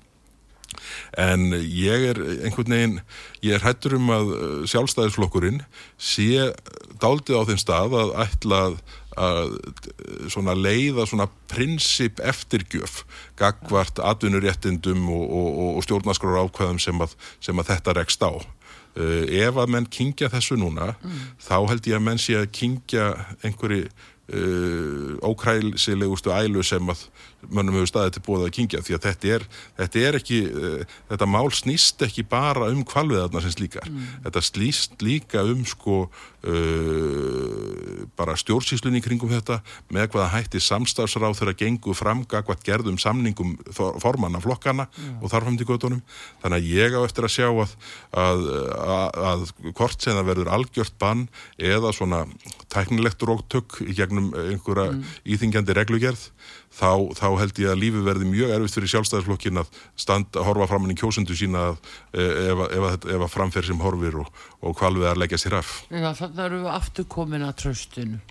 En 1.18 1.50
ég 1.56 2.06
er 2.12 2.20
einhvern 2.44 2.74
veginn, 2.74 2.96
ég 3.44 3.56
er 3.56 3.64
hættur 3.64 3.96
um 3.98 4.10
að 4.14 4.32
uh, 4.34 4.42
sjálfstæðisflokkurinn 4.70 5.62
sé 6.00 6.50
daldið 7.02 7.40
á 7.40 7.48
þeim 7.48 7.60
stað 7.60 7.96
að 8.00 8.14
ætla 8.26 8.60
að, 8.68 8.78
að 9.20 9.56
svona 10.32 10.54
leiða 10.58 11.08
svona 11.08 11.28
prinsip 11.50 12.22
eftirgjöf 12.22 13.02
gagvart 13.40 14.00
atvinnuréttindum 14.02 15.08
og, 15.10 15.26
og, 15.26 15.50
og 15.80 15.84
stjórnaskrar 15.86 16.40
ákvæðum 16.46 16.80
sem 16.82 17.04
að, 17.04 17.18
sem 17.42 17.60
að 17.60 17.74
þetta 17.74 17.96
rekst 18.00 18.24
á. 18.24 18.32
Uh, 18.98 19.26
ef 19.38 19.54
að 19.54 19.70
menn 19.70 19.86
kingja 19.86 20.30
þessu 20.32 20.56
núna, 20.58 20.94
mm. 20.98 21.26
þá 21.46 21.58
held 21.70 21.84
ég 21.86 22.00
að 22.00 22.08
menn 22.08 22.18
sé 22.18 22.34
að 22.40 22.50
kingja 22.56 23.12
einhverju 23.46 23.84
uh, 23.86 25.14
ókrælsilegustu 25.22 26.32
ælu 26.34 26.64
sem 26.66 26.90
að 26.90 27.04
mönnum 27.48 27.74
hefur 27.78 27.90
staðið 27.92 28.12
til 28.16 28.24
búið 28.26 28.42
að 28.46 28.54
kingja 28.58 28.82
því 28.84 28.92
að 28.96 29.04
þetta 29.08 29.26
er, 29.36 29.42
þetta 29.80 29.96
er 30.08 30.14
ekki 30.20 30.38
uh, 30.50 30.80
þetta 31.12 31.26
mál 31.30 31.48
snýst 31.54 31.98
ekki 32.06 32.22
bara 32.28 32.64
um 32.72 32.82
kvalviðarna 32.86 33.40
sem 33.44 33.52
slíkar, 33.54 33.86
mm. 33.88 33.96
þetta 34.26 34.40
slýst 34.44 34.92
líka 35.04 35.38
um 35.48 35.62
sko 35.68 35.96
uh, 36.04 36.10
bara 38.18 38.38
stjórnsýslunni 38.38 39.00
kringum 39.04 39.32
þetta 39.32 39.56
með 39.92 40.04
hvaða 40.14 40.32
hætti 40.36 40.58
samstafsráð 40.64 41.38
þegar 41.40 41.56
gengur 41.64 41.96
framga 41.98 42.38
hvað 42.44 42.64
gerðum 42.66 42.98
samningum 43.00 43.50
formanna 43.74 44.40
flokkana 44.42 44.84
mm. 44.90 45.24
og 45.24 45.28
gödunum 45.70 46.02
þannig 46.42 46.58
að 46.58 46.68
ég 46.70 46.90
á 46.96 47.00
eftir 47.04 47.24
að 47.26 47.34
sjá 47.34 47.48
að 47.50 47.72
að, 48.10 48.46
að, 48.84 49.18
að 49.30 49.44
hvort 49.76 50.02
sem 50.02 50.16
það 50.16 50.28
verður 50.30 50.52
algjört 50.54 50.96
bann 51.00 51.26
eða 51.58 51.92
svona 51.96 52.24
tæknilegt 52.72 53.22
róttök 53.26 53.80
í 53.86 53.94
gegnum 53.98 54.30
einhverja 54.34 54.94
mm. 54.94 55.04
íþingjandi 55.34 55.76
reglugerð 55.78 56.26
þá, 56.70 57.10
þá 57.18 57.26
held 57.42 57.62
ég 57.62 57.72
að 57.72 57.80
lífi 57.82 58.04
verði 58.06 58.30
mjög 58.30 58.54
erfitt 58.56 58.76
fyrir 58.78 58.92
sjálfstæðisflokkin 58.94 59.62
að 59.62 59.72
standa, 59.98 60.44
horfa 60.46 60.68
fram 60.70 60.86
hann 60.86 60.94
í 60.94 60.98
kjósundu 61.00 61.36
sína 61.38 61.70
e, 61.70 62.22
ef, 62.22 62.64
ef, 62.68 62.86
ef, 62.92 63.08
ef 63.16 63.24
að 63.26 63.32
framferð 63.32 63.72
sem 63.72 63.82
horfir 63.82 64.20
og, 64.22 64.30
og 64.62 64.76
kvalvið 64.78 65.10
að 65.10 65.24
leggja 65.24 65.42
sér 65.44 65.60
af. 65.60 65.74
Já, 65.90 66.12
það 66.22 66.44
eru 66.46 66.62
aftur 66.70 67.10
komin 67.10 67.46
að 67.46 67.58
tröstinu 67.64 68.22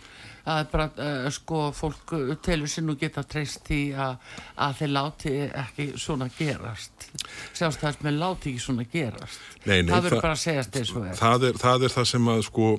að 0.49 0.69
bara, 0.71 0.86
uh, 0.97 1.28
sko, 1.34 1.62
fólk 1.75 2.13
telur 2.45 2.69
sér 2.71 2.86
nú 2.88 2.95
geta 2.99 3.23
treyst 3.28 3.69
í 3.75 3.80
að, 3.93 4.17
að 4.65 4.78
þeir 4.80 4.91
láti 4.95 5.34
ekki 5.47 5.88
svona 5.99 6.30
gerast. 6.38 7.10
Sjálfstæðis 7.58 8.04
með 8.06 8.19
láti 8.21 8.54
ekki 8.54 8.63
svona 8.63 8.86
gerast. 8.89 9.41
Nei, 9.65 9.82
nei, 9.84 9.91
það 9.91 10.08
verður 10.08 10.23
bara 10.23 10.38
að 10.38 10.43
segjast 10.45 10.80
eins 10.80 10.93
og 10.95 11.10
það 11.19 11.49
er 11.49 11.60
það 11.60 11.86
er 11.86 11.95
það 11.97 12.10
sem 12.13 12.32
að 12.34 12.45
sko 12.47 12.69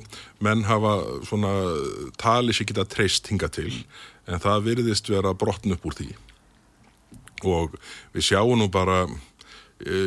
menn 0.47 0.65
hafa 0.69 0.95
svona 1.29 1.53
tali 2.21 2.57
sér 2.57 2.71
geta 2.73 2.87
treyst 2.89 3.31
hinga 3.31 3.51
til 3.53 3.71
en 4.27 4.43
það 4.43 4.67
virðist 4.69 5.11
vera 5.11 5.35
brotn 5.35 5.77
upp 5.77 5.87
úr 5.87 5.99
því. 6.01 6.11
Og 7.49 7.77
við 8.13 8.27
sjáum 8.31 8.59
nú 8.61 8.69
bara 8.73 9.07
e, 9.81 9.99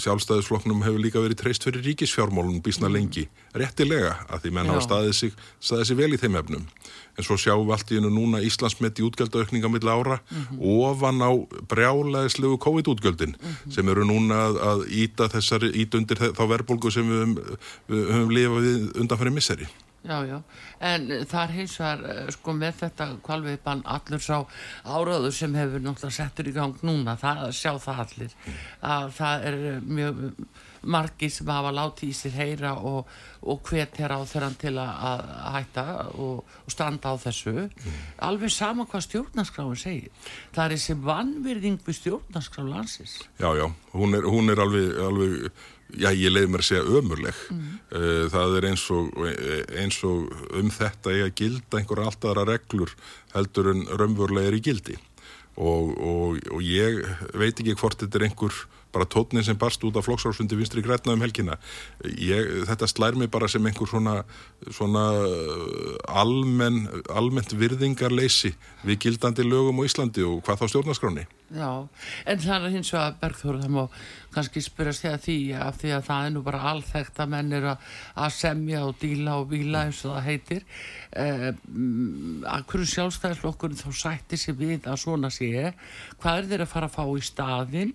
sjálfstæðisflokknum 0.00 0.82
hefur 0.84 1.00
líka 1.02 1.22
verið 1.22 1.40
treyst 1.40 1.64
fyrir 1.64 1.84
ríkisfjármálunum 1.86 2.62
bísna 2.64 2.90
lengi, 2.92 3.26
réttilega 3.56 4.18
að 4.28 4.44
því 4.44 4.54
menn 4.56 4.72
hafa 4.72 4.84
staðið 4.86 5.14
sig, 5.16 5.36
staðið 5.64 5.90
sig 5.90 6.00
vel 6.00 6.10
í 6.12 6.20
þeim 6.20 6.38
efnum. 6.42 6.66
En 7.18 7.26
svo 7.26 7.36
sjáum 7.40 7.66
við 7.66 7.74
allt 7.76 7.92
í 7.92 7.98
hennu 7.98 8.12
núna 8.14 8.40
Íslandsmet 8.44 9.00
í 9.00 9.04
útgjöldaukninga 9.08 9.72
milla 9.72 9.96
ára 9.96 10.20
mm 10.20 10.44
-hmm. 10.44 10.58
ofan 10.86 11.20
á 11.24 11.30
brjálæðislegu 11.72 12.56
COVID-útgjöldin 12.64 13.34
mm 13.36 13.48
-hmm. 13.50 13.74
sem 13.74 13.88
eru 13.88 14.04
núna 14.04 14.34
að, 14.48 14.60
að 14.70 14.80
íta 14.88 15.28
þessari, 15.28 15.72
íta 15.74 15.98
undir 15.98 16.16
þá 16.16 16.44
verðbólgu 16.48 16.90
sem 16.90 17.08
við, 17.08 17.56
við 17.88 18.12
höfum 18.12 18.30
lifað 18.30 19.00
undanfæri 19.00 19.30
misseri 19.30 19.68
Já, 20.00 20.16
já, 20.24 20.38
en 20.80 21.02
það 21.28 21.42
er 21.42 21.50
hins 21.58 21.74
vegar 21.76 22.04
eh, 22.08 22.28
sko 22.32 22.54
með 22.56 22.78
þetta 22.78 23.06
kvalviðbann 23.26 23.82
allur 23.84 24.22
sá 24.24 24.38
áraður 24.88 25.34
sem 25.36 25.56
hefur 25.58 25.82
náttúrulega 25.84 26.16
settur 26.16 26.48
í 26.48 26.54
gang 26.56 26.78
núna, 26.88 27.18
það 27.20 27.42
sjá 27.58 27.74
það 27.84 28.00
allir 28.06 28.36
að 28.80 29.10
það 29.18 29.44
er 29.50 29.58
mjög 29.84 30.22
margi 30.88 31.28
sem 31.28 31.50
hafa 31.52 31.72
látið 31.76 32.12
í 32.12 32.16
sér 32.16 32.36
heyra 32.38 32.70
og, 32.88 33.10
og 33.44 33.60
hvet 33.68 33.98
hér 34.00 34.14
á 34.16 34.20
þeirra 34.24 34.48
til 34.60 34.72
að, 34.80 35.26
hætta 35.56 35.84
og, 36.14 36.54
og 36.64 36.72
standa 36.72 37.12
á 37.12 37.16
þessu. 37.20 37.52
Mm. 37.68 37.98
alveg 38.30 38.54
sama 38.54 38.86
hvað 38.88 39.04
stjórnarskráin 39.04 39.82
segir. 39.82 40.30
Það 40.54 40.64
er 40.64 40.76
þessi 40.76 40.96
vannvirðing 41.04 41.84
við 41.84 41.98
stjórnarskrá 41.98 42.64
landsins. 42.64 43.18
Já, 43.36 43.50
já, 43.58 43.66
hún 43.92 44.16
er, 44.16 44.24
hún 44.24 44.48
er 44.52 44.64
alveg, 44.64 44.96
alveg 45.10 45.52
já 45.98 46.10
ég 46.12 46.32
leiði 46.32 46.50
mér 46.52 46.64
að 46.64 46.68
segja 46.70 46.98
ömurleg 47.00 47.44
mm. 47.50 47.68
Eh, 47.90 48.26
það 48.30 48.52
er 48.60 48.66
eins 48.68 48.82
og, 48.94 49.08
eins 49.74 49.96
og 50.06 50.28
um 50.54 50.68
þetta 50.70 51.14
ég 51.16 51.24
að 51.26 51.38
gilda 51.40 51.80
einhver 51.80 52.02
alltaf 52.04 52.30
aðra 52.30 52.44
reglur 52.52 52.92
heldur 53.34 53.72
en 53.72 53.80
raunverulega 53.90 54.52
er 54.52 54.58
í 54.60 54.62
gildi 54.62 54.98
og, 55.58 55.90
og, 55.98 56.38
og 56.54 56.62
ég 56.62 57.00
veit 57.34 57.58
ekki 57.58 57.74
hvort 57.80 57.98
þetta 57.98 58.20
er 58.20 58.28
einhver 58.28 58.60
bara 58.92 59.08
tótnin 59.08 59.44
sem 59.46 59.58
barst 59.58 59.84
út 59.84 59.96
af 59.96 60.06
flokksársundi 60.06 60.58
vinstri 60.58 60.82
græna 60.84 61.14
um 61.14 61.24
helgina. 61.24 61.58
Ég, 62.04 62.64
þetta 62.68 62.88
slær 62.90 63.18
mig 63.18 63.30
bara 63.30 63.48
sem 63.48 63.66
einhver 63.66 63.88
svona, 63.90 64.20
svona 64.70 65.04
almenn, 66.08 66.86
almennt 67.08 67.54
virðingarleysi 67.56 68.54
við 68.86 69.04
gildandi 69.06 69.44
lögum 69.46 69.82
á 69.82 69.88
Íslandi 69.88 70.24
og 70.26 70.40
hvað 70.44 70.62
þá 70.62 70.72
stjórnaskráni 70.72 71.26
Já, 71.50 71.88
en 72.30 72.38
það 72.38 72.64
er 72.66 72.72
hins 72.76 72.92
vegar 72.94 73.16
Bergþóru, 73.18 73.58
það 73.58 73.72
má 73.74 73.80
kannski 74.30 74.60
spyrja 74.62 74.92
sig 74.94 75.10
að 75.10 75.24
því 75.24 75.38
af 75.58 75.80
því 75.80 75.88
að 75.96 76.04
það 76.06 76.26
er 76.26 76.34
nú 76.36 76.42
bara 76.46 76.60
alþekkt 76.70 77.18
að 77.24 77.32
menn 77.32 77.56
er 77.58 77.66
að 77.72 78.36
semja 78.36 78.84
og 78.86 79.00
díla 79.00 79.34
og 79.40 79.48
vila 79.50 79.82
eins 79.88 80.04
og 80.04 80.14
það 80.14 80.28
heitir. 80.28 80.68
Eh, 81.10 81.48
að 81.50 82.68
hverju 82.70 82.86
sjálfstæðisflokkurinn 82.92 83.82
þá 83.82 83.90
sætti 83.98 84.38
sig 84.38 84.54
við 84.60 84.86
að 84.86 85.00
svona 85.02 85.32
sé? 85.34 85.72
Hvað 86.22 86.38
er 86.38 86.48
þeir 86.52 86.64
að 86.66 86.72
fara 86.76 86.90
að 86.90 86.96
fá 87.00 87.04
í 87.10 87.26
staðinn 87.26 87.92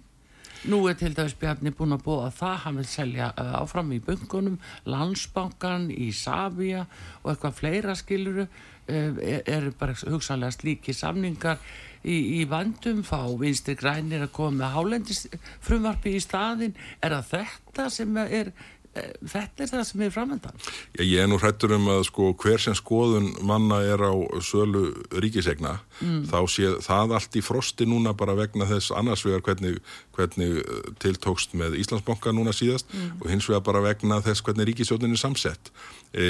Nú 0.65 0.79
er 0.89 0.95
til 0.97 1.13
dæmis 1.13 1.35
Bjarni 1.37 1.69
búin 1.75 1.93
að 1.93 2.05
búa 2.07 2.27
að 2.27 2.37
það, 2.39 2.55
hann 2.63 2.79
vil 2.79 2.87
selja 2.89 3.31
uh, 3.37 3.51
áfram 3.59 3.91
í 3.93 3.99
bunkunum, 4.01 4.55
landsbankan, 4.89 5.91
í 5.93 6.11
Savia 6.15 6.85
og 7.21 7.33
eitthvað 7.33 7.59
fleira 7.59 7.95
skiluru, 7.97 8.47
er, 8.85 9.43
er 9.49 9.67
bara 9.77 9.95
hugsanlega 9.97 10.53
slíki 10.53 10.93
samningar 10.93 11.61
í, 12.05 12.17
í 12.39 12.41
vandum, 12.49 13.03
fá 13.05 13.25
vinstri 13.37 13.73
grænir 13.77 14.27
að 14.27 14.33
koma 14.35 14.59
með 14.59 14.75
hálendis 14.75 15.23
frumvarfi 15.65 16.15
í 16.17 16.21
staðin, 16.21 16.75
er 17.01 17.17
það 17.17 17.31
þetta 17.31 17.87
sem 17.93 18.19
er 18.25 18.53
Eh, 18.53 18.74
þetta 18.95 19.65
er 19.65 19.71
það 19.71 19.83
sem 19.89 20.03
er 20.05 20.13
framöndan 20.13 20.61
Ég 21.01 21.19
er 21.19 21.27
nú 21.29 21.39
hrættur 21.41 21.75
um 21.75 21.89
að 21.91 22.05
sko 22.09 22.29
hver 22.39 22.61
sem 22.61 22.75
skoðun 22.77 23.31
manna 23.45 23.81
er 23.83 23.99
á 23.99 24.13
sölu 24.43 24.85
ríkisegna 25.11 25.75
mm. 25.99 26.21
þá 26.31 26.39
sé 26.51 26.71
það 26.85 27.15
allt 27.17 27.35
í 27.35 27.43
frosti 27.45 27.87
núna 27.89 28.15
bara 28.17 28.37
vegna 28.37 28.67
þess 28.69 28.93
annars 28.95 29.25
vegar 29.27 29.43
hvernig, 29.45 29.81
hvernig 30.15 30.61
eh, 30.61 30.89
tiltókst 31.03 31.57
með 31.59 31.77
Íslandsbanka 31.81 32.33
núna 32.35 32.55
síðast 32.55 32.87
mm. 32.93 33.19
og 33.21 33.29
hins 33.33 33.49
vegar 33.51 33.65
bara 33.67 33.83
vegna 33.85 34.21
þess 34.25 34.45
hvernig 34.45 34.71
ríkisjónin 34.71 35.15
er 35.15 35.21
samsett 35.21 35.71
e, 36.15 36.25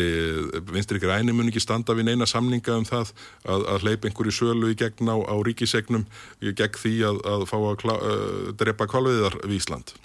vinstri 0.71 0.99
græni 1.01 1.34
mun 1.36 1.49
ekki 1.51 1.62
standa 1.63 1.95
við 1.97 2.10
neina 2.10 2.28
samninga 2.30 2.80
um 2.80 2.88
það 2.88 3.13
að, 3.45 3.67
að 3.75 3.86
hleypa 3.86 4.10
einhverju 4.10 4.36
sölu 4.39 4.71
í 4.73 4.80
gegn 4.80 5.12
á, 5.12 5.17
á 5.21 5.36
ríkisegnum 5.45 6.06
gegn 6.41 6.80
því 6.82 6.95
að, 7.12 7.21
að 7.30 7.45
fá 7.51 7.58
að 7.60 7.78
klá, 7.84 7.95
uh, 7.95 8.51
drepa 8.58 8.89
kvalviðar 8.89 9.38
við 9.45 9.60
Ísland 9.60 9.95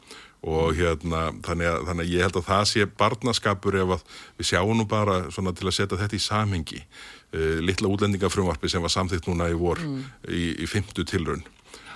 og 0.41 0.73
hérna 0.79 1.31
þannig 1.45 1.69
að, 1.69 1.81
þannig 1.89 2.07
að 2.07 2.13
ég 2.15 2.25
held 2.25 2.39
að 2.41 2.47
það 2.49 2.67
sé 2.71 2.87
barnaskapur 3.03 3.77
ef 3.77 3.95
að 3.97 4.05
við 4.41 4.51
sjáum 4.51 4.79
nú 4.79 4.87
bara 4.89 5.23
svona 5.35 5.53
til 5.57 5.69
að 5.69 5.77
setja 5.77 5.99
þetta 6.01 6.17
í 6.17 6.25
samhengi 6.25 6.81
uh, 6.81 7.59
litla 7.61 7.91
útlendingafrumvarfi 7.93 8.71
sem 8.73 8.85
var 8.85 8.95
samþýtt 8.95 9.29
núna 9.29 9.51
í 9.53 9.59
vor 9.61 9.83
mm. 9.85 10.07
í, 10.33 10.45
í 10.65 10.71
fymtu 10.71 11.05
tilraun 11.05 11.45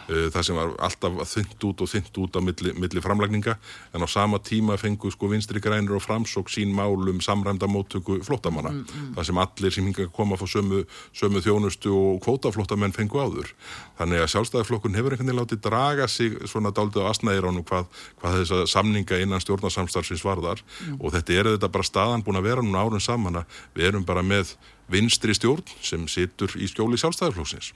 það 0.09 0.47
sem 0.49 0.59
var 0.59 0.75
alltaf 0.87 1.21
þynt 1.31 1.67
út 1.69 1.85
og 1.85 1.91
þynt 1.91 2.21
út 2.23 2.39
á 2.39 2.41
milli, 2.45 2.75
milli 2.79 3.03
framlagninga. 3.05 3.57
En 3.95 4.05
á 4.05 4.09
sama 4.11 4.41
tíma 4.43 4.77
fengu 4.81 5.11
sko 5.13 5.31
vinstri 5.33 5.63
grænir 5.65 5.97
og 5.97 6.05
framsók 6.05 6.51
sín 6.53 6.75
málum 6.77 7.21
samræmda 7.25 7.69
móttöku 7.71 8.21
flottamanna 8.25 8.71
mm, 8.71 8.85
mm. 8.85 9.15
það 9.17 9.29
sem 9.31 9.41
allir 9.45 9.77
sem 9.77 9.89
hinga 9.89 10.09
koma 10.13 10.39
fá 10.41 10.47
sömu, 10.51 10.85
sömu 11.17 11.43
þjónustu 11.45 11.95
og 11.95 12.21
kvótaflottamenn 12.25 12.95
fengu 12.97 13.23
áður. 13.23 13.55
Þannig 13.99 14.25
að 14.25 14.31
sjálfstæðarflokkun 14.35 14.99
hefur 14.99 15.17
einhvern 15.17 15.31
veginn 15.31 15.43
látið 15.43 15.65
draga 15.65 16.09
sig 16.11 16.37
svona 16.51 16.75
daldið 16.75 17.07
á 17.07 17.11
asnæðir 17.13 17.49
ánum 17.49 17.65
hvað, 17.65 17.89
hvað 18.21 18.39
þess 18.41 18.57
að 18.59 18.65
samninga 18.75 19.21
innan 19.23 19.43
stjórnarsamstarfsins 19.45 20.25
varðar. 20.27 20.65
Mm. 20.85 21.01
og 21.01 21.13
þetta 21.15 21.35
er 21.35 21.51
þetta 21.55 21.71
bara 21.73 21.87
staðan 21.87 22.25
búin 22.25 22.39
að 22.39 22.49
vera 22.49 22.65
núna 22.65 22.85
árun 22.85 23.03
saman 23.03 23.43
að 23.43 23.59
við 23.77 23.91
erum 23.91 24.07
bara 24.07 24.25
með 24.27 24.55
vinstri 24.91 25.35
stjórn 25.37 25.65
sem 25.85 26.07
situr 26.11 26.53
í 26.61 26.69
skjóli 26.69 26.99
sjálfstæðarflokksins 27.01 27.73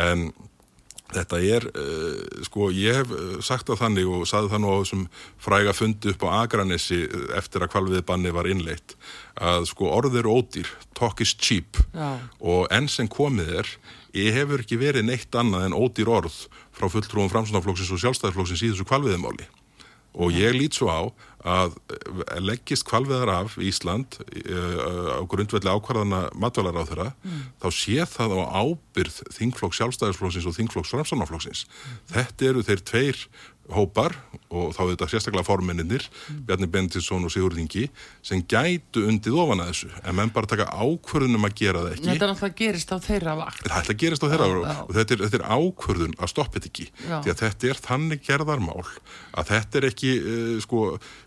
en 0.00 0.30
Þetta 1.08 1.38
er, 1.40 1.64
uh, 1.72 2.42
sko, 2.44 2.68
ég 2.74 2.98
hef 3.00 3.12
eh, 3.16 3.36
sagt 3.44 3.70
það 3.70 3.80
þannig 3.80 4.10
og 4.12 4.26
saði 4.28 4.50
það 4.52 4.60
nú 4.60 4.72
á 4.76 4.80
þessum 4.82 5.04
fræga 5.40 5.72
fundi 5.72 6.12
upp 6.12 6.26
á 6.28 6.30
Akranessi 6.42 6.98
eh, 7.06 7.30
eftir 7.38 7.64
að 7.64 7.72
kvalviðbanni 7.72 8.32
var 8.36 8.48
innleitt 8.50 8.92
að 9.40 9.70
sko 9.70 9.88
orðir 9.96 10.28
ódýr, 10.28 10.68
talk 10.98 11.22
is 11.24 11.32
cheap 11.32 11.80
Já. 11.96 12.18
og 12.44 12.68
enn 12.74 12.90
sem 12.92 13.08
komið 13.08 13.54
er, 13.62 13.70
ég 14.18 14.36
hefur 14.36 14.60
ekki 14.60 14.80
verið 14.82 15.08
neitt 15.08 15.32
annað 15.32 15.70
en 15.70 15.78
ódýr 15.78 16.12
orð 16.12 16.42
frá 16.76 16.90
fulltrúum 16.92 17.32
framsunaflokksins 17.32 17.94
og 17.96 18.04
sjálfstæðarflokksins 18.04 18.66
í 18.66 18.74
þessu 18.74 18.88
kvalviðmáli 18.90 19.48
og 20.16 20.32
ég 20.34 20.56
lít 20.56 20.78
svo 20.78 20.88
á 20.88 21.02
að 21.48 21.76
leggist 22.42 22.84
kvalveðar 22.88 23.30
af 23.30 23.54
Ísland 23.62 24.18
uh, 24.20 25.18
á 25.18 25.22
grundvelli 25.30 25.70
ákvarðana 25.70 26.24
matvalar 26.34 26.80
á 26.82 26.88
þeirra, 26.88 27.06
mm. 27.22 27.44
þá 27.62 27.68
sé 27.78 28.06
það 28.10 28.34
á 28.42 28.44
ábyrð 28.58 29.20
þingflokks 29.36 29.78
sjálfstæðisflokksins 29.78 30.48
og 30.50 30.56
þingflokks 30.58 30.92
framstofnaflokksins. 30.96 31.64
Mm. 31.68 32.00
Þetta 32.16 32.50
eru 32.50 32.66
þeir 32.66 32.84
tveir 32.90 33.22
hópar 33.74 34.14
og 34.48 34.70
þá 34.72 34.80
er 34.82 34.90
þetta 34.94 35.08
sérstaklega 35.12 35.44
formenninir, 35.44 36.04
mm. 36.08 36.40
Bjarni 36.48 36.68
Bendisson 36.72 37.26
og 37.26 37.32
Sigurð 37.32 37.60
Ingi, 37.60 37.84
sem 38.24 38.40
gætu 38.48 39.02
undið 39.10 39.36
ofan 39.42 39.60
að 39.60 39.72
þessu, 39.72 39.90
en 40.00 40.16
menn 40.16 40.32
bara 40.32 40.48
taka 40.48 40.68
ákvörðunum 40.72 41.44
að 41.48 41.56
gera 41.60 41.82
það 41.84 41.96
ekki. 41.96 42.06
Þetta 42.08 42.30
náttúrulega 42.30 42.58
gerist 42.62 42.94
á 42.94 42.98
þeirra 43.04 43.34
vakt. 43.42 43.68
Ætla 43.68 43.94
að 43.94 44.00
gerist 44.04 44.24
á 44.24 44.28
þeirra 44.32 44.48
vakt 44.54 44.82
og 44.86 44.96
þetta 44.96 45.16
er, 45.16 45.24
þetta 45.26 45.40
er 45.40 45.46
ákvörðun 45.58 46.16
að 46.16 46.32
stoppa 46.32 46.56
þetta 46.56 46.70
ekki, 46.72 46.88
já. 47.04 47.16
því 47.26 47.34
að 47.34 47.42
þetta 47.44 47.70
er 47.72 47.82
þannig 47.88 48.24
gerðarmál 48.28 48.86
að 49.38 49.52
þetta 49.52 49.80
er 49.82 49.88
ekki, 49.90 50.14
uh, 50.22 50.54
sko, 50.64 50.84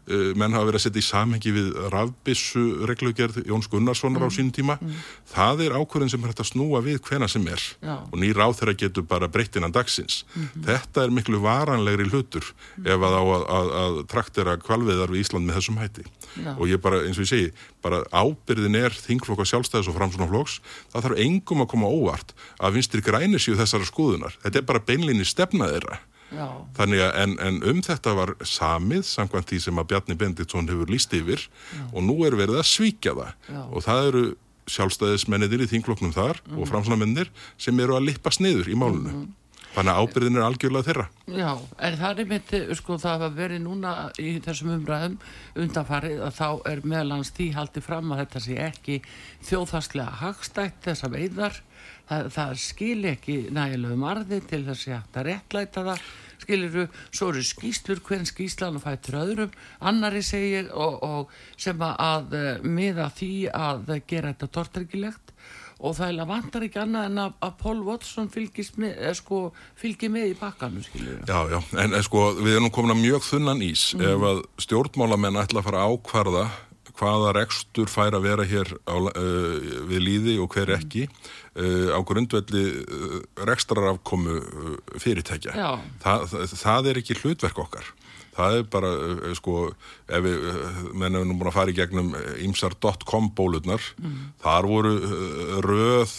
menn 0.10 0.56
hafa 0.56 0.68
verið 0.68 0.80
að 0.80 0.86
setja 0.86 1.02
í 1.02 1.06
samhengi 1.06 1.54
við 1.56 1.68
rafbissu 1.94 2.64
reglugjörð 2.90 3.44
Jóns 3.48 3.70
Gunnarssonar 3.72 4.24
mm. 4.24 4.28
á 4.28 4.36
sínum 4.36 4.54
tíma, 4.56 4.78
mm. 4.82 4.96
það 5.34 5.66
er 5.68 5.76
ákvörðun 5.78 6.12
sem 6.12 6.24
er 6.24 6.32
hægt 6.34 6.44
að 6.44 6.50
snúa 6.52 6.82
við 6.86 7.02
hvena 7.06 7.30
sem 7.32 7.46
er 7.48 7.62
já. 7.62 7.94
og 8.02 8.18
nýr 8.20 8.42
á 8.42 8.48
þeirra 8.58 8.76
getur 8.82 9.06
bara 9.08 9.30
breytt 9.32 9.56
innan 9.56 9.76
dagsins. 9.76 10.26
-hmm. 10.34 10.66
Þetta 10.66 11.06
er 11.06 11.14
miklu 11.14 11.42
varanlegri 11.44 12.10
hlutur 12.10 12.46
ef 12.84 13.00
að 13.08 13.14
á 13.18 13.24
að, 13.24 13.44
að, 13.58 13.72
að 13.84 14.02
traktera 14.12 14.58
kvalviðar 14.58 15.14
við 15.14 15.24
Ísland 15.24 15.46
með 15.46 15.60
þessum 15.60 15.80
hætti 15.82 16.06
Já. 16.40 16.54
og 16.58 16.66
ég 16.70 16.82
bara, 16.82 17.02
eins 17.06 17.20
og 17.20 17.26
ég 17.26 17.32
segi, 17.32 17.50
bara 17.84 18.04
ábyrðin 18.12 18.78
er 18.80 18.96
þingflokka 18.96 19.46
sjálfstæðis 19.50 19.90
og 19.92 19.98
framsunaflokks 19.98 20.60
það 20.94 21.08
þarf 21.08 21.24
engum 21.26 21.64
að 21.66 21.72
koma 21.74 21.92
óvart 21.92 22.34
að 22.60 22.78
vinstir 22.78 23.04
grænir 23.06 23.42
síu 23.42 23.58
þessara 23.60 23.88
skoðunar 23.88 24.38
þetta 24.44 24.62
er 24.62 24.68
bara 24.70 24.84
beinlinni 24.86 25.28
stefnað 25.28 25.76
þeirra 25.76 26.00
Já. 26.32 26.48
þannig 26.78 27.02
að 27.04 27.18
en, 27.24 27.34
en 27.44 27.58
um 27.72 27.82
þetta 27.84 28.14
var 28.16 28.36
samið 28.48 29.04
samkvæmt 29.10 29.50
því 29.52 29.60
sem 29.66 29.82
að 29.82 29.90
Bjarni 29.92 30.16
Benditsson 30.22 30.70
hefur 30.72 30.94
líst 30.94 31.12
yfir 31.18 31.44
Já. 31.44 31.84
og 31.92 32.06
nú 32.08 32.16
er 32.28 32.38
verið 32.40 32.62
að 32.62 32.70
svíkja 32.72 33.18
það 33.18 33.60
og 33.68 33.86
það 33.88 34.08
eru 34.12 34.24
sjálfstæðismenniðir 34.72 35.66
í 35.66 35.70
þingflokknum 35.74 36.16
þar 36.16 36.40
mm. 36.46 36.58
og 36.62 36.70
framsunamennir 36.70 37.32
sem 37.60 37.80
eru 37.84 37.98
að 37.98 38.12
lippast 38.12 38.44
niður 38.44 38.70
í 38.72 38.78
málunum 38.80 39.24
mm. 39.24 39.30
Þannig 39.72 39.94
að 39.94 40.02
ábyrðin 40.04 40.38
er 40.38 40.44
algjörlega 40.44 40.88
þeirra. 40.88 41.04
Já, 41.32 41.52
en 41.88 41.94
það 42.02 42.18
er 42.20 42.28
mitt, 42.28 42.50
sko, 42.76 42.98
það 43.00 43.22
var 43.22 43.36
verið 43.38 43.62
núna 43.64 43.94
í 44.20 44.34
þessum 44.44 44.74
umræðum 44.74 45.14
undanfarið 45.64 46.24
að 46.28 46.34
þá 46.36 46.48
er 46.74 46.82
meðlans 46.92 47.32
því 47.38 47.48
haldið 47.56 47.86
fram 47.86 48.12
að 48.12 48.24
þetta 48.26 48.42
sé 48.44 48.58
ekki 48.66 48.98
þjóðfastlega 49.48 50.18
hagstætt 50.26 50.82
þessa 50.90 51.12
veiðar. 51.14 51.62
Það, 52.10 52.28
það 52.36 52.52
skil 52.66 53.00
ekki 53.12 53.38
nægilegum 53.56 54.04
arði 54.10 54.42
til 54.50 54.62
þess 54.68 54.88
að 54.88 54.98
þetta 54.98 55.26
réttlæta 55.28 55.86
það. 55.88 56.04
Skiliru, 56.42 56.88
svo 57.14 57.28
eru 57.30 57.44
skýslur, 57.46 58.00
hvern 58.02 58.26
skýslan 58.26 58.80
og 58.80 58.82
fættur 58.82 59.20
öðrum, 59.20 59.52
annari 59.86 60.24
segir 60.26 60.72
og, 60.74 60.96
og 61.06 61.36
sem 61.54 61.84
að 61.86 62.34
miða 62.66 63.12
því 63.14 63.34
að 63.54 63.92
gera 64.10 64.34
þetta 64.34 64.50
tortrygilegt 64.58 65.36
og 65.82 65.96
það 65.98 66.22
vantar 66.30 66.66
ekki 66.66 66.82
annað 66.82 67.08
en 67.10 67.22
að, 67.24 67.38
að 67.46 67.54
Paul 67.62 67.78
Watson 67.86 68.30
með, 68.82 68.98
sko, 69.18 69.40
fylgir 69.80 70.12
með 70.14 70.34
í 70.34 70.36
bakkanu 70.40 70.84
Já, 71.28 71.40
já, 71.50 71.60
en 71.82 71.96
sko 72.06 72.28
við 72.40 72.60
erum 72.60 72.74
komin 72.74 72.96
að 72.96 73.02
mjög 73.02 73.26
þunnan 73.30 73.64
ís 73.66 73.88
mm. 73.98 74.04
ef 74.12 74.28
að 74.32 74.44
stjórnmálamenn 74.68 75.42
ætla 75.42 75.62
að 75.62 75.70
fara 75.70 75.86
að 75.86 75.96
ákvarða 75.96 76.46
hvaða 76.98 77.34
rekstur 77.38 77.90
fær 77.92 78.18
að 78.18 78.28
vera 78.28 78.46
hér 78.48 78.74
á, 78.88 78.96
uh, 78.96 79.72
við 79.90 80.04
líði 80.06 80.36
og 80.42 80.52
hver 80.56 80.74
ekki 80.78 81.08
uh, 81.08 81.90
á 81.96 82.00
grundvelli 82.08 82.66
uh, 82.82 83.18
rekstrarafkomu 83.48 84.38
fyrirtækja. 85.02 85.56
Þa, 86.04 86.16
það, 86.32 86.56
það 86.64 86.92
er 86.92 87.02
ekki 87.02 87.20
hlutverk 87.22 87.66
okkar. 87.66 87.92
Það 88.32 88.58
er 88.58 88.68
bara, 88.72 88.90
sko, 89.36 89.54
ef 90.08 90.22
við 90.24 90.46
mennum 90.96 91.26
nú 91.28 91.36
búin 91.36 91.50
að 91.50 91.58
fara 91.58 91.74
í 91.74 91.76
gegnum 91.76 92.14
ymsar.com 92.40 93.28
bólurnar, 93.36 93.84
mm. 94.00 94.14
þar 94.40 94.68
voru 94.72 94.94
röð 95.66 96.14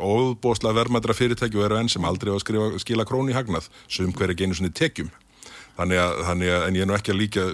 óbóslega 0.00 0.78
verðmættra 0.78 1.12
fyrirtæki 1.18 1.60
og 1.60 1.66
eru 1.66 1.76
enn 1.82 1.92
sem 1.92 2.06
aldrei 2.08 2.32
á 2.32 2.36
að 2.38 2.46
skrifa, 2.46 2.70
skila 2.80 3.04
krónu 3.04 3.34
í 3.34 3.36
hagnað. 3.36 3.68
Sem 3.92 4.08
hver 4.08 4.32
er 4.32 4.40
genið 4.40 4.62
svona 4.62 4.72
tekjum. 4.80 5.12
Þannig 5.78 6.00
að, 6.02 6.14
þannig 6.26 6.50
að, 6.52 6.64
en 6.66 6.76
ég 6.76 6.84
er 6.84 6.88
nú 6.90 6.96
ekki 6.96 7.12
að 7.14 7.18
líka, 7.20 7.44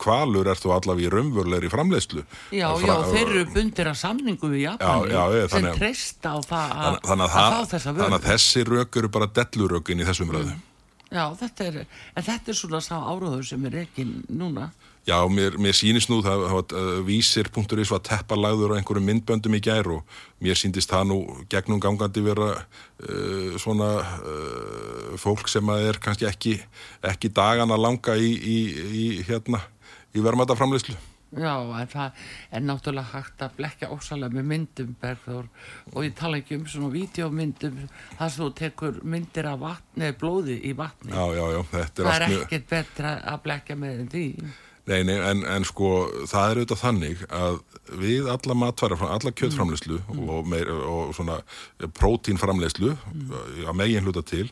kvalur 0.00 0.48
er 0.48 0.60
þú 0.60 0.70
allavega 0.76 1.06
í 1.06 1.10
raunvörleiri 1.12 1.70
framleiðslu. 1.72 2.22
Já, 2.56 2.68
Fra, 2.80 2.94
já, 2.94 3.10
þeir 3.12 3.26
eru 3.26 3.42
bundir 3.52 3.90
að 3.90 3.98
samningu 4.00 4.52
við 4.54 4.62
Japani 4.62 5.12
já, 5.12 5.24
já, 5.36 5.42
sem 5.52 5.68
treysta 5.76 6.32
á 6.32 6.38
það 6.46 6.72
að, 6.76 6.96
að, 6.96 7.26
að 7.26 7.36
fá 7.36 7.60
þessa 7.74 7.92
vörð. 7.92 8.04
Þannig 8.06 8.18
að 8.22 8.30
þessi 8.30 8.64
rök 8.70 8.98
eru 9.02 9.12
bara 9.18 9.28
dellurökin 9.40 10.00
í 10.00 10.08
þessum 10.08 10.32
röðu. 10.36 10.56
Mm. 10.56 10.64
Já, 11.06 11.22
þetta 11.38 11.66
er, 11.70 11.78
en 12.16 12.26
þetta 12.26 12.52
er 12.52 12.58
svona 12.58 12.82
sá 12.82 12.96
áráður 12.98 13.44
sem 13.46 13.66
er 13.68 13.80
ekki 13.84 14.06
núna. 14.26 14.70
Já, 15.06 15.20
mér, 15.30 15.54
mér 15.62 15.76
sýnist 15.76 16.10
nú 16.10 16.18
það 16.18 16.40
að 16.48 16.72
uh, 16.74 16.86
vísir.is 17.06 17.92
var 17.94 18.00
teppalagður 18.02 18.74
á 18.74 18.78
einhverjum 18.80 19.04
myndböndum 19.06 19.54
í 19.54 19.60
gær 19.62 19.86
og 19.94 20.16
mér 20.42 20.58
síndist 20.58 20.90
það 20.90 21.04
nú 21.12 21.18
gegnum 21.52 21.78
gangandi 21.78 22.24
vera 22.26 22.48
uh, 22.56 23.54
svona 23.62 23.90
uh, 24.02 25.12
fólk 25.22 25.46
sem 25.52 25.70
að 25.70 25.92
er 25.92 26.00
kannski 26.02 26.26
ekki, 26.26 26.56
ekki 27.06 27.30
dagana 27.30 27.78
langa 27.78 28.18
í, 28.18 28.32
í, 28.34 28.58
í, 28.82 29.06
hérna, 29.30 29.62
í 30.10 30.26
vermaðaframleyslu. 30.26 30.98
Já, 31.36 31.54
en 31.54 31.88
það 31.90 32.26
er 32.54 32.66
náttúrulega 32.66 33.12
hægt 33.12 33.46
að 33.46 33.56
blekja 33.60 33.94
ósalega 33.94 34.34
með 34.34 34.50
myndum 34.50 34.92
Berður, 34.98 35.48
og 35.92 36.02
ég 36.02 36.18
tala 36.18 36.42
ekki 36.42 36.58
um 36.58 36.68
svona 36.70 36.90
videómyndum 36.90 37.82
þar 38.18 38.30
sem 38.30 38.42
þú 38.42 38.52
tekur 38.58 39.02
myndir 39.06 39.54
af 39.54 39.58
vatni, 39.62 40.12
blóði 40.18 40.60
í 40.66 40.74
vatni 40.78 41.14
já, 41.14 41.24
já, 41.34 41.44
já, 41.54 41.60
er 41.62 41.90
það 41.98 42.14
er 42.14 42.26
ekkert 42.28 42.54
mjög... 42.54 42.70
betra 42.70 43.18
að 43.34 43.42
blekja 43.46 43.82
með 43.82 44.06
því 44.14 44.28
Nei, 44.86 45.00
nei, 45.02 45.16
en, 45.18 45.40
en 45.50 45.64
sko 45.66 46.06
það 46.30 46.44
er 46.50 46.58
auðvitað 46.60 46.78
þannig 46.78 47.22
að 47.34 47.56
við 47.98 48.28
alla 48.30 48.54
matværa, 48.54 48.98
alla 49.16 49.32
kjöttframleyslu 49.34 49.98
mm. 49.98 50.20
og, 50.30 50.46
meir, 50.46 50.70
og 50.70 51.10
svona 51.16 51.40
prótínframleyslu 51.98 52.92
mm. 52.94 53.32
að 53.66 53.78
megin 53.80 54.06
hluta 54.06 54.22
til 54.26 54.44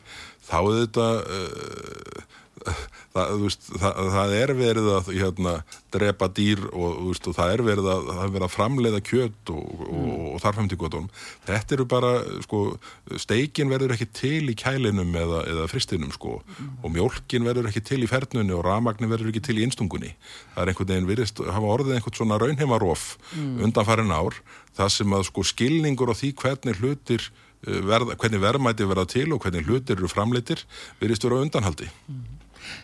þá 0.43 0.57
auðvitað 0.59 1.21
uh, 1.23 2.25
það, 2.65 3.33
veist, 3.41 3.67
það, 3.79 3.99
það 4.15 4.33
er 4.39 4.53
verið 4.59 4.87
að 4.95 5.09
hérna, 5.13 5.53
drepa 5.95 6.27
dýr 6.35 6.63
og, 6.71 6.97
veist, 7.09 7.29
og 7.29 7.37
það 7.37 7.53
er 7.53 7.63
verið 7.69 7.89
að, 7.93 8.09
að, 8.13 8.33
verið 8.33 8.47
að 8.47 8.53
framleiða 8.53 9.01
kjött 9.09 9.51
og, 9.53 9.85
mm. 9.85 10.09
og, 10.31 10.41
og 10.65 10.79
gotum 10.81 11.07
þetta 11.45 11.77
eru 11.77 11.87
bara, 11.91 12.11
sko 12.45 12.61
steikin 13.21 13.71
verður 13.71 13.95
ekki 13.95 14.09
til 14.19 14.51
í 14.51 14.57
kælinum 14.59 15.15
eða, 15.21 15.43
eða 15.51 15.69
fristinum, 15.71 16.11
sko 16.15 16.39
mm. 16.41 16.73
og 16.81 16.95
mjölkin 16.97 17.47
verður 17.47 17.71
ekki 17.71 17.85
til 17.91 18.01
í 18.03 18.11
fernunni 18.11 18.55
og 18.55 18.65
ramagnin 18.67 19.11
verður 19.11 19.31
ekki 19.31 19.45
til 19.49 19.59
í 19.59 19.65
einstungunni 19.67 20.13
það 20.55 20.61
er 20.63 20.73
einhvern 20.73 20.93
veginn 20.93 21.09
virðist, 21.09 21.41
hafa 21.45 21.73
orðið 21.77 21.97
einhvern 21.99 22.19
svona 22.19 22.41
raunheimarof 22.41 23.07
mm. 23.31 23.57
undan 23.67 23.87
farin 23.87 24.15
ár 24.15 24.39
það 24.75 24.93
sem 24.99 25.15
að 25.17 25.27
sko 25.29 25.47
skilningur 25.47 26.11
og 26.11 26.19
því 26.19 26.35
hvernig 26.41 26.79
hlutir 26.81 27.29
eh, 27.67 27.79
verða, 27.79 28.17
hvernig 28.19 28.43
verðmæti 28.43 28.87
verða 28.89 29.07
til 29.15 29.29
og 29.31 29.45
hvernig 29.45 29.67
hlutir 29.67 29.99
eru 29.99 30.11
framleitir 30.11 30.65
virðist 30.99 31.27
vera 31.27 31.43
undanhaldi 31.45 31.87
mm 32.09 32.34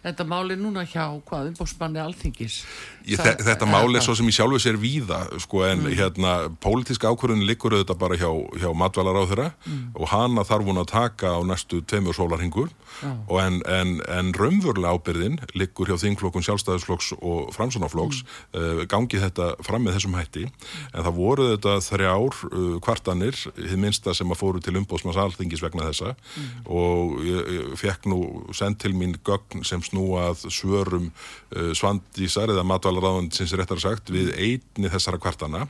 þetta 0.05 0.27
máli 0.27 0.57
núna 0.59 0.86
hjá 0.88 1.05
hvað 1.27 1.51
umbósmanni 1.51 2.01
alþingis 2.03 2.61
Ég, 3.05 3.17
Þa, 3.17 3.34
þetta 3.41 3.67
máli 3.69 3.97
er 3.97 4.05
svo 4.05 4.15
sem 4.17 4.27
ég 4.29 4.38
sjálfu 4.38 4.59
sér 4.61 4.77
víða 4.82 5.23
sko 5.41 5.63
en 5.65 5.86
mm. 5.86 5.95
hérna 5.97 6.34
pólitíska 6.61 7.09
ákvörðun 7.09 7.45
likur 7.49 7.75
auðvitað 7.75 8.01
bara 8.03 8.19
hjá, 8.19 8.29
hjá 8.61 8.69
matvælar 8.77 9.17
á 9.17 9.23
þeirra 9.32 9.49
mm. 9.65 9.84
og 9.97 10.11
hana 10.13 10.45
þarf 10.47 10.69
hún 10.69 10.84
að 10.84 10.91
taka 10.93 11.34
á 11.34 11.39
næstu 11.47 11.82
tveimur 11.82 12.17
sólarhingur 12.17 12.69
mm. 13.02 13.24
en, 13.42 13.60
en, 13.66 13.94
en 14.12 14.32
raunvörlega 14.38 14.96
ábyrðin 14.96 15.39
likur 15.58 15.89
hjá 15.89 15.98
þingflokkun 16.02 16.46
sjálfstæðisflokks 16.46 17.12
og 17.20 17.52
framsunaflokks 17.56 18.22
uh, 18.56 18.84
gangi 18.92 19.22
þetta 19.22 19.54
fram 19.66 19.86
með 19.86 19.98
þessum 19.98 20.18
hætti 20.20 20.46
en 20.48 21.06
það 21.06 21.18
voru 21.18 21.50
þetta 21.54 21.78
þrjár 21.88 22.39
uh, 22.52 22.76
kvartanir, 22.84 23.39
þið 23.58 23.78
minsta 23.82 24.16
sem 24.18 24.32
að 24.34 24.42
fóru 24.42 24.64
til 24.64 24.78
umbósmanns 24.80 25.20
alþingis 25.22 25.64
vegna 25.64 25.89
þessa 25.89 26.14
mm. 26.16 26.50
og 26.72 27.18
ég, 27.28 27.52
ég 27.58 27.76
fekk 27.82 28.10
nú 28.12 28.22
send 28.58 28.82
til 28.82 28.94
mín 28.98 29.18
gögn 29.26 29.66
sem 29.68 29.84
snúa 29.86 30.30
að 30.32 30.48
svörum 30.54 31.12
uh, 31.12 31.72
svandísar 31.78 32.54
eða 32.54 32.68
matvælaráðan 32.68 33.32
réttar 33.52 33.82
sagt 33.82 34.12
við 34.14 34.34
einni 34.38 34.92
þessara 34.92 35.20
kvartana 35.22 35.68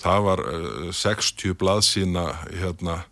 það 0.00 0.26
var 0.28 0.44
uh, 0.46 0.90
60 0.94 1.56
blaðsína 1.60 2.26
hérna 2.50 3.02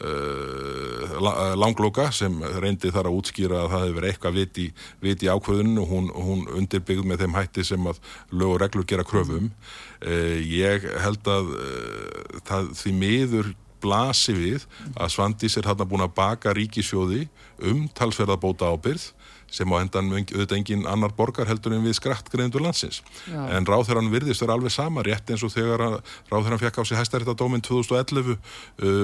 uh, 0.00 1.54
langlóka 1.60 2.08
sem 2.14 2.34
reyndi 2.62 2.92
þar 2.92 3.10
að 3.10 3.18
útskýra 3.20 3.62
að 3.64 3.72
það 3.72 3.84
hefur 3.84 3.96
verið 3.98 4.12
eitthvað 4.12 4.38
viti, 4.40 4.66
viti 5.02 5.30
ákvöðun 5.30 5.80
og 5.82 5.88
hún, 5.90 6.10
hún 6.14 6.44
undirbyggð 6.60 7.08
með 7.08 7.24
þeim 7.24 7.38
hætti 7.38 7.66
sem 7.66 7.90
að 7.90 8.02
lög 8.32 8.54
og 8.56 8.60
reglur 8.64 8.88
gera 8.88 9.06
kröfum 9.06 9.50
uh, 9.50 10.38
ég 10.40 10.86
held 11.04 11.32
að 11.38 11.52
uh, 11.56 12.38
það 12.48 12.72
því 12.82 12.94
miður 13.00 13.52
blasi 13.80 14.34
við 14.36 14.66
að 14.94 15.14
Svandís 15.14 15.56
er 15.56 15.68
hann 15.70 15.80
að 15.80 15.92
búin 15.92 16.04
að 16.04 16.16
baka 16.18 16.52
ríkisjóði 16.56 17.26
um 17.70 17.86
talsverðabóta 17.96 18.68
ábyrð 18.68 19.10
sem 19.50 19.70
á 19.70 19.76
endan 19.82 20.10
auðvitað 20.14 20.56
engin 20.56 20.86
annar 20.88 21.12
borgar 21.16 21.48
heldur 21.50 21.74
en 21.74 21.84
við 21.84 21.96
skrattgreindur 21.98 22.62
landsins. 22.62 23.00
Já. 23.26 23.40
En 23.56 23.66
ráþæran 23.66 24.10
virðist 24.12 24.44
er 24.44 24.52
alveg 24.54 24.72
sama 24.74 25.02
rétt 25.06 25.30
eins 25.30 25.44
og 25.46 25.52
þegar 25.54 26.00
ráþæran 26.30 26.62
fekk 26.62 26.80
á 26.80 26.82
sig 26.86 27.00
hæstaréttadóminn 27.00 27.64
2011 27.66 28.36
uh, 28.36 28.38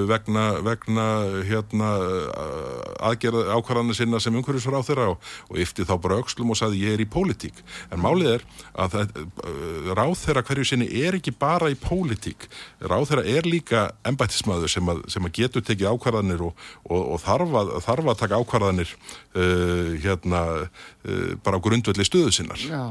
vegna, 0.09 0.45
vegna 0.65 1.07
hérna, 1.47 1.91
uh, 1.99 3.09
aðgerða 3.09 3.57
ákvarðanir 3.57 3.99
sinna 3.99 4.21
sem 4.23 4.35
umhverjusráþæra 4.39 5.09
og, 5.13 5.31
og 5.51 5.61
yfti 5.63 5.85
þá 5.87 5.95
bara 6.03 6.21
aukslum 6.21 6.55
og 6.55 6.59
saði 6.59 6.85
ég 6.85 6.95
er 6.95 7.03
í 7.03 7.09
pólitík. 7.11 7.59
En 7.91 8.01
málið 8.03 8.37
er 8.37 8.47
að 8.79 8.97
uh, 9.03 9.91
ráþæra 9.97 10.45
hverju 10.47 10.67
sinni 10.71 10.89
er 11.03 11.19
ekki 11.19 11.35
bara 11.35 11.71
í 11.73 11.77
pólitík. 11.79 12.47
Ráþæra 12.87 13.25
er 13.27 13.49
líka 13.49 13.89
embættismæður 14.07 14.71
sem, 14.71 14.95
sem 15.11 15.27
að 15.27 15.35
getur 15.41 15.67
tekið 15.67 15.91
ákvarðanir 15.91 16.47
og, 16.49 16.67
og, 16.87 17.01
og 17.17 17.21
þarf, 17.25 17.55
að, 17.61 17.73
þarf 17.87 18.11
að 18.13 18.19
taka 18.23 18.41
ákvarðanir 18.41 18.95
uh, 18.95 19.95
hérna 20.03 20.36
hérna 20.37 20.67
uh, 20.67 21.35
bara 21.43 21.57
á 21.57 21.63
grundvelli 21.63 22.05
stöðu 22.07 22.33
sinnar. 22.35 22.59
Já, 22.61 22.83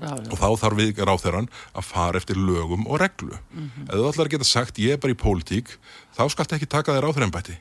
já, 0.00 0.10
já. 0.10 0.28
Og 0.30 0.36
þá 0.38 0.48
þarf 0.64 0.78
við 0.80 1.02
ráþeran 1.08 1.50
að 1.74 1.88
fara 1.88 2.20
eftir 2.20 2.38
lögum 2.40 2.86
og 2.86 3.00
reglu. 3.02 3.36
Mhm. 3.52 3.88
Ef 3.88 3.96
þú 3.96 4.06
ætlar 4.12 4.28
að 4.28 4.36
geta 4.36 4.48
sagt 4.48 4.78
ég 4.78 4.96
er 4.96 5.02
bara 5.02 5.16
í 5.16 5.18
pólitík, 5.18 5.76
þá 6.16 6.22
skalt 6.30 6.56
ekki 6.56 6.70
taka 6.70 6.96
þér 6.96 7.08
ráþeranbætti. 7.08 7.58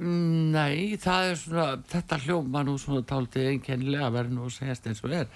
Nei, 0.00 0.96
það 0.96 1.26
er 1.28 1.34
svona, 1.36 1.64
þetta 1.90 2.16
hljóma 2.22 2.62
nú 2.64 2.76
svona 2.80 3.02
táltið 3.04 3.48
einkennilega 3.50 4.06
að 4.06 4.14
vera 4.14 4.32
nú 4.32 4.46
að 4.46 4.54
segjast 4.54 4.86
eins 4.88 5.02
og 5.04 5.12
er. 5.12 5.26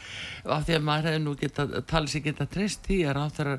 Af 0.54 0.64
því 0.64 0.76
að 0.78 0.86
maður 0.86 1.08
hefði 1.10 1.20
nú 1.24 1.34
geta, 1.42 1.66
talið 1.90 2.12
sér 2.14 2.24
geta 2.24 2.46
treyst 2.54 2.86
því 2.88 2.98
að 3.04 3.16
ráþæra 3.18 3.56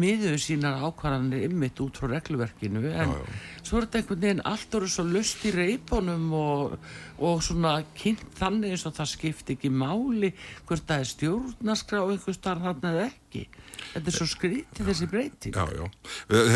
miður 0.00 0.38
sínar 0.40 0.78
ákvarðanir 0.86 1.44
ymmit 1.50 1.82
út 1.84 2.00
frá 2.00 2.08
regluverkinu. 2.14 2.86
En 2.88 3.12
Já, 3.12 3.18
já. 3.20 3.36
svo 3.68 3.82
er 3.82 3.88
þetta 3.88 4.00
einhvern 4.00 4.24
veginn 4.24 4.42
allt 4.52 4.78
orðið 4.80 4.94
svo 4.96 5.06
löst 5.10 5.44
í 5.44 5.52
reipunum 5.58 6.26
og, 6.40 6.78
og 7.20 7.44
svona 7.44 7.74
kynnt 7.98 8.24
þannig 8.40 8.78
eins 8.78 8.86
og 8.88 8.96
það 8.96 9.12
skipti 9.12 9.58
ekki 9.58 9.74
máli 9.76 10.32
hvort 10.64 10.88
það 10.88 11.04
er 11.04 11.12
stjórnarskrá 11.12 12.00
einhvers 12.06 12.40
staðar 12.40 12.70
hann 12.70 12.90
eða 12.94 13.08
ekki. 13.10 13.44
Þetta 13.94 14.12
er 14.12 14.16
svo 14.16 14.26
skrítið 14.30 14.88
þessi 14.90 15.08
breyting. 15.10 15.56
Já, 15.56 15.64
já. 15.76 15.86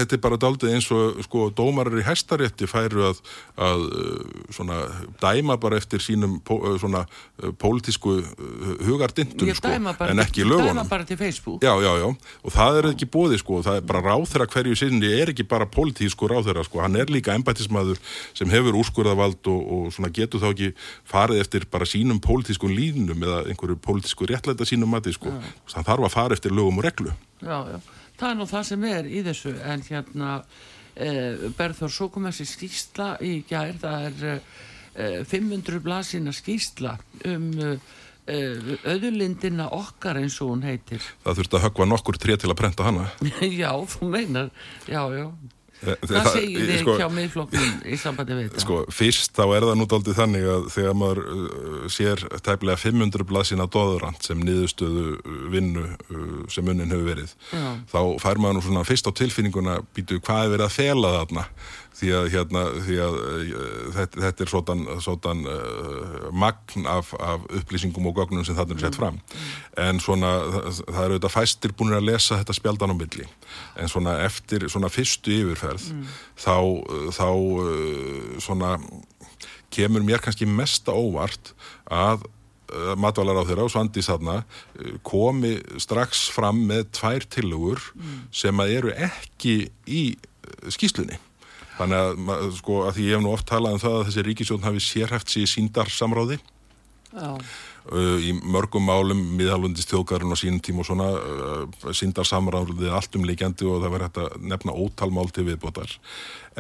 Þetta 0.01 0.17
er 0.17 0.23
bara 0.25 0.39
daldið 0.41 0.75
eins 0.77 0.89
og 0.95 1.21
sko 1.27 1.47
dómarar 1.57 1.99
í 2.01 2.05
hæstarétti 2.07 2.69
færu 2.71 3.07
að, 3.11 3.21
að 3.61 3.85
uh, 3.89 4.45
svona 4.55 4.81
dæma 5.23 5.57
bara 5.61 5.79
eftir 5.81 6.03
sínum 6.05 6.39
uh, 6.41 6.75
svona 6.81 7.05
uh, 7.07 7.51
pólitísku 7.61 8.17
hugardindum 8.87 9.49
Ég 9.49 9.59
sko, 9.59 9.73
bara, 9.85 10.11
en 10.13 10.23
ekki 10.23 10.45
lögunum. 10.47 10.73
dæma 10.75 10.85
bara 10.91 11.05
til 11.09 11.19
Facebook. 11.21 11.63
Já, 11.65 11.73
já, 11.83 11.93
já, 12.03 12.09
og 12.45 12.55
það 12.55 12.81
er 12.81 12.91
ekki 12.93 13.09
bóði 13.11 13.41
sko, 13.41 13.61
það 13.67 13.81
er 13.81 13.87
bara 13.91 14.03
ráþeira 14.07 14.49
hverju 14.51 14.79
sinni 14.79 15.11
er 15.21 15.33
ekki 15.33 15.47
bara 15.49 15.69
pólitísku 15.71 16.29
ráþeira 16.31 16.65
sko, 16.67 16.83
hann 16.85 16.99
er 17.01 17.11
líka 17.13 17.35
embættismæður 17.39 18.01
sem 18.37 18.51
hefur 18.53 18.79
úrskurðavald 18.81 19.51
og, 19.51 19.61
og 19.77 19.91
svona 19.95 20.13
getur 20.15 20.43
þá 20.43 20.51
ekki 20.53 20.71
farið 21.11 21.43
eftir 21.45 21.67
bara 21.73 21.89
sínum 21.89 22.21
pólitískun 22.23 22.75
línum 22.77 23.23
eða 23.27 23.43
einhverju 23.51 23.79
pólitísku 23.85 24.29
réttlæta 24.31 24.67
sínum 24.69 24.91
mati 24.93 25.13
sko, 25.17 25.33
hann 25.75 25.87
þarf 25.87 26.09
að 26.09 26.15
fara 26.15 26.37
eftir 26.39 26.55
lögum 26.55 26.81
og 26.81 26.87
reglu. 26.89 27.10
Já, 27.41 27.57
já, 27.73 27.79
það 28.21 28.29
er 28.31 28.37
nú 28.39 28.47
það 28.51 28.67
sem 28.69 28.85
er 28.91 29.09
í 29.09 29.23
þessu 29.25 29.55
en 29.65 29.87
hérna 29.87 30.35
eh, 30.95 31.49
Berður, 31.57 31.95
þessi 32.29 32.49
skýsla 32.49 33.15
í 33.25 33.33
gær, 33.49 33.79
það 33.81 34.07
er 34.11 34.43
eh, 34.95 35.25
500 35.31 35.81
blasina 35.85 36.35
skýsla 36.37 36.99
um 37.31 37.51
eh, 37.65 37.97
öðulindina 38.31 39.71
okkar 39.75 40.21
eins 40.21 40.37
og 40.45 40.53
hún 40.53 40.67
heitir. 40.67 41.03
Það 41.25 41.41
þurfti 41.41 41.57
að 41.57 41.65
höggva 41.65 41.87
nokkur 41.89 42.19
tré 42.21 42.37
til 42.39 42.51
að 42.53 42.59
prenta 42.61 42.87
hana. 42.87 43.09
Já, 43.63 43.73
þú 43.91 44.11
meinar. 44.13 44.53
Já, 44.87 45.03
já, 45.17 45.25
Eh, 45.81 45.97
það 46.05 46.27
segir 46.35 46.67
þið 46.69 46.81
sko, 46.83 46.95
hjá 47.01 47.07
miðflokkin 47.15 47.77
í 47.89 47.97
sambandi 48.01 48.37
við 48.37 48.49
þetta 48.51 48.65
Sko, 48.67 48.79
fyrst 48.93 49.33
þá 49.39 49.45
er 49.57 49.65
það 49.65 49.79
nú 49.81 49.87
daldið 49.89 50.19
þannig 50.19 50.49
að 50.53 50.67
þegar 50.75 50.97
maður 51.01 51.21
uh, 51.25 51.79
sér 51.95 52.25
tæplega 52.45 52.77
500 52.83 53.27
blaðsina 53.31 53.67
dóðurant 53.73 54.29
sem 54.29 54.43
niðurstöðu 54.45 55.07
uh, 55.17 55.39
vinnu 55.55 55.87
uh, 55.89 56.27
sem 56.53 56.69
unnin 56.69 56.93
hefur 56.93 57.09
verið, 57.09 57.33
Já. 57.49 57.65
þá 57.95 58.01
fær 58.21 58.43
maður 58.45 58.67
svona 58.69 58.85
fyrst 58.89 59.09
á 59.09 59.13
tilfinninguna 59.23 59.79
býtu 59.97 60.21
hvað 60.21 60.45
er 60.45 60.55
verið 60.59 60.67
að 60.69 60.77
fela 60.77 61.15
þarna 61.17 61.47
því 62.01 62.13
að, 62.17 62.29
hérna, 62.33 62.63
því 62.87 62.97
að 63.05 63.19
uh, 63.19 63.61
þetta, 63.97 64.23
þetta 64.25 64.45
er 64.45 64.51
svotan, 64.51 64.83
svotan 65.05 65.45
uh, 65.45 66.31
magn 66.33 66.89
af, 66.89 67.13
af 67.21 67.45
upplýsingum 67.61 68.09
og 68.11 68.17
gögnum 68.17 68.47
sem 68.47 68.57
þarna 68.57 68.79
er 68.79 68.85
sett 68.87 68.99
fram. 68.99 69.21
En 69.81 70.01
svona 70.03 70.33
það, 70.47 70.83
eru 70.89 71.19
auðvitað 71.19 71.37
fæstir 71.37 71.77
búin 71.77 71.97
að 71.97 72.09
lesa 72.09 72.41
þetta 72.41 72.57
spjaldan 72.57 72.95
á 72.95 72.97
milli. 72.97 73.29
En 73.81 73.93
svona 73.93 74.17
eftir 74.25 74.67
svona 74.73 74.93
fyrstu 74.93 75.37
yfirferð 75.43 75.91
þá, 76.41 76.57
þá 77.17 77.29
uh, 77.31 78.37
svona 78.41 78.75
kemur 79.71 80.05
mér 80.07 80.23
kannski 80.25 80.49
mesta 80.51 80.95
óvart 80.97 81.55
að 81.87 82.27
matvalar 83.03 83.41
á 83.43 83.47
þeirra 83.49 83.65
og 83.67 83.73
Svandi 83.73 84.03
þarna 84.07 84.37
komi 85.07 85.57
strax 85.83 86.29
fram 86.31 86.61
með 86.69 86.85
tvær 87.01 87.27
tillögur 87.35 87.83
sem 88.31 88.63
að 88.63 88.75
eru 88.77 88.93
ekki 88.95 89.57
í 89.91 90.05
skýslunni. 90.71 91.19
Þannig 91.81 92.25
að, 92.37 92.47
sko, 92.59 92.79
að 92.85 92.97
því 92.99 93.05
ég 93.07 93.17
hef 93.17 93.25
nú 93.25 93.33
oft 93.33 93.49
talað 93.49 93.77
um 93.77 93.83
það 93.83 93.95
að 93.99 94.07
þessi 94.09 94.25
ríkisjóðn 94.27 94.67
hafi 94.69 94.83
sérhæft 94.85 95.33
sér 95.33 95.47
í 95.47 95.51
síndarsamráði 95.55 96.37
Já, 97.11 97.31
uh, 97.89 98.19
í 98.21 98.35
mörgum 98.41 98.85
málum 98.87 99.21
miðalundis 99.39 99.89
þjóðgarinn 99.91 100.35
á 100.35 100.39
sínum 100.39 100.61
tím 100.65 100.83
og 100.83 100.89
svona 100.89 101.09
uh, 101.17 101.91
síndar 101.97 102.29
samráðið 102.29 102.93
allt 102.93 103.17
um 103.19 103.27
leikjandi 103.29 103.69
og 103.69 103.83
það 103.83 103.97
verður 103.97 104.07
hægt 104.09 104.23
að 104.25 104.47
nefna 104.53 104.77
ótal 104.77 105.11
mál 105.15 105.33
til 105.33 105.47
viðbótar 105.49 105.97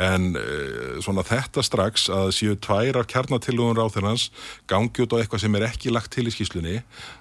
en 0.01 0.31
uh, 0.39 0.99
svona 1.03 1.25
þetta 1.27 1.65
strax 1.67 2.09
að 2.15 2.33
séu 2.37 2.57
tvær 2.63 3.01
af 3.03 3.09
kjarnatillugun 3.11 3.79
ráþirans 3.79 4.31
gangi 4.71 5.05
út 5.05 5.17
á 5.17 5.21
eitthvað 5.21 5.45
sem 5.45 5.57
er 5.59 5.67
ekki 5.69 5.93
lagt 5.93 6.13
til 6.15 6.29
í 6.31 6.35
skýslunni 6.35 6.79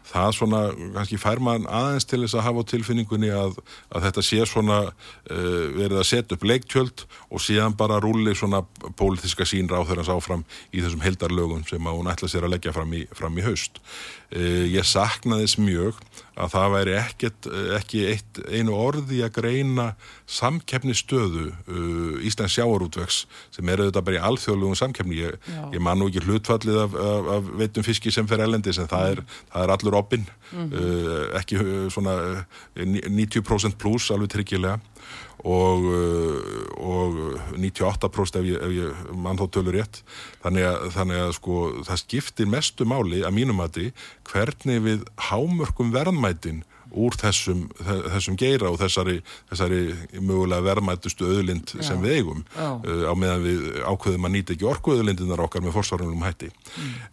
það 0.09 0.35
svona 0.37 0.61
kannski 0.95 1.19
fær 1.21 1.41
mann 1.43 1.67
aðeins 1.69 2.07
til 2.09 2.21
þess 2.23 2.37
að 2.37 2.45
hafa 2.47 2.63
á 2.65 2.69
tilfinningunni 2.71 3.31
að, 3.33 3.57
að 3.93 4.05
þetta 4.07 4.25
sé 4.25 4.45
svona 4.49 4.79
uh, 4.89 5.65
verið 5.75 5.97
að 6.01 6.07
setja 6.11 6.37
upp 6.37 6.45
leiktjöld 6.49 7.05
og 7.29 7.43
síðan 7.43 7.77
bara 7.77 7.99
rúli 8.03 8.35
svona 8.37 8.61
pólitíska 8.99 9.47
sín 9.49 9.69
ráþirans 9.69 10.11
áfram 10.13 10.45
í 10.71 10.83
þessum 10.83 11.03
heldarlögum 11.05 11.65
sem 11.69 11.89
að 11.89 11.99
hún 11.99 12.11
ætla 12.11 12.29
sér 12.31 12.47
að 12.47 12.55
leggja 12.55 12.75
fram 12.75 12.93
í, 12.93 13.05
fram 13.15 13.37
í 13.37 13.45
haust. 13.45 13.81
Uh, 14.29 14.67
ég 14.69 14.85
sakna 14.85 15.39
þess 15.41 15.57
mjög 15.57 15.97
að 16.39 16.51
það 16.53 16.73
væri 16.75 16.93
ekkert, 16.99 17.47
eh, 17.49 17.69
ekki 17.79 18.01
eitt, 18.07 18.39
einu 18.47 18.75
orði 18.77 19.23
að 19.25 19.33
greina 19.39 19.87
samkeppni 20.29 20.93
stöðu 20.95 21.49
uh, 21.49 22.19
Íslands 22.25 22.55
sjáarútvegs 22.55 23.23
sem 23.55 23.71
er 23.71 23.83
auðvitað 23.83 24.05
bara 24.07 24.19
í 24.19 24.23
alþjóðlugum 24.29 24.77
samkeppni. 24.79 25.17
Ég, 25.19 25.49
ég 25.73 25.83
man 25.83 25.99
nú 25.99 26.07
ekki 26.11 26.23
hlutfallið 26.23 26.79
af, 26.85 26.95
af, 27.01 27.31
af 27.35 27.49
veitum 27.59 27.87
fiski 27.87 28.13
sem 28.13 28.29
fer 28.29 28.45
elendis 28.45 28.79
en 28.79 28.91
það 28.91 29.15
er, 29.15 29.23
það 29.51 29.65
er 29.65 29.73
allur 29.75 29.99
opinn, 29.99 30.29
uh, 30.53 31.25
ekki 31.41 31.59
uh, 31.59 31.73
svona 31.91 32.15
uh, 32.29 32.63
90% 32.77 33.79
pluss 33.81 34.13
alveg 34.13 34.31
tryggilega 34.37 34.79
og, 35.47 35.85
uh, 35.87 36.39
og 36.79 37.19
98% 37.55 38.39
ef 38.41 38.47
ég, 38.47 38.57
ef 38.59 38.73
ég 38.75 39.13
mann 39.15 39.39
þó 39.39 39.47
tölur 39.53 39.77
rétt. 39.77 40.01
Þannig 40.43 40.67
að, 40.67 40.89
þannig 40.97 41.21
að 41.23 41.35
sko 41.37 41.59
það 41.87 42.01
skiptir 42.03 42.51
mestu 42.51 42.87
máli 42.89 43.23
að 43.23 43.37
mínum 43.37 43.61
mati 43.61 43.89
hvernig 44.31 44.83
við 44.85 45.07
hámörkum 45.29 45.93
verðmætin 45.95 46.63
úr 46.91 47.13
þessum, 47.21 47.65
þe- 47.77 47.99
þessum 48.15 48.37
geira 48.41 48.69
og 48.71 48.79
þessari, 48.81 49.17
þessari 49.51 49.79
mögulega 50.19 50.65
verðmætustu 50.65 51.27
öðlind 51.29 51.73
Já. 51.77 51.83
sem 51.89 52.01
við 52.01 52.15
eigum 52.19 52.43
uh, 52.57 53.05
á 53.05 53.13
meðan 53.13 53.43
við 53.45 53.67
ákveðum 53.85 54.25
að 54.29 54.33
nýta 54.35 54.55
ekki 54.55 54.69
orkuöðlindinar 54.71 55.43
okkar 55.45 55.61
með 55.65 55.75
forsvarunum 55.77 56.25
hætti. 56.25 56.49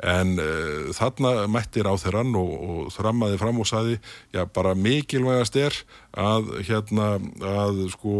En 0.01 0.37
uh, 0.41 0.89
þarna 0.97 1.35
mættir 1.53 1.85
á 1.89 1.95
þeirrann 2.01 2.33
og, 2.41 2.53
og 2.57 2.93
þrammaði 2.97 3.41
fram 3.43 3.61
og 3.61 3.69
saði 3.69 3.99
já 4.33 4.45
bara 4.49 4.75
mikilvægast 4.79 5.57
er 5.61 5.77
að 6.17 6.53
hérna 6.69 7.17
að 7.45 7.83
sko 7.93 8.17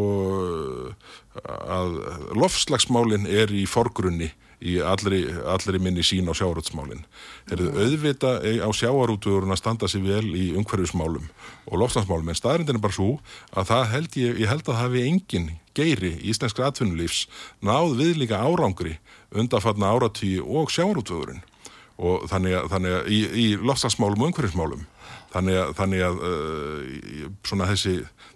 að 1.47 1.97
lofslagsmálin 2.37 3.27
er 3.29 3.53
í 3.55 3.65
forgrunni 3.69 4.31
í 4.65 4.79
allri, 4.81 5.25
allri 5.45 5.81
minni 5.83 6.05
sín 6.07 6.31
á 6.31 6.35
sjávarútsmálin. 6.37 7.05
Þeir 7.49 7.63
eru 7.63 7.85
auðvita 7.85 8.33
á 8.41 8.71
sjávarútvörun 8.73 9.53
að 9.53 9.61
standa 9.61 9.91
sér 9.91 10.07
vel 10.07 10.31
í 10.33 10.47
umhverfismálum 10.57 11.29
og 11.67 11.81
lofslagsmálum 11.83 12.33
en 12.33 12.39
staðrindin 12.39 12.79
er 12.79 12.85
bara 12.85 12.97
svo 12.97 13.11
að 13.53 13.71
það 13.73 13.85
held 13.93 14.19
ég, 14.23 14.41
ég 14.45 14.53
held 14.53 14.71
að 14.71 14.81
hafi 14.81 15.05
engin 15.11 15.51
geiri 15.77 16.15
í 16.17 16.31
íslenskra 16.33 16.71
atvinnulífs 16.71 17.27
náð 17.61 17.99
við 18.01 18.23
líka 18.23 18.41
árangri 18.41 18.97
undanfarna 19.37 19.93
áratí 19.93 20.37
og 20.41 20.73
sjávarútvörun 20.73 21.45
og 21.97 22.27
þannig 22.31 22.59
að, 22.59 22.69
þannig 22.75 22.99
að 22.99 23.09
í, 23.09 23.21
í 23.45 23.47
lofslagsmálum 23.63 24.27
og 24.27 24.33
umhverfismálum 24.33 24.85
þannig 25.37 25.59
að, 25.61 25.73
þannig 25.79 26.05
að 26.07 26.21
uh, 26.27 27.25
svona 27.47 27.69
þessi, 27.71 27.95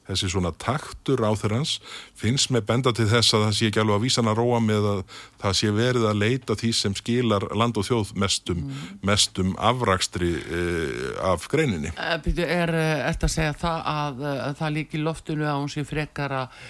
þessi 0.08 0.30
svona 0.32 0.52
taktur 0.60 1.22
á 1.24 1.32
þeirrans 1.38 1.76
finnst 2.18 2.50
með 2.52 2.66
benda 2.70 2.92
til 2.96 3.06
þess 3.10 3.36
að 3.36 3.44
það 3.46 3.54
sé 3.56 3.70
ekki 3.70 3.82
alveg 3.82 3.98
að 3.98 4.04
vísan 4.06 4.30
að 4.30 4.40
róa 4.40 4.60
með 4.64 4.88
að 4.90 5.02
það 5.42 5.56
sé 5.60 5.72
verið 5.76 6.08
að 6.10 6.20
leita 6.24 6.56
því 6.60 6.72
sem 6.80 6.96
skilar 6.98 7.46
land 7.56 7.80
og 7.80 7.86
þjóð 7.88 8.12
mestum, 8.24 8.64
mestum 9.06 9.54
afrakstri 9.70 10.32
uh, 10.40 11.30
af 11.32 11.48
greininni. 11.52 11.94
Eh, 11.94 12.16
Býtu, 12.24 12.44
er 12.44 12.74
þetta 12.74 13.30
að 13.30 13.34
segja 13.36 13.56
það 13.60 13.88
að, 13.94 14.26
að 14.34 14.60
það 14.60 14.76
líki 14.78 15.04
loftinu 15.04 15.48
að 15.48 15.62
hún 15.62 15.72
sé 15.72 15.86
frekar 15.88 16.36
að, 16.42 16.60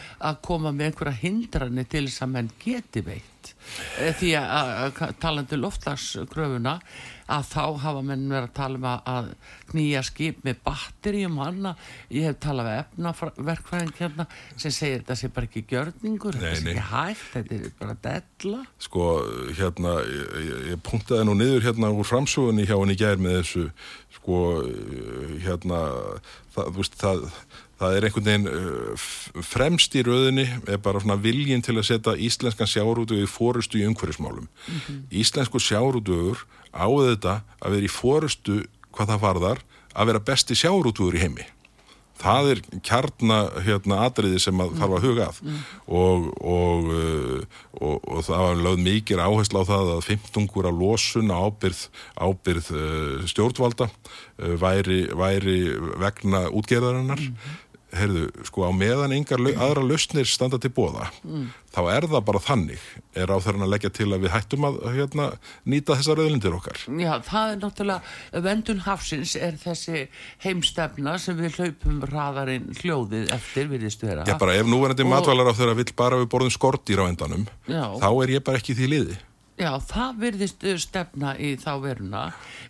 koma 0.45 0.74
með 0.74 0.91
einhverja 0.91 1.22
hindrani 1.24 1.86
til 1.91 2.07
þess 2.07 2.26
að 2.26 2.34
menn 2.36 2.55
geti 2.62 3.05
veitt 3.07 3.39
því 4.21 4.35
að, 4.41 5.01
talandi 5.23 5.59
loftlagsgröfuna 5.61 6.79
að 7.31 7.45
þá 7.47 7.61
hafa 7.85 8.01
menn 8.03 8.25
verið 8.27 8.49
að 8.49 8.55
tala 8.57 8.79
um 8.81 8.87
að, 8.91 9.29
knýja 9.71 10.01
skip 10.03 10.41
með 10.43 10.57
batterjum 10.66 11.37
annað, 11.45 11.85
ég 12.11 12.25
hef 12.27 12.41
talað 12.43 12.66
við 12.71 12.79
efnaverkfræðing 12.81 13.93
hérna 14.01 14.27
sem 14.59 14.75
segir 14.75 14.99
þetta 15.05 15.16
sé 15.21 15.31
bara 15.37 15.47
ekki 15.47 15.62
gjörningur, 15.71 16.35
Nei, 16.41 16.43
þetta 16.43 16.59
sé 16.64 16.73
ekki 16.73 16.87
hægt 16.91 17.29
þetta 17.37 17.61
er 17.61 17.77
bara 17.79 17.97
della. 18.09 18.64
Sko, 18.83 19.07
hérna, 19.61 19.95
ég, 20.11 20.66
ég- 20.73 20.83
punktaði 20.91 21.29
nú 21.31 21.37
niður 21.39 21.68
hérna 21.68 21.93
úr 21.95 22.11
framsugunni 22.11 22.66
hjá 22.66 22.75
henni 22.81 22.99
gær 22.99 23.23
með 23.23 23.39
þessu, 23.45 23.64
sko, 24.18 24.41
hérna, 25.47 25.85
það, 26.57 26.73
þú 26.75 26.83
veist, 26.83 26.99
það, 26.99 27.29
það 27.81 27.97
er 27.97 28.07
einhvern 28.07 28.26
veginn 28.28 28.49
uh, 28.51 29.05
fremst 29.47 29.95
í 29.97 30.05
röðinni 30.05 30.47
er 30.68 30.81
bara 30.85 31.01
svona 31.03 31.18
viljinn 31.20 31.64
til 31.64 31.78
að 31.78 31.89
setja 31.89 32.16
íslenskan 32.28 32.68
sjáurútu 32.68 33.20
í 33.20 33.28
fórustu 33.31 33.81
í 33.81 33.87
umhverfismálum. 33.89 34.51
Íslensku 35.09 35.62
sjáurútuður 35.62 36.45
áður 36.72 37.14
þetta 37.14 37.39
að 37.61 37.78
vera 37.78 37.89
í 37.89 37.95
forustu 37.95 38.59
hvað 38.91 39.14
það 39.14 39.24
varðar 39.24 39.64
að 39.95 40.12
vera 40.12 40.28
besti 40.28 40.59
sjáurútúður 40.59 41.16
í 41.16 41.24
heimi. 41.24 41.47
Það 42.20 42.51
er 42.53 42.59
kjarna 42.85 43.37
hérna, 43.64 44.03
atriði 44.05 44.43
sem 44.45 44.59
að 44.61 44.74
þarf 44.76 44.97
að 44.99 45.05
huga 45.07 45.28
að. 45.31 45.39
Mm. 45.41 45.62
og, 46.01 46.26
og, 46.53 46.91
uh, 46.93 47.62
og, 47.81 47.95
og 47.97 48.26
það 48.26 48.45
var 48.45 48.61
lögð 48.66 48.83
mikið 48.91 49.22
áherslu 49.24 49.62
á 49.64 49.70
það 49.70 49.95
að 49.95 50.03
15 50.11 50.51
að 50.68 50.83
losun 50.83 51.33
ábyrð, 51.33 51.81
ábyrð 52.20 52.70
uh, 52.76 53.24
stjórnvalda 53.33 53.89
væri, 54.37 55.01
væri 55.16 55.59
vegna 56.05 56.45
útgerðarinnar. 56.53 57.24
Mm 57.24 57.41
-hmm 57.41 57.66
heyrðu, 57.97 58.26
sko 58.47 58.66
á 58.66 58.70
meðan 58.74 59.14
engar 59.16 59.43
aðra 59.51 59.82
lausnir 59.84 60.28
standa 60.28 60.61
til 60.62 60.70
bóða 60.74 61.09
mm. 61.24 61.47
þá 61.74 61.80
er 61.93 62.07
það 62.11 62.24
bara 62.28 62.43
þannig 62.45 62.84
er 63.18 63.32
á 63.32 63.36
þeirra 63.43 63.66
að 63.66 63.72
leggja 63.74 63.93
til 63.99 64.09
að 64.11 64.24
við 64.24 64.34
hættum 64.34 64.66
að 64.68 64.78
hérna, 64.95 65.28
nýta 65.70 65.97
þessar 65.99 66.22
öðlindir 66.24 66.57
okkar 66.59 66.84
Já, 67.01 67.12
það 67.26 67.55
er 67.55 67.62
náttúrulega 67.64 68.45
vendun 68.47 68.84
hafsins 68.86 69.34
er 69.38 69.59
þessi 69.61 70.05
heimstefna 70.45 71.16
sem 71.22 71.38
við 71.41 71.59
hlaupum 71.59 72.05
raðarinn 72.11 72.70
hljóðið 72.80 73.34
eftir, 73.36 73.70
viðist 73.72 74.07
vera 74.07 74.28
Já, 74.28 74.36
bara 74.41 74.59
ef 74.61 74.70
núverandi 74.70 75.07
og... 75.07 75.12
matvalar 75.14 75.51
á 75.51 75.55
þeirra 75.59 75.78
vill 75.80 75.91
bara 75.99 76.20
við 76.22 76.30
borðum 76.34 76.55
skortýr 76.55 77.03
á 77.03 77.11
endanum 77.11 77.49
Já. 77.66 77.84
þá 77.99 78.09
er 78.12 78.36
ég 78.38 78.47
bara 78.47 78.62
ekki 78.62 78.78
því 78.78 78.95
liði 78.95 79.18
Já, 79.61 79.75
það 79.85 80.21
virðist 80.23 80.63
uh, 80.65 80.77
stefna 80.81 81.35
í 81.37 81.51
þá 81.61 81.73
veruna 81.83 82.21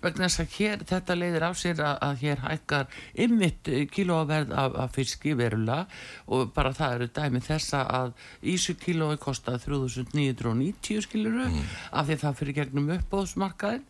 vegna 0.03 0.27
þess 0.27 0.41
að 0.43 0.55
hér, 0.57 0.81
þetta 0.91 1.17
leiðir 1.21 1.45
á 1.47 1.53
sér 1.55 1.83
að, 1.87 1.99
að 2.03 2.17
hér 2.25 2.41
hækkar 2.43 2.97
ymmit 3.27 3.71
uh, 3.71 3.83
kílóverð 3.95 4.55
af, 4.59 4.79
af 4.85 4.97
fiski 4.97 5.37
verulega 5.39 5.85
og 6.35 6.51
bara 6.57 6.73
það 6.75 6.95
eru 6.97 7.09
dæmi 7.21 7.43
þessa 7.47 7.85
að 7.95 8.11
ísu 8.55 8.75
kílói 8.81 9.21
kostað 9.23 9.61
3990 9.69 11.05
skiluru 11.07 11.45
mm. 11.53 11.69
af 11.95 12.11
því 12.11 12.17
það 12.25 12.41
fyrir 12.41 12.59
gegnum 12.59 12.91
uppbóðsmarkaðin 12.97 13.87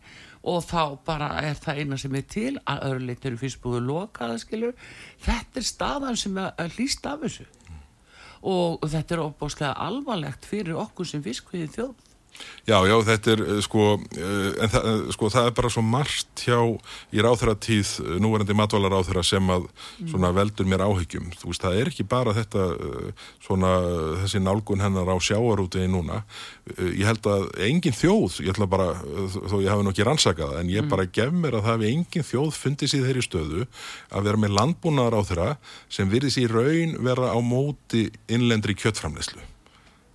og 0.53 0.61
þá 0.69 0.83
bara 1.05 1.31
er 1.41 1.57
það 1.57 1.81
eina 1.81 1.99
sem 2.03 2.19
er 2.21 2.29
til 2.29 2.53
að 2.59 2.85
öðrulegt 2.91 3.27
eru 3.31 3.41
fiskbúðu 3.41 3.81
lokaða 3.87 4.37
skilur 4.45 4.77
þetta 5.25 5.63
er 5.63 5.69
staðan 5.71 6.21
sem 6.21 6.37
er 6.43 6.77
hlýst 6.77 7.09
af 7.09 7.25
þessu 7.25 7.49
mm. 7.49 7.83
og 8.53 8.85
þetta 8.85 9.17
er 9.17 9.25
óbúslega 9.25 9.73
alvarlegt 9.89 10.45
fyrir 10.53 10.77
okkur 10.85 11.09
sem 11.15 11.25
fiskviði 11.25 11.73
þjóð 11.79 12.07
Já, 12.61 12.77
já, 12.85 12.93
þetta 13.05 13.31
er 13.33 13.41
eh, 13.41 13.59
sko, 13.65 13.85
eh, 14.13 14.49
en 14.63 14.71
það, 14.71 14.87
eh, 14.89 14.99
sko, 15.15 15.29
það 15.33 15.47
er 15.49 15.55
bara 15.57 15.71
svo 15.73 15.81
margt 15.85 16.43
hjá 16.45 16.59
í 17.11 17.23
ráþratíð, 17.25 17.93
núverandi 18.21 18.55
matvalar 18.57 18.93
ráþra 18.93 19.23
sem 19.25 19.49
að 19.51 19.67
svona 19.99 20.31
veldur 20.35 20.69
mér 20.69 20.83
áhyggjum. 20.85 21.31
Þú 21.41 21.49
veist, 21.49 21.65
það 21.65 21.79
er 21.81 21.91
ekki 21.91 22.05
bara 22.07 22.35
þetta 22.37 22.67
svona 23.41 23.71
þessi 24.21 24.43
nálgun 24.45 24.83
hennar 24.85 25.09
á 25.09 25.17
sjáarútiði 25.17 25.89
núna. 25.91 26.21
Ég 26.77 27.05
held 27.09 27.29
að 27.29 27.47
engin 27.67 27.97
þjóð, 27.97 28.41
ég 28.45 28.53
ætla 28.53 28.69
bara, 28.69 28.89
þó 29.01 29.57
ég 29.59 29.71
hafi 29.73 29.87
nokkið 29.87 30.07
rannsakað, 30.07 30.57
en 30.61 30.71
ég 30.71 30.85
mm. 30.85 30.91
bara 30.93 31.09
gef 31.09 31.33
mér 31.33 31.57
að 31.57 31.65
það 31.65 31.75
hefði 31.75 31.93
engin 31.95 32.29
þjóð 32.29 32.51
fundið 32.61 32.93
sér 32.93 33.07
þeirri 33.09 33.25
stöðu 33.25 33.65
að 34.11 34.29
vera 34.29 34.43
með 34.45 34.57
landbúnaðar 34.59 35.17
á 35.17 35.21
þeirra 35.31 35.49
sem 35.89 36.11
virðis 36.11 36.39
í 36.41 36.45
raun 36.51 36.99
vera 37.01 37.33
á 37.33 37.39
móti 37.41 38.07
innlendri 38.29 38.77
kjöttframleyslu. 38.77 39.50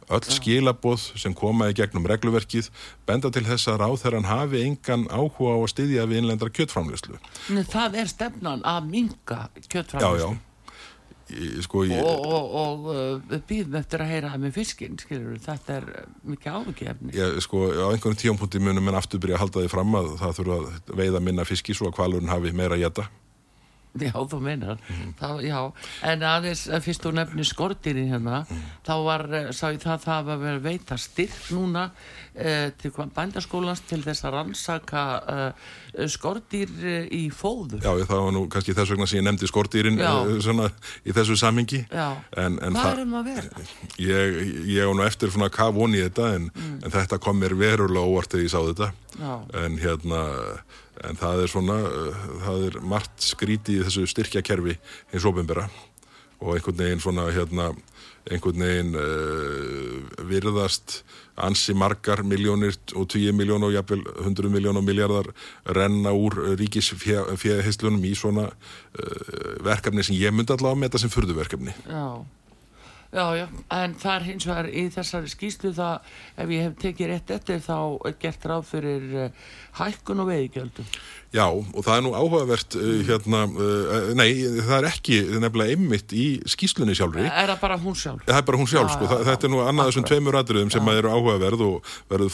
Öll 0.06 0.22
skilaboð 0.30 1.02
sem 1.18 1.34
komaði 1.34 1.80
gegnum 1.80 2.06
regluverkið 2.06 2.68
benda 3.08 3.30
til 3.34 3.42
þess 3.48 3.72
að 3.72 3.80
ráþæran 3.82 4.28
hafi 4.28 4.62
engan 4.62 5.08
áhuga 5.10 5.56
á 5.56 5.58
að 5.58 5.70
styðja 5.74 6.04
við 6.06 6.20
innlendra 6.22 6.50
kjöttframleyslu. 6.54 7.18
Það 7.72 7.98
er 8.02 8.12
stefnan 8.12 8.62
að 8.62 8.92
minga 8.92 9.40
kjöttframleyslu. 9.66 10.28
Já, 10.30 10.36
já. 10.36 10.46
Ég, 11.26 11.58
sko, 11.66 11.82
ég... 11.82 11.98
Og, 12.06 12.22
og, 12.22 12.52
og 12.54 12.84
uh, 12.94 13.38
býðum 13.48 13.80
eftir 13.80 14.02
að 14.04 14.10
heyra 14.12 14.30
það 14.30 14.42
með 14.44 14.52
fiskinn, 14.60 14.98
skilur, 15.02 15.40
þetta 15.42 15.78
er 15.80 15.86
mikið 16.22 16.58
ávikefni. 16.60 17.14
Já, 17.16 17.24
sko, 17.42 17.64
á 17.74 17.90
einhvern 17.90 18.18
tíumpunkti 18.20 18.62
munum 18.62 18.92
en 18.92 18.98
aftur 19.00 19.22
byrja 19.24 19.40
að 19.40 19.42
halda 19.42 19.64
því 19.64 19.72
fram 19.72 19.96
að 19.98 20.12
það 20.20 20.36
þurfa 20.38 20.58
að 20.60 20.92
veiða 21.00 21.22
minna 21.26 21.46
fiski 21.48 21.74
svo 21.74 21.90
að 21.90 21.96
kvalurinn 21.98 22.30
hafi 22.30 22.54
meira 22.54 22.78
að 22.78 22.84
geta. 22.86 23.08
Já, 24.00 24.12
þú 24.30 24.40
meinar, 24.44 24.80
mm. 24.82 25.14
þá, 25.20 25.28
já, 25.46 25.58
en 26.10 26.24
aðeins 26.28 26.66
eh, 26.68 26.82
fyrst 26.84 27.04
þú 27.06 27.12
nefnir 27.16 27.48
skortýrin 27.48 28.10
hérna, 28.12 28.42
mm. 28.44 28.62
þá 28.86 28.94
var, 29.06 29.26
eh, 29.32 29.50
sá 29.56 29.66
ég 29.70 29.80
það, 29.82 30.04
það 30.04 30.30
var 30.30 30.40
verið 30.42 30.66
veita 30.66 30.98
styrk 31.00 31.50
núna 31.54 31.84
eh, 32.34 32.68
til 32.76 32.92
bændaskólans 33.16 33.82
til 33.88 34.02
þess 34.04 34.26
að 34.26 34.36
rannsaka 34.36 35.04
eh, 35.34 35.66
skortýr 36.12 36.72
eh, 36.84 37.08
í 37.16 37.22
fóður. 37.34 37.80
Já, 37.80 37.92
það 38.04 38.22
var 38.26 38.34
nú 38.36 38.44
kannski 38.52 38.76
þess 38.76 38.94
vegna 38.94 39.08
sem 39.08 39.20
ég 39.20 39.26
nefndi 39.26 39.50
skortýrin 39.50 40.00
eh, 40.00 40.32
svona 40.44 40.70
í 41.06 41.16
þessu 41.16 41.38
samingi. 41.40 41.82
Já, 41.90 42.08
en, 42.36 42.60
en 42.60 42.76
hvað 42.76 42.92
er 42.92 43.04
um 43.06 43.18
að 43.20 43.30
vera? 43.32 43.66
Ég, 44.02 44.40
ég 44.76 44.88
á 44.88 44.92
nú 44.92 45.06
eftir 45.06 45.32
svona 45.32 45.50
hvað 45.52 45.78
voni 45.80 46.02
þetta, 46.04 46.32
en, 46.36 46.50
mm. 46.52 46.80
en 46.84 46.96
þetta 46.98 47.20
kom 47.22 47.40
mér 47.40 47.56
verulega 47.58 48.04
óvart 48.04 48.34
þegar 48.34 48.48
ég 48.48 48.52
sá 48.52 48.60
þetta, 48.60 48.90
já. 49.16 49.32
en 49.64 49.80
hérna 49.80 50.24
en 51.04 51.18
það 51.20 51.42
er 51.42 51.52
svona, 51.52 51.76
uh, 51.84 52.24
það 52.46 52.64
er 52.70 52.80
margt 52.94 53.28
skríti 53.32 53.76
í 53.76 53.84
þessu 53.86 54.06
styrkjakerfi 54.10 54.78
hins 55.12 55.28
ofinbera 55.28 55.68
og 56.40 56.56
einhvern 56.56 56.80
veginn 56.80 57.00
svona 57.00 57.26
hérna, 57.32 57.70
einhvern 58.28 58.64
veginn 58.64 58.96
uh, 59.00 60.24
virðast 60.28 61.00
ansi 61.36 61.74
margar 61.76 62.22
miljónir 62.24 62.76
og 62.96 63.08
10 63.12 63.36
miljón 63.36 63.64
og 63.66 63.74
jafnvel 63.74 64.04
100 64.24 64.52
miljón 64.52 64.80
og 64.80 64.86
miljardar 64.86 65.28
renna 65.76 66.12
úr 66.16 66.56
ríkis 66.56 66.92
fjöðheislunum 66.96 68.04
í 68.08 68.14
svona 68.16 68.48
uh, 68.48 69.54
verkefni 69.64 70.04
sem 70.04 70.16
ég 70.18 70.34
myndi 70.34 70.56
allavega 70.56 70.80
með 70.80 70.90
þetta 70.90 71.04
sem 71.04 71.14
fyrduverkefni. 71.16 71.76
Já. 71.84 72.24
Já, 73.16 73.30
já, 73.32 73.46
en 73.72 73.94
það 73.96 74.14
er 74.14 74.24
hins 74.26 74.44
vegar 74.44 74.66
í 74.68 74.82
þessari 74.92 75.30
skýslu 75.32 75.70
það, 75.72 76.08
ef 76.42 76.50
ég 76.52 76.66
hef 76.66 76.74
tekið 76.82 77.08
rétt 77.08 77.30
eftir 77.32 77.62
þá 77.64 77.76
er 78.10 78.16
gert 78.20 78.42
ráð 78.50 78.66
fyrir 78.68 79.06
uh, 79.22 79.46
hækkun 79.78 80.20
og 80.20 80.28
veiðgjöldum. 80.28 80.90
Já, 81.36 81.46
og 81.52 81.84
það 81.84 81.98
er 81.98 82.04
nú 82.06 82.12
áhugavert 82.16 82.76
uh, 82.78 82.92
hérna, 83.06 83.42
uh, 83.50 84.10
nei, 84.16 84.30
það 84.56 84.76
er 84.78 84.88
ekki 84.88 85.18
nefnilega 85.36 85.74
einmitt 85.76 86.14
í 86.16 86.26
skýslunni 86.48 86.96
sjálfri. 86.96 87.26
Er 87.28 87.52
það 87.52 87.62
bara 87.62 87.78
hún 87.82 87.98
sjálf? 87.98 88.22
Það 88.24 88.40
er 88.40 88.46
bara 88.48 88.60
hún 88.62 88.70
sjálf, 88.70 88.88
já, 88.88 88.96
sko, 88.96 89.08
já, 89.10 89.24
þetta 89.30 89.48
er 89.48 89.52
nú 89.52 89.60
annað 89.64 89.90
þessum 89.90 90.06
tveimur 90.08 90.38
aðriðum 90.40 90.72
sem 90.72 90.90
eru 90.94 91.12
áhugaverð 91.12 91.64
og 91.66 91.90
verður 92.12 92.32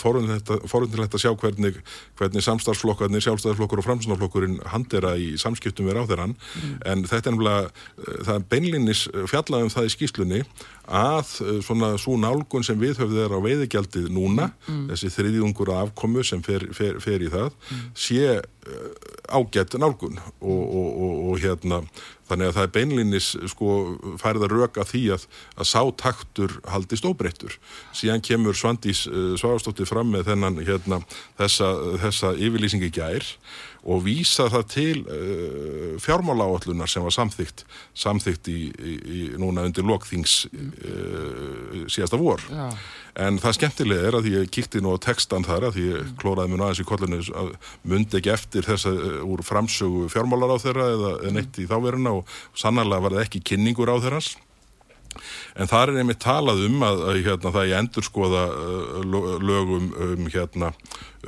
forundilegt 0.71 1.17
að 1.19 1.25
sjá 1.25 1.33
hvernig, 1.43 1.81
hvernig 2.21 2.47
samstarfsflokkarnir, 2.47 3.25
sjálfstæðarflokkur 3.27 3.83
og 3.83 3.89
framsunarflokkurinn 3.89 4.61
handera 4.73 5.17
í 5.19 5.33
samskiptum 5.41 5.91
við 5.91 5.99
ráþerann, 5.99 6.37
mm. 6.39 6.77
en 6.93 7.07
þetta 7.11 7.33
er 7.33 7.37
nefnilega, 7.37 7.89
það 8.13 8.35
er 8.37 8.47
beinlinnis 8.55 9.07
fjallað 9.33 9.67
um 9.67 9.75
það 9.75 9.91
í 9.91 9.95
skýslunni 9.97 10.45
að 10.89 11.35
eh, 11.45 11.59
svona 11.63 11.93
svo 12.01 12.17
nálgun 12.21 12.65
sem 12.67 12.79
við 12.81 12.99
höfum 13.03 13.15
þeirra 13.15 13.39
á 13.39 13.47
veiðigjaldið 13.47 14.09
núna, 14.13 14.49
mm. 14.67 14.89
þessi 14.91 15.13
þriðjungur 15.17 15.75
afkomu 15.77 16.25
sem 16.27 16.43
fer, 16.43 16.67
fer, 16.75 16.99
fer 17.03 17.23
í 17.23 17.31
það, 17.33 17.55
mm. 17.55 17.85
sé 17.95 18.25
uh, 18.41 18.91
ágætt 19.33 19.79
nálgun 19.79 20.19
og, 20.19 20.63
og, 20.63 20.91
og, 20.91 21.15
og 21.31 21.41
hérna 21.43 21.83
þannig 22.33 22.49
að 22.49 22.57
það 22.57 22.67
er 22.67 22.73
beinlinnis 22.77 23.31
sko 23.53 23.73
færða 24.21 24.49
röka 24.51 24.87
því 24.89 25.03
að, 25.17 25.27
að 25.59 25.69
sátaktur 25.69 26.55
haldist 26.71 27.07
óbreyttur. 27.07 27.59
Síðan 27.97 28.25
kemur 28.25 28.57
Svandís 28.57 29.05
uh, 29.11 29.35
Sváastóttir 29.41 29.89
fram 29.89 30.13
með 30.15 30.33
þennan 30.33 30.63
hérna 30.67 31.03
þessa, 31.41 31.75
þessa 32.03 32.33
yfirlýsingi 32.39 32.91
gær 32.95 33.27
og 33.83 34.05
vísa 34.05 34.47
það 34.53 34.67
til 34.71 34.99
uh, 35.03 35.95
fjármála 36.03 36.47
áallunar 36.47 36.91
sem 36.91 37.03
var 37.03 37.15
samþygt 37.15 37.65
samþygt 37.99 38.51
í, 38.53 38.59
í, 38.71 38.93
í 39.03 39.23
núna 39.43 39.65
undir 39.67 39.87
lokþings 39.87 40.37
uh, 40.53 41.83
síðasta 41.91 42.21
vor 42.21 42.45
Já. 42.47 42.69
en 43.27 43.41
það 43.43 43.59
skemmtilega 43.59 44.07
er 44.11 44.19
að 44.21 44.31
ég 44.31 44.53
kíkti 44.55 44.83
nú 44.85 44.95
á 44.95 45.03
textan 45.03 45.47
þar 45.49 45.71
að 45.73 45.81
ég 45.83 46.15
klóraði 46.23 46.55
mér 46.55 46.67
aðeins 46.69 46.85
í 46.85 46.89
kollinu 46.93 47.21
að 47.43 47.53
mundi 47.83 48.21
ekki 48.21 48.35
eftir 48.37 48.71
þess 48.71 48.91
að 48.93 49.03
uh, 49.09 49.19
úr 49.35 49.43
framsögu 49.47 50.07
fjármálar 50.13 50.55
á 50.55 50.63
þeirra 50.63 50.89
eða 50.95 51.35
neitt 51.35 51.59
í 51.59 51.69
þáveruna 51.71 52.17
og 52.21 52.41
sannarlega 52.55 53.09
var 53.09 53.19
það 53.19 53.27
ekki 53.27 53.47
kynningur 53.53 53.91
á 53.91 53.99
þeirras 53.99 54.35
En 55.57 55.71
það 55.71 55.83
er 55.83 56.03
einmitt 56.03 56.23
talað 56.23 56.65
um 56.67 56.83
að, 56.87 57.07
að 57.11 57.23
hérna, 57.27 57.55
það 57.55 57.65
er 57.65 57.79
endur 57.81 58.07
skoða 58.07 58.45
uh, 58.51 59.01
lögum 59.43 59.91
um, 59.93 60.29
hérna, 60.33 60.73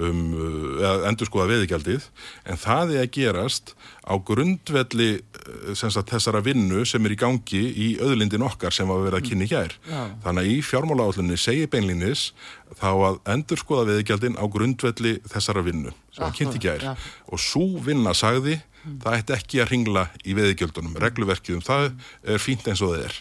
um 0.00 0.22
uh, 0.34 1.04
endur 1.08 1.28
skoða 1.28 1.50
veðigjaldið 1.52 2.08
en 2.50 2.58
það 2.58 2.94
er 2.96 3.04
að 3.04 3.12
gerast 3.14 3.74
á 4.04 4.14
grundvelli 4.18 5.10
uh, 5.20 5.72
sagt, 5.76 6.10
þessara 6.10 6.42
vinnu 6.44 6.84
sem 6.88 7.04
er 7.06 7.14
í 7.14 7.20
gangi 7.20 7.62
í 7.62 7.88
öðlindin 8.02 8.44
okkar 8.46 8.74
sem 8.74 8.90
var 8.90 9.04
verið 9.04 9.20
að 9.20 9.30
kynni 9.30 9.48
hér. 9.50 9.76
Mm. 9.88 10.18
Þannig 10.26 10.44
að 10.44 10.52
í 10.52 10.58
fjármálaállunni 10.66 11.40
segir 11.40 11.70
beinlinis 11.72 12.28
þá 12.80 12.90
að 12.92 13.18
endur 13.34 13.60
skoða 13.60 13.88
veðigjaldin 13.92 14.38
á 14.40 14.44
grundvelli 14.50 15.18
þessara 15.30 15.64
vinnu 15.64 15.92
sem 16.14 16.24
var 16.24 16.36
kynnt 16.36 16.58
í 16.58 16.62
hér 16.64 16.88
ja. 16.88 16.94
og 17.30 17.42
svo 17.42 17.66
vinna 17.84 18.14
sagði 18.16 18.58
mm. 18.58 18.98
það 19.04 19.18
ætti 19.18 19.36
ekki 19.38 19.62
að 19.62 19.72
ringla 19.72 20.06
í 20.24 20.36
veðigjaldunum. 20.38 20.98
Regluverkið 21.02 21.58
um 21.58 21.64
það 21.64 21.90
er 22.34 22.42
fínt 22.42 22.68
eins 22.70 22.82
og 22.84 22.94
það 22.94 23.08
er. 23.08 23.20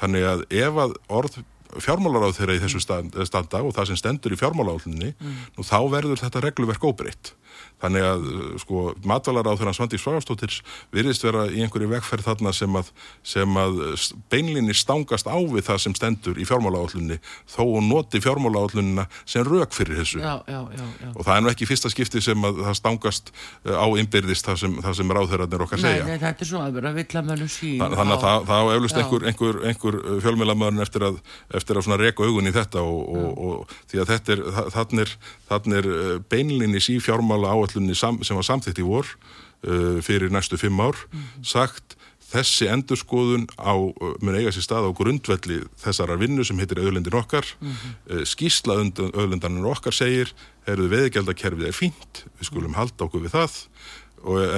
Þannig 0.00 0.26
að 0.26 0.44
ef 0.60 0.78
að 0.84 0.94
orð 1.20 1.40
fjármálaráð 1.78 2.38
þeirra 2.38 2.56
í 2.56 2.62
þessu 2.64 2.80
standa 2.82 3.60
og 3.62 3.74
það 3.76 3.90
sem 3.90 3.98
stendur 4.00 4.34
í 4.34 4.38
fjármálaráðunni, 4.40 5.12
mm. 5.14 5.36
þá 5.62 5.78
verður 5.92 6.22
þetta 6.24 6.42
regluverk 6.42 6.86
óbreytt. 6.88 7.34
Þannig 7.80 8.04
að 8.04 8.24
sko 8.60 8.82
matvalar 9.08 9.48
á 9.48 9.56
þeirra 9.56 9.72
Svandi 9.76 9.98
Svagastóttir 10.00 10.58
virðist 10.92 11.24
vera 11.24 11.46
í 11.48 11.62
einhverju 11.64 11.88
vegferð 11.94 12.26
þarna 12.28 12.52
sem 12.52 12.76
að, 12.76 12.90
sem 13.24 13.56
að 13.56 13.80
beinlinni 14.32 14.76
stangast 14.76 15.30
á 15.30 15.36
við 15.40 15.64
það 15.70 15.80
sem 15.86 15.94
stendur 15.96 16.40
í 16.40 16.44
fjármálaállunni 16.48 17.16
þó 17.48 17.62
og 17.64 17.80
noti 17.86 18.20
fjármálaállunina 18.20 19.06
sem 19.24 19.46
rauk 19.48 19.72
fyrir 19.76 20.02
þessu. 20.02 20.20
Já, 20.20 20.42
já, 20.44 20.60
já, 20.76 20.84
og 21.14 21.24
það 21.24 21.32
er 21.36 21.46
nú 21.46 21.52
ekki 21.54 21.68
fyrsta 21.70 21.92
skipti 21.92 22.22
sem 22.24 22.48
að 22.50 22.60
það 22.66 22.76
stangast 22.82 23.32
eh, 23.32 23.72
á 23.72 23.86
innbyrðist 24.02 24.50
það 24.50 24.60
sem, 24.64 24.76
sem 25.00 25.16
ráðherrarnir 25.16 25.64
okkar 25.64 25.80
segja. 25.80 26.04
Nei, 26.04 26.12
nei, 26.12 26.20
þetta 26.20 26.44
er 26.44 26.50
svo 26.52 26.60
að 26.60 26.76
vera 26.76 26.92
villamölu 26.98 27.48
sín. 27.48 27.80
Þann, 27.80 27.96
þannig 28.02 28.16
að 28.18 28.26
það, 28.26 28.46
það 28.50 28.74
eflust 28.74 29.00
einhver, 29.00 29.26
einhver, 29.30 29.60
einhver 29.70 29.98
fjölmjölamöðun 30.26 30.84
eftir 30.84 31.08
að, 31.08 31.20
eftir 31.56 31.80
að 31.80 31.98
reka 32.04 32.28
augun 32.28 32.50
í 32.50 32.54
þetta 32.54 32.84
og, 32.84 33.00
og, 33.16 33.42
og 33.48 33.74
því 33.90 34.04
að 34.04 34.12
þetta 34.14 34.36
er, 34.36 34.44
þannig 34.76 35.02
er, 35.06 35.16
er 35.80 35.90
eh, 35.96 36.14
beinlinni 36.32 36.84
sí 36.84 36.98
fjármála 37.02 37.49
áallunni 37.50 37.96
sem 37.96 38.36
var 38.36 38.46
samþitt 38.46 38.80
í 38.80 38.86
vor 38.86 39.06
uh, 39.06 39.98
fyrir 40.04 40.32
næstu 40.32 40.58
fimm 40.60 40.80
ár 40.80 40.96
mm 40.96 41.18
-hmm. 41.18 41.44
sagt 41.44 41.96
þessi 42.30 42.68
endurskoðun 42.70 43.48
á, 43.58 43.74
uh, 43.74 44.14
mun 44.22 44.38
eiga 44.38 44.52
sér 44.54 44.64
stað 44.66 44.88
á 44.88 44.96
grundvelli 44.96 45.64
þessara 45.82 46.18
vinnu 46.18 46.44
sem 46.44 46.58
heitir 46.58 46.78
auðlendin 46.78 47.18
okkar 47.18 47.46
mm 47.60 47.72
-hmm. 47.72 47.92
uh, 48.12 48.24
skísla 48.24 48.74
auðlendanir 48.74 49.66
okkar 49.66 49.92
segir 49.92 50.32
eruðu 50.66 50.88
veðigeldakerfið 50.94 51.66
er 51.66 51.74
fínt 51.74 52.24
við 52.38 52.46
skulum 52.46 52.74
halda 52.74 53.04
okkur 53.04 53.26
við 53.26 53.34
það 53.34 53.52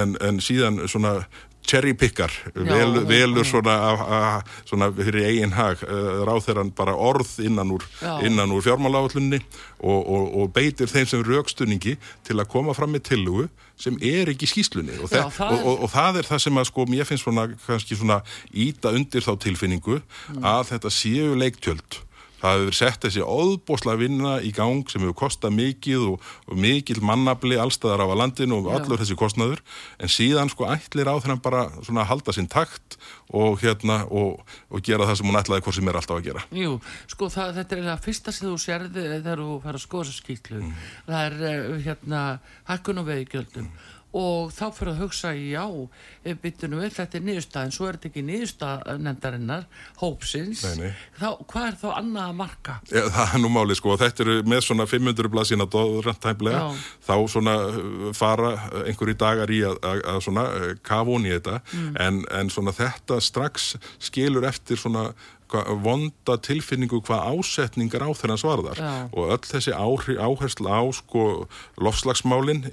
en, 0.03 0.16
en 0.20 0.40
síðan 0.40 0.88
svona 0.88 1.26
cherry 1.66 1.94
pickar, 1.94 2.32
vel, 2.54 3.00
velur 3.08 3.46
svona, 3.46 3.72
a, 3.72 3.92
a, 4.02 4.20
svona 4.68 4.90
fyrir 4.94 5.28
eigin 5.30 5.54
hag 5.56 5.82
uh, 5.86 6.22
ráð 6.26 6.46
þeirra 6.48 6.64
bara 6.76 6.94
orð 6.98 7.34
innan 7.44 7.72
úr, 7.74 7.86
úr 8.12 8.64
fjármáláallunni 8.66 9.40
og, 9.78 10.00
og, 10.00 10.26
og 10.42 10.52
beitir 10.54 10.90
þeim 10.90 11.08
sem 11.08 11.24
raukstunningi 11.26 11.96
til 12.26 12.38
að 12.38 12.50
koma 12.52 12.74
fram 12.76 12.94
með 12.94 13.06
tillugu 13.12 13.48
sem 13.80 13.96
er 14.04 14.30
ekki 14.32 14.48
skýslunni 14.50 14.98
og, 15.00 15.10
Já, 15.10 15.26
það 15.32 15.58
er... 15.58 15.66
og 15.72 15.90
það 15.92 16.20
er 16.20 16.30
það 16.30 16.44
sem 16.46 16.62
að 16.62 16.70
sko 16.70 16.86
mér 16.90 17.08
finnst 17.08 17.26
svona 17.26 17.48
kannski 17.66 17.98
svona 17.98 18.20
íta 18.52 18.94
undir 18.94 19.24
þá 19.24 19.34
tilfinningu 19.46 19.98
mm. 20.00 20.42
að 20.42 20.72
þetta 20.74 20.92
séu 20.94 21.36
leiktjöld 21.38 22.02
Það 22.43 22.59
hefur 22.59 22.76
sett 22.76 23.07
þessi 23.07 23.22
óðbosla 23.22 23.95
vinna 24.01 24.34
í 24.43 24.51
gang 24.55 24.82
sem 24.90 25.05
hefur 25.05 25.16
kostað 25.24 25.55
mikið 25.57 26.07
og, 26.11 26.28
og 26.51 26.59
mikil 26.59 26.99
mannabli 27.07 27.59
allstaðar 27.62 28.03
á 28.03 28.07
að 28.09 28.18
landinu 28.18 28.59
og 28.59 28.72
allur 28.74 28.99
Já. 28.99 29.05
þessi 29.05 29.18
kostnaður 29.20 29.62
en 30.03 30.12
síðan 30.12 30.53
sko 30.53 30.66
ætlir 30.72 31.11
á 31.11 31.14
þennan 31.22 31.43
bara 31.45 31.68
svona 31.80 32.05
að 32.05 32.11
halda 32.12 32.36
sinn 32.36 32.51
takt 32.51 32.99
og 33.32 33.62
hérna 33.62 34.03
og, 34.11 34.43
og 34.68 34.84
gera 34.84 35.07
það 35.09 35.20
sem 35.20 35.30
hún 35.30 35.40
ætlaði 35.40 35.66
hvort 35.66 35.78
sem 35.78 35.88
er 35.88 36.01
alltaf 36.03 36.18
að 36.18 36.28
gera. 36.28 36.45
Jú, 36.53 36.76
sko 37.14 37.30
það, 37.32 37.55
þetta 37.61 37.78
er 37.78 37.88
það 37.88 38.05
fyrsta 38.09 38.36
sem 38.36 38.51
þú 38.51 38.59
sérði 38.61 39.09
þegar 39.09 39.47
þú 39.47 39.57
fær 39.62 39.78
að 39.78 39.86
skoða 39.86 40.18
skýtlu. 40.18 40.61
Mm. 40.61 40.76
Það 41.09 41.26
er 41.30 41.40
eh, 41.49 41.72
hérna 41.86 42.22
hækkun 42.68 43.03
og 43.03 43.09
veðigjöldum. 43.09 43.70
Mm 43.70 43.91
og 44.12 44.52
þá 44.52 44.64
fyrir 44.76 44.92
að 44.92 45.00
hugsa 45.02 45.32
já, 45.36 45.64
byttunum 46.42 46.82
við, 46.82 46.92
þetta 46.98 47.18
er 47.18 47.24
niðurstað 47.26 47.66
en 47.66 47.74
svo 47.74 47.88
er 47.88 47.96
þetta 47.96 48.10
ekki 48.10 48.24
niðurstað 48.28 48.82
nefndarinnar 49.06 49.66
hópsins, 50.02 50.64
nei, 50.66 50.82
nei. 50.82 51.02
Þá, 51.16 51.28
hvað 51.48 51.68
er 51.68 51.78
þá 51.80 51.86
annað 51.96 52.26
að 52.26 52.38
marka? 52.42 52.76
Ja, 52.92 53.04
það 53.16 53.36
er 53.38 53.42
nú 53.44 53.52
máli 53.56 53.78
sko, 53.78 53.96
þetta 54.02 54.24
eru 54.26 54.38
með 54.52 54.64
svona 54.68 54.88
500 54.90 55.32
blaðsina 55.32 55.68
dóðrandtæmlega, 55.72 56.62
þá 57.08 57.14
svona 57.32 57.58
uh, 57.68 58.08
fara 58.16 58.54
einhverju 58.84 59.18
dagar 59.24 59.52
í 59.52 59.62
að, 59.68 59.80
að, 59.80 60.02
að 60.14 60.24
svona 60.28 60.48
uh, 60.48 60.70
kafa 60.84 61.08
hún 61.08 61.28
í 61.28 61.36
þetta 61.36 61.60
mm. 61.62 61.92
en, 62.06 62.24
en 62.40 62.52
svona 62.52 62.76
þetta 62.76 63.20
strax 63.24 63.72
skilur 64.02 64.44
eftir 64.48 64.80
svona 64.80 65.10
vonda 65.84 66.36
tilfinningu 66.42 67.00
hvað 67.07 67.26
ásetningar 67.32 68.05
á 68.07 68.11
þeirra 68.16 68.38
svarðar 68.40 68.80
Já. 68.80 68.92
og 69.12 69.32
öll 69.34 69.46
þessi 69.46 69.74
áherslu 69.76 70.68
á 70.68 70.82
sko 70.96 71.24
lofslagsmálinn 71.82 72.64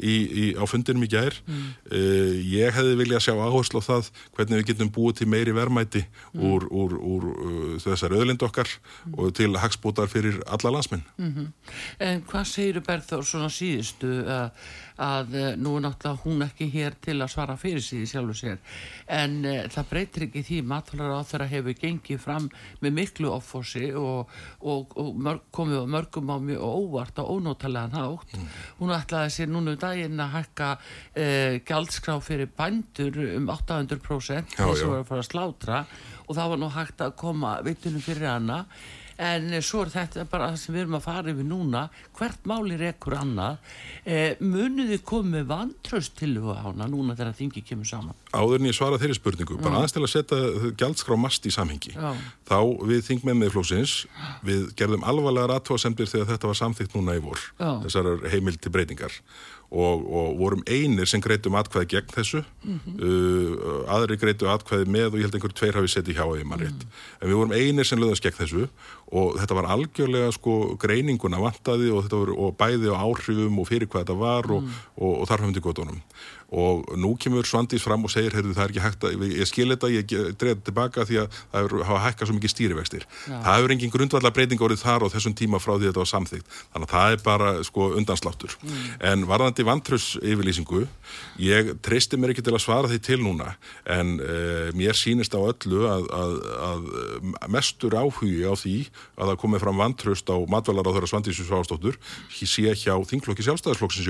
á 0.55 0.63
fundinum 0.69 1.05
í 1.05 1.11
gær 1.11 1.35
mm. 1.45 1.67
uh, 1.91 2.33
ég 2.39 2.75
hefði 2.75 2.97
viljað 3.01 3.25
sjá 3.27 3.33
áherslu 3.35 3.83
á 3.83 3.87
það 3.89 4.11
hvernig 4.37 4.61
við 4.61 4.67
getum 4.71 4.91
búið 4.95 5.21
til 5.21 5.29
meiri 5.31 5.55
vermæti 5.55 6.03
mm. 6.05 6.43
úr, 6.49 6.67
úr, 6.71 6.97
úr 6.97 7.29
uh, 7.33 7.73
þessar 7.83 8.15
öðlind 8.17 8.45
okkar 8.45 8.69
mm. 8.69 9.17
og 9.19 9.33
til 9.39 9.51
hagsbútar 9.59 10.11
fyrir 10.11 10.39
alla 10.47 10.73
landsminn 10.77 11.03
-hmm. 11.17 11.47
En 11.99 12.23
hvað 12.23 12.45
segir 12.45 12.81
Berður 12.85 13.25
svona 13.25 13.49
síðustu 13.49 14.23
að 14.27 14.51
að 14.99 15.35
uh, 15.35 15.47
nú 15.59 15.75
er 15.77 15.85
náttúrulega 15.85 16.23
hún 16.25 16.43
ekki 16.45 16.67
hér 16.73 16.97
til 17.01 17.15
að 17.19 17.31
svara 17.33 17.55
fyrir 17.59 17.83
síði 17.83 18.09
sjálfur 18.11 18.37
sér. 18.37 18.59
En 19.19 19.39
uh, 19.47 19.61
það 19.71 19.89
breytir 19.93 20.25
ekki 20.27 20.43
því 20.47 20.59
matvalar 20.69 21.15
á 21.17 21.27
þeirra 21.29 21.49
hefur 21.53 21.77
gengið 21.79 22.21
fram 22.23 22.49
með 22.83 22.95
miklu 22.99 23.31
offósi 23.33 23.89
og, 23.95 24.31
og, 24.59 24.95
og 24.99 25.17
mörg, 25.17 25.47
komið 25.55 25.89
mörgum 25.95 26.33
á 26.33 26.37
mjög 26.49 26.67
óvart 26.67 27.23
og 27.23 27.33
ónótalega 27.37 27.93
nátt 27.95 28.35
mm. 28.35 28.47
hún 28.81 28.95
ætlaði 28.95 29.33
sér 29.35 29.51
núna 29.51 29.75
um 29.75 29.81
daginn 29.81 30.23
að 30.23 30.35
hækka 30.37 30.69
uh, 30.75 31.57
gjaldskrá 31.67 32.19
fyrir 32.23 32.51
bændur 32.57 33.19
um 33.39 33.51
800% 33.55 34.55
þess 34.55 34.63
að 34.67 34.79
það 34.83 34.93
var 34.93 35.03
að 35.03 35.11
fara 35.11 35.25
að 35.25 35.29
slátra. 35.31 35.83
Og 36.29 36.37
það 36.37 36.49
var 36.51 36.59
nú 36.61 36.67
hægt 36.75 36.99
að 37.01 37.15
koma 37.17 37.55
vittunum 37.65 38.03
fyrir 38.05 38.29
hana 38.29 38.63
en 39.19 39.51
svo 39.65 39.83
er 39.83 39.91
þetta 39.93 40.25
bara 40.31 40.51
það 40.53 40.61
sem 40.63 40.75
við 40.75 40.83
erum 40.85 40.97
að 40.99 41.05
fara 41.05 41.33
yfir 41.33 41.47
núna. 41.47 41.83
Hvert 42.17 42.47
máli 42.49 42.77
er 42.77 42.85
ekkur 42.93 43.17
annað? 43.19 43.59
Eh, 44.05 44.39
muniði 44.39 45.01
komið 45.03 45.49
vantraust 45.49 46.15
til 46.19 46.37
hana 46.39 46.87
núna 46.87 47.17
þegar 47.19 47.35
þingi 47.37 47.63
kemur 47.67 47.89
saman? 47.89 48.17
Áður 48.31 48.61
en 48.61 48.69
ég 48.69 48.77
svara 48.77 48.99
þeirri 49.01 49.17
spurningu 49.17 49.59
bara 49.59 49.81
aðeins 49.81 49.95
til 49.95 50.05
að 50.05 50.13
setja 50.13 50.71
gjaldskrá 50.79 51.17
mast 51.19 51.45
í 51.45 51.53
samhengi. 51.53 51.95
Já. 51.99 52.13
þá 52.49 52.59
við 52.87 53.05
þingmenn 53.05 53.39
með 53.43 53.53
flósins 53.53 53.93
við 54.45 54.69
gerðum 54.79 55.05
alvarlega 55.07 55.51
ratvásendir 55.53 56.09
þegar 56.09 56.31
þetta 56.33 56.49
var 56.49 56.59
samþygt 56.59 56.95
núna 56.97 57.17
í 57.17 57.23
vor 57.23 57.41
Já. 57.59 57.71
þessar 57.85 58.11
heimildi 58.31 58.71
breytingar 58.73 59.19
og, 59.69 60.05
og 60.09 60.37
vorum 60.39 60.63
einir 60.65 61.05
sem 61.09 61.21
greitum 61.21 61.57
atkvæði 61.59 61.89
gegn 61.93 62.13
þessu 62.15 62.41
mm 62.41 62.79
-hmm. 62.79 62.95
uh, 63.05 63.93
aðri 63.95 64.17
greitu 64.17 64.49
atkvæði 64.49 64.89
með 64.89 65.13
og 65.13 65.19
ég 65.19 65.27
held 65.27 65.35
einhver 65.37 65.53
tveir 65.53 65.77
hafi 65.77 65.91
settið 65.93 66.17
hjá 66.17 66.25
ég 66.39 66.47
maður 66.49 66.63
rétt 66.65 66.81
mm 66.81 66.89
-hmm. 66.89 67.21
en 67.21 67.29
við 67.29 67.37
vorum 67.39 67.51
einir 67.53 67.85
sem 67.85 67.99
löðast 67.99 68.23
gegn 68.23 68.39
þessu 68.39 68.67
og 69.11 69.37
þetta 69.39 69.55
var 69.55 69.65
algjörlega 69.65 70.31
sko 70.31 70.75
greininguna 70.77 71.39
vantaði 71.39 71.91
og, 71.91 72.09
var, 72.09 72.29
og 72.29 72.57
bæði 72.57 72.89
á 72.89 72.97
áhrifum 72.97 73.59
og 73.59 73.67
fyrir 73.67 73.87
hvað 73.87 74.01
þetta 74.05 74.17
var 74.17 74.45
mm 74.47 74.57
-hmm. 74.57 74.73
og, 74.97 75.21
og 75.21 75.27
þarfum 75.27 75.53
til 75.53 75.61
gotunum 75.61 76.01
og 76.49 76.85
nú 76.97 77.13
kemur 77.21 77.45
Svandís 77.45 77.83
fram 77.85 78.03
og 78.05 78.11
segir 78.11 78.33
heyrðu 78.33 78.55
það 78.57 78.63
er 78.63 78.71
ekki 78.73 78.83
hægt 78.83 79.05
að, 79.05 79.25
ég 79.29 79.49
skil 79.49 79.67
þetta 79.69 79.89
ég 79.93 80.05
þetta 80.09 80.65
tilbaka 80.65 81.05
því 81.05 81.19
að 81.21 81.35
það 81.37 81.67
er, 81.67 81.75
hafa 81.89 81.99
hækkað 82.07 82.29
svo 82.29 82.37
mikið 82.37 82.53
stýrivextir, 82.53 83.05
Já. 83.05 83.35
það 83.45 83.57
hefur 83.59 83.73
engin 83.75 83.93
grundvallar 83.93 84.33
breyting 84.33 84.63
orðið 84.65 84.81
þar 84.81 85.05
og 85.05 85.13
þessum 85.13 85.35
tíma 85.37 85.61
frá 85.61 85.75
því 85.75 85.89
þetta 85.89 86.01
var 86.01 86.11
samþygt 86.13 86.57
þannig 86.57 86.87
að 86.87 86.95
það 86.95 87.13
er 87.13 87.23
bara 87.27 87.51
sko 87.67 87.89
undansláttur. 87.99 88.55
Mm. 88.59 88.87
en 89.11 89.27
varðandi 89.29 89.65
vantröss 89.67 90.07
yfirlýsingu 90.19 90.85
ég 91.43 91.73
treysti 91.85 92.17
mér 92.17 92.33
ekki 92.33 92.45
til 92.45 92.55
að 92.55 92.63
svara 92.65 92.89
því 92.89 92.99
til 93.05 93.19
núna 93.21 93.53
en 93.85 94.17
uh, 94.17 94.73
mér 94.77 94.97
sínist 94.97 95.37
á 95.37 95.39
öllu 95.39 95.85
að, 95.89 96.09
að, 96.17 96.35
að 96.69 96.89
mestur 97.53 97.93
áhugi 97.93 98.41
á 98.41 98.53
því 98.57 98.75
að 99.19 99.31
það 99.31 99.39
komið 99.45 99.65
fram 99.65 99.83
vantröst 99.85 100.33
á 100.33 100.37
matvalar 100.49 100.89
á 100.89 100.93
þeirra 100.97 101.11
Svandísu 101.13 101.45
Svástóttur 101.45 101.99
sé 102.33 102.73
hjá 102.73 102.95
þingflokki 103.05 103.45
sjálfstæðisflokksins 103.45 104.09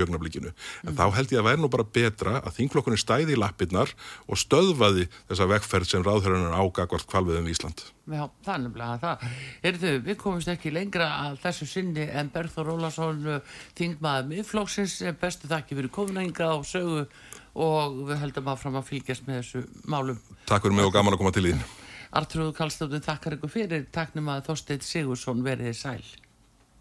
ég 2.30 2.46
að 2.46 2.56
þingflokkurinn 2.58 3.00
stæði 3.00 3.34
í 3.34 3.40
lappirnar 3.40 3.94
og 4.26 4.40
stöðvaði 4.40 5.08
þessa 5.30 5.48
vegferð 5.50 5.90
sem 5.90 6.04
ráðhörðunar 6.06 6.56
ágagvart 6.58 7.08
kvalviðum 7.10 7.48
í 7.50 7.54
Ísland. 7.54 7.82
Já, 8.10 8.24
það 8.46 8.54
er 8.54 8.62
nefnilega 8.64 9.00
það. 9.02 9.26
Erðu, 9.70 9.92
við 10.06 10.16
komumst 10.20 10.50
ekki 10.50 10.72
lengra 10.74 11.10
að 11.26 11.36
þessu 11.44 11.68
sinni 11.70 12.06
en 12.08 12.30
Berður 12.34 12.72
Ólason 12.74 13.20
þingmaður 13.78 14.30
miðflokksins 14.32 14.96
bestu 15.20 15.50
þakki 15.50 15.78
fyrir 15.78 15.94
kominænga 15.94 16.50
á 16.50 16.58
sögu 16.66 17.04
og 17.60 18.00
við 18.08 18.22
heldum 18.22 18.50
að 18.50 18.64
fram 18.64 18.80
að 18.80 18.88
fylgjast 18.90 19.28
með 19.28 19.42
þessu 19.42 19.62
málum. 19.90 20.18
Takk 20.50 20.66
fyrir 20.66 20.78
mig 20.78 20.88
og 20.88 20.94
gaman 20.94 21.16
að 21.16 21.22
koma 21.22 21.34
til 21.34 21.46
í 21.46 21.54
þín. 21.54 21.62
Artrúðu 22.10 22.54
Kallstóttin 22.56 23.04
þakkar 23.06 23.36
ykkur 23.36 23.52
fyrir 23.52 23.86
taknum 23.94 24.32
að 24.32 24.48
Þorsteit 24.48 24.86
Sigursson 24.86 25.44
veriði 25.46 25.76
sæl. 25.78 26.02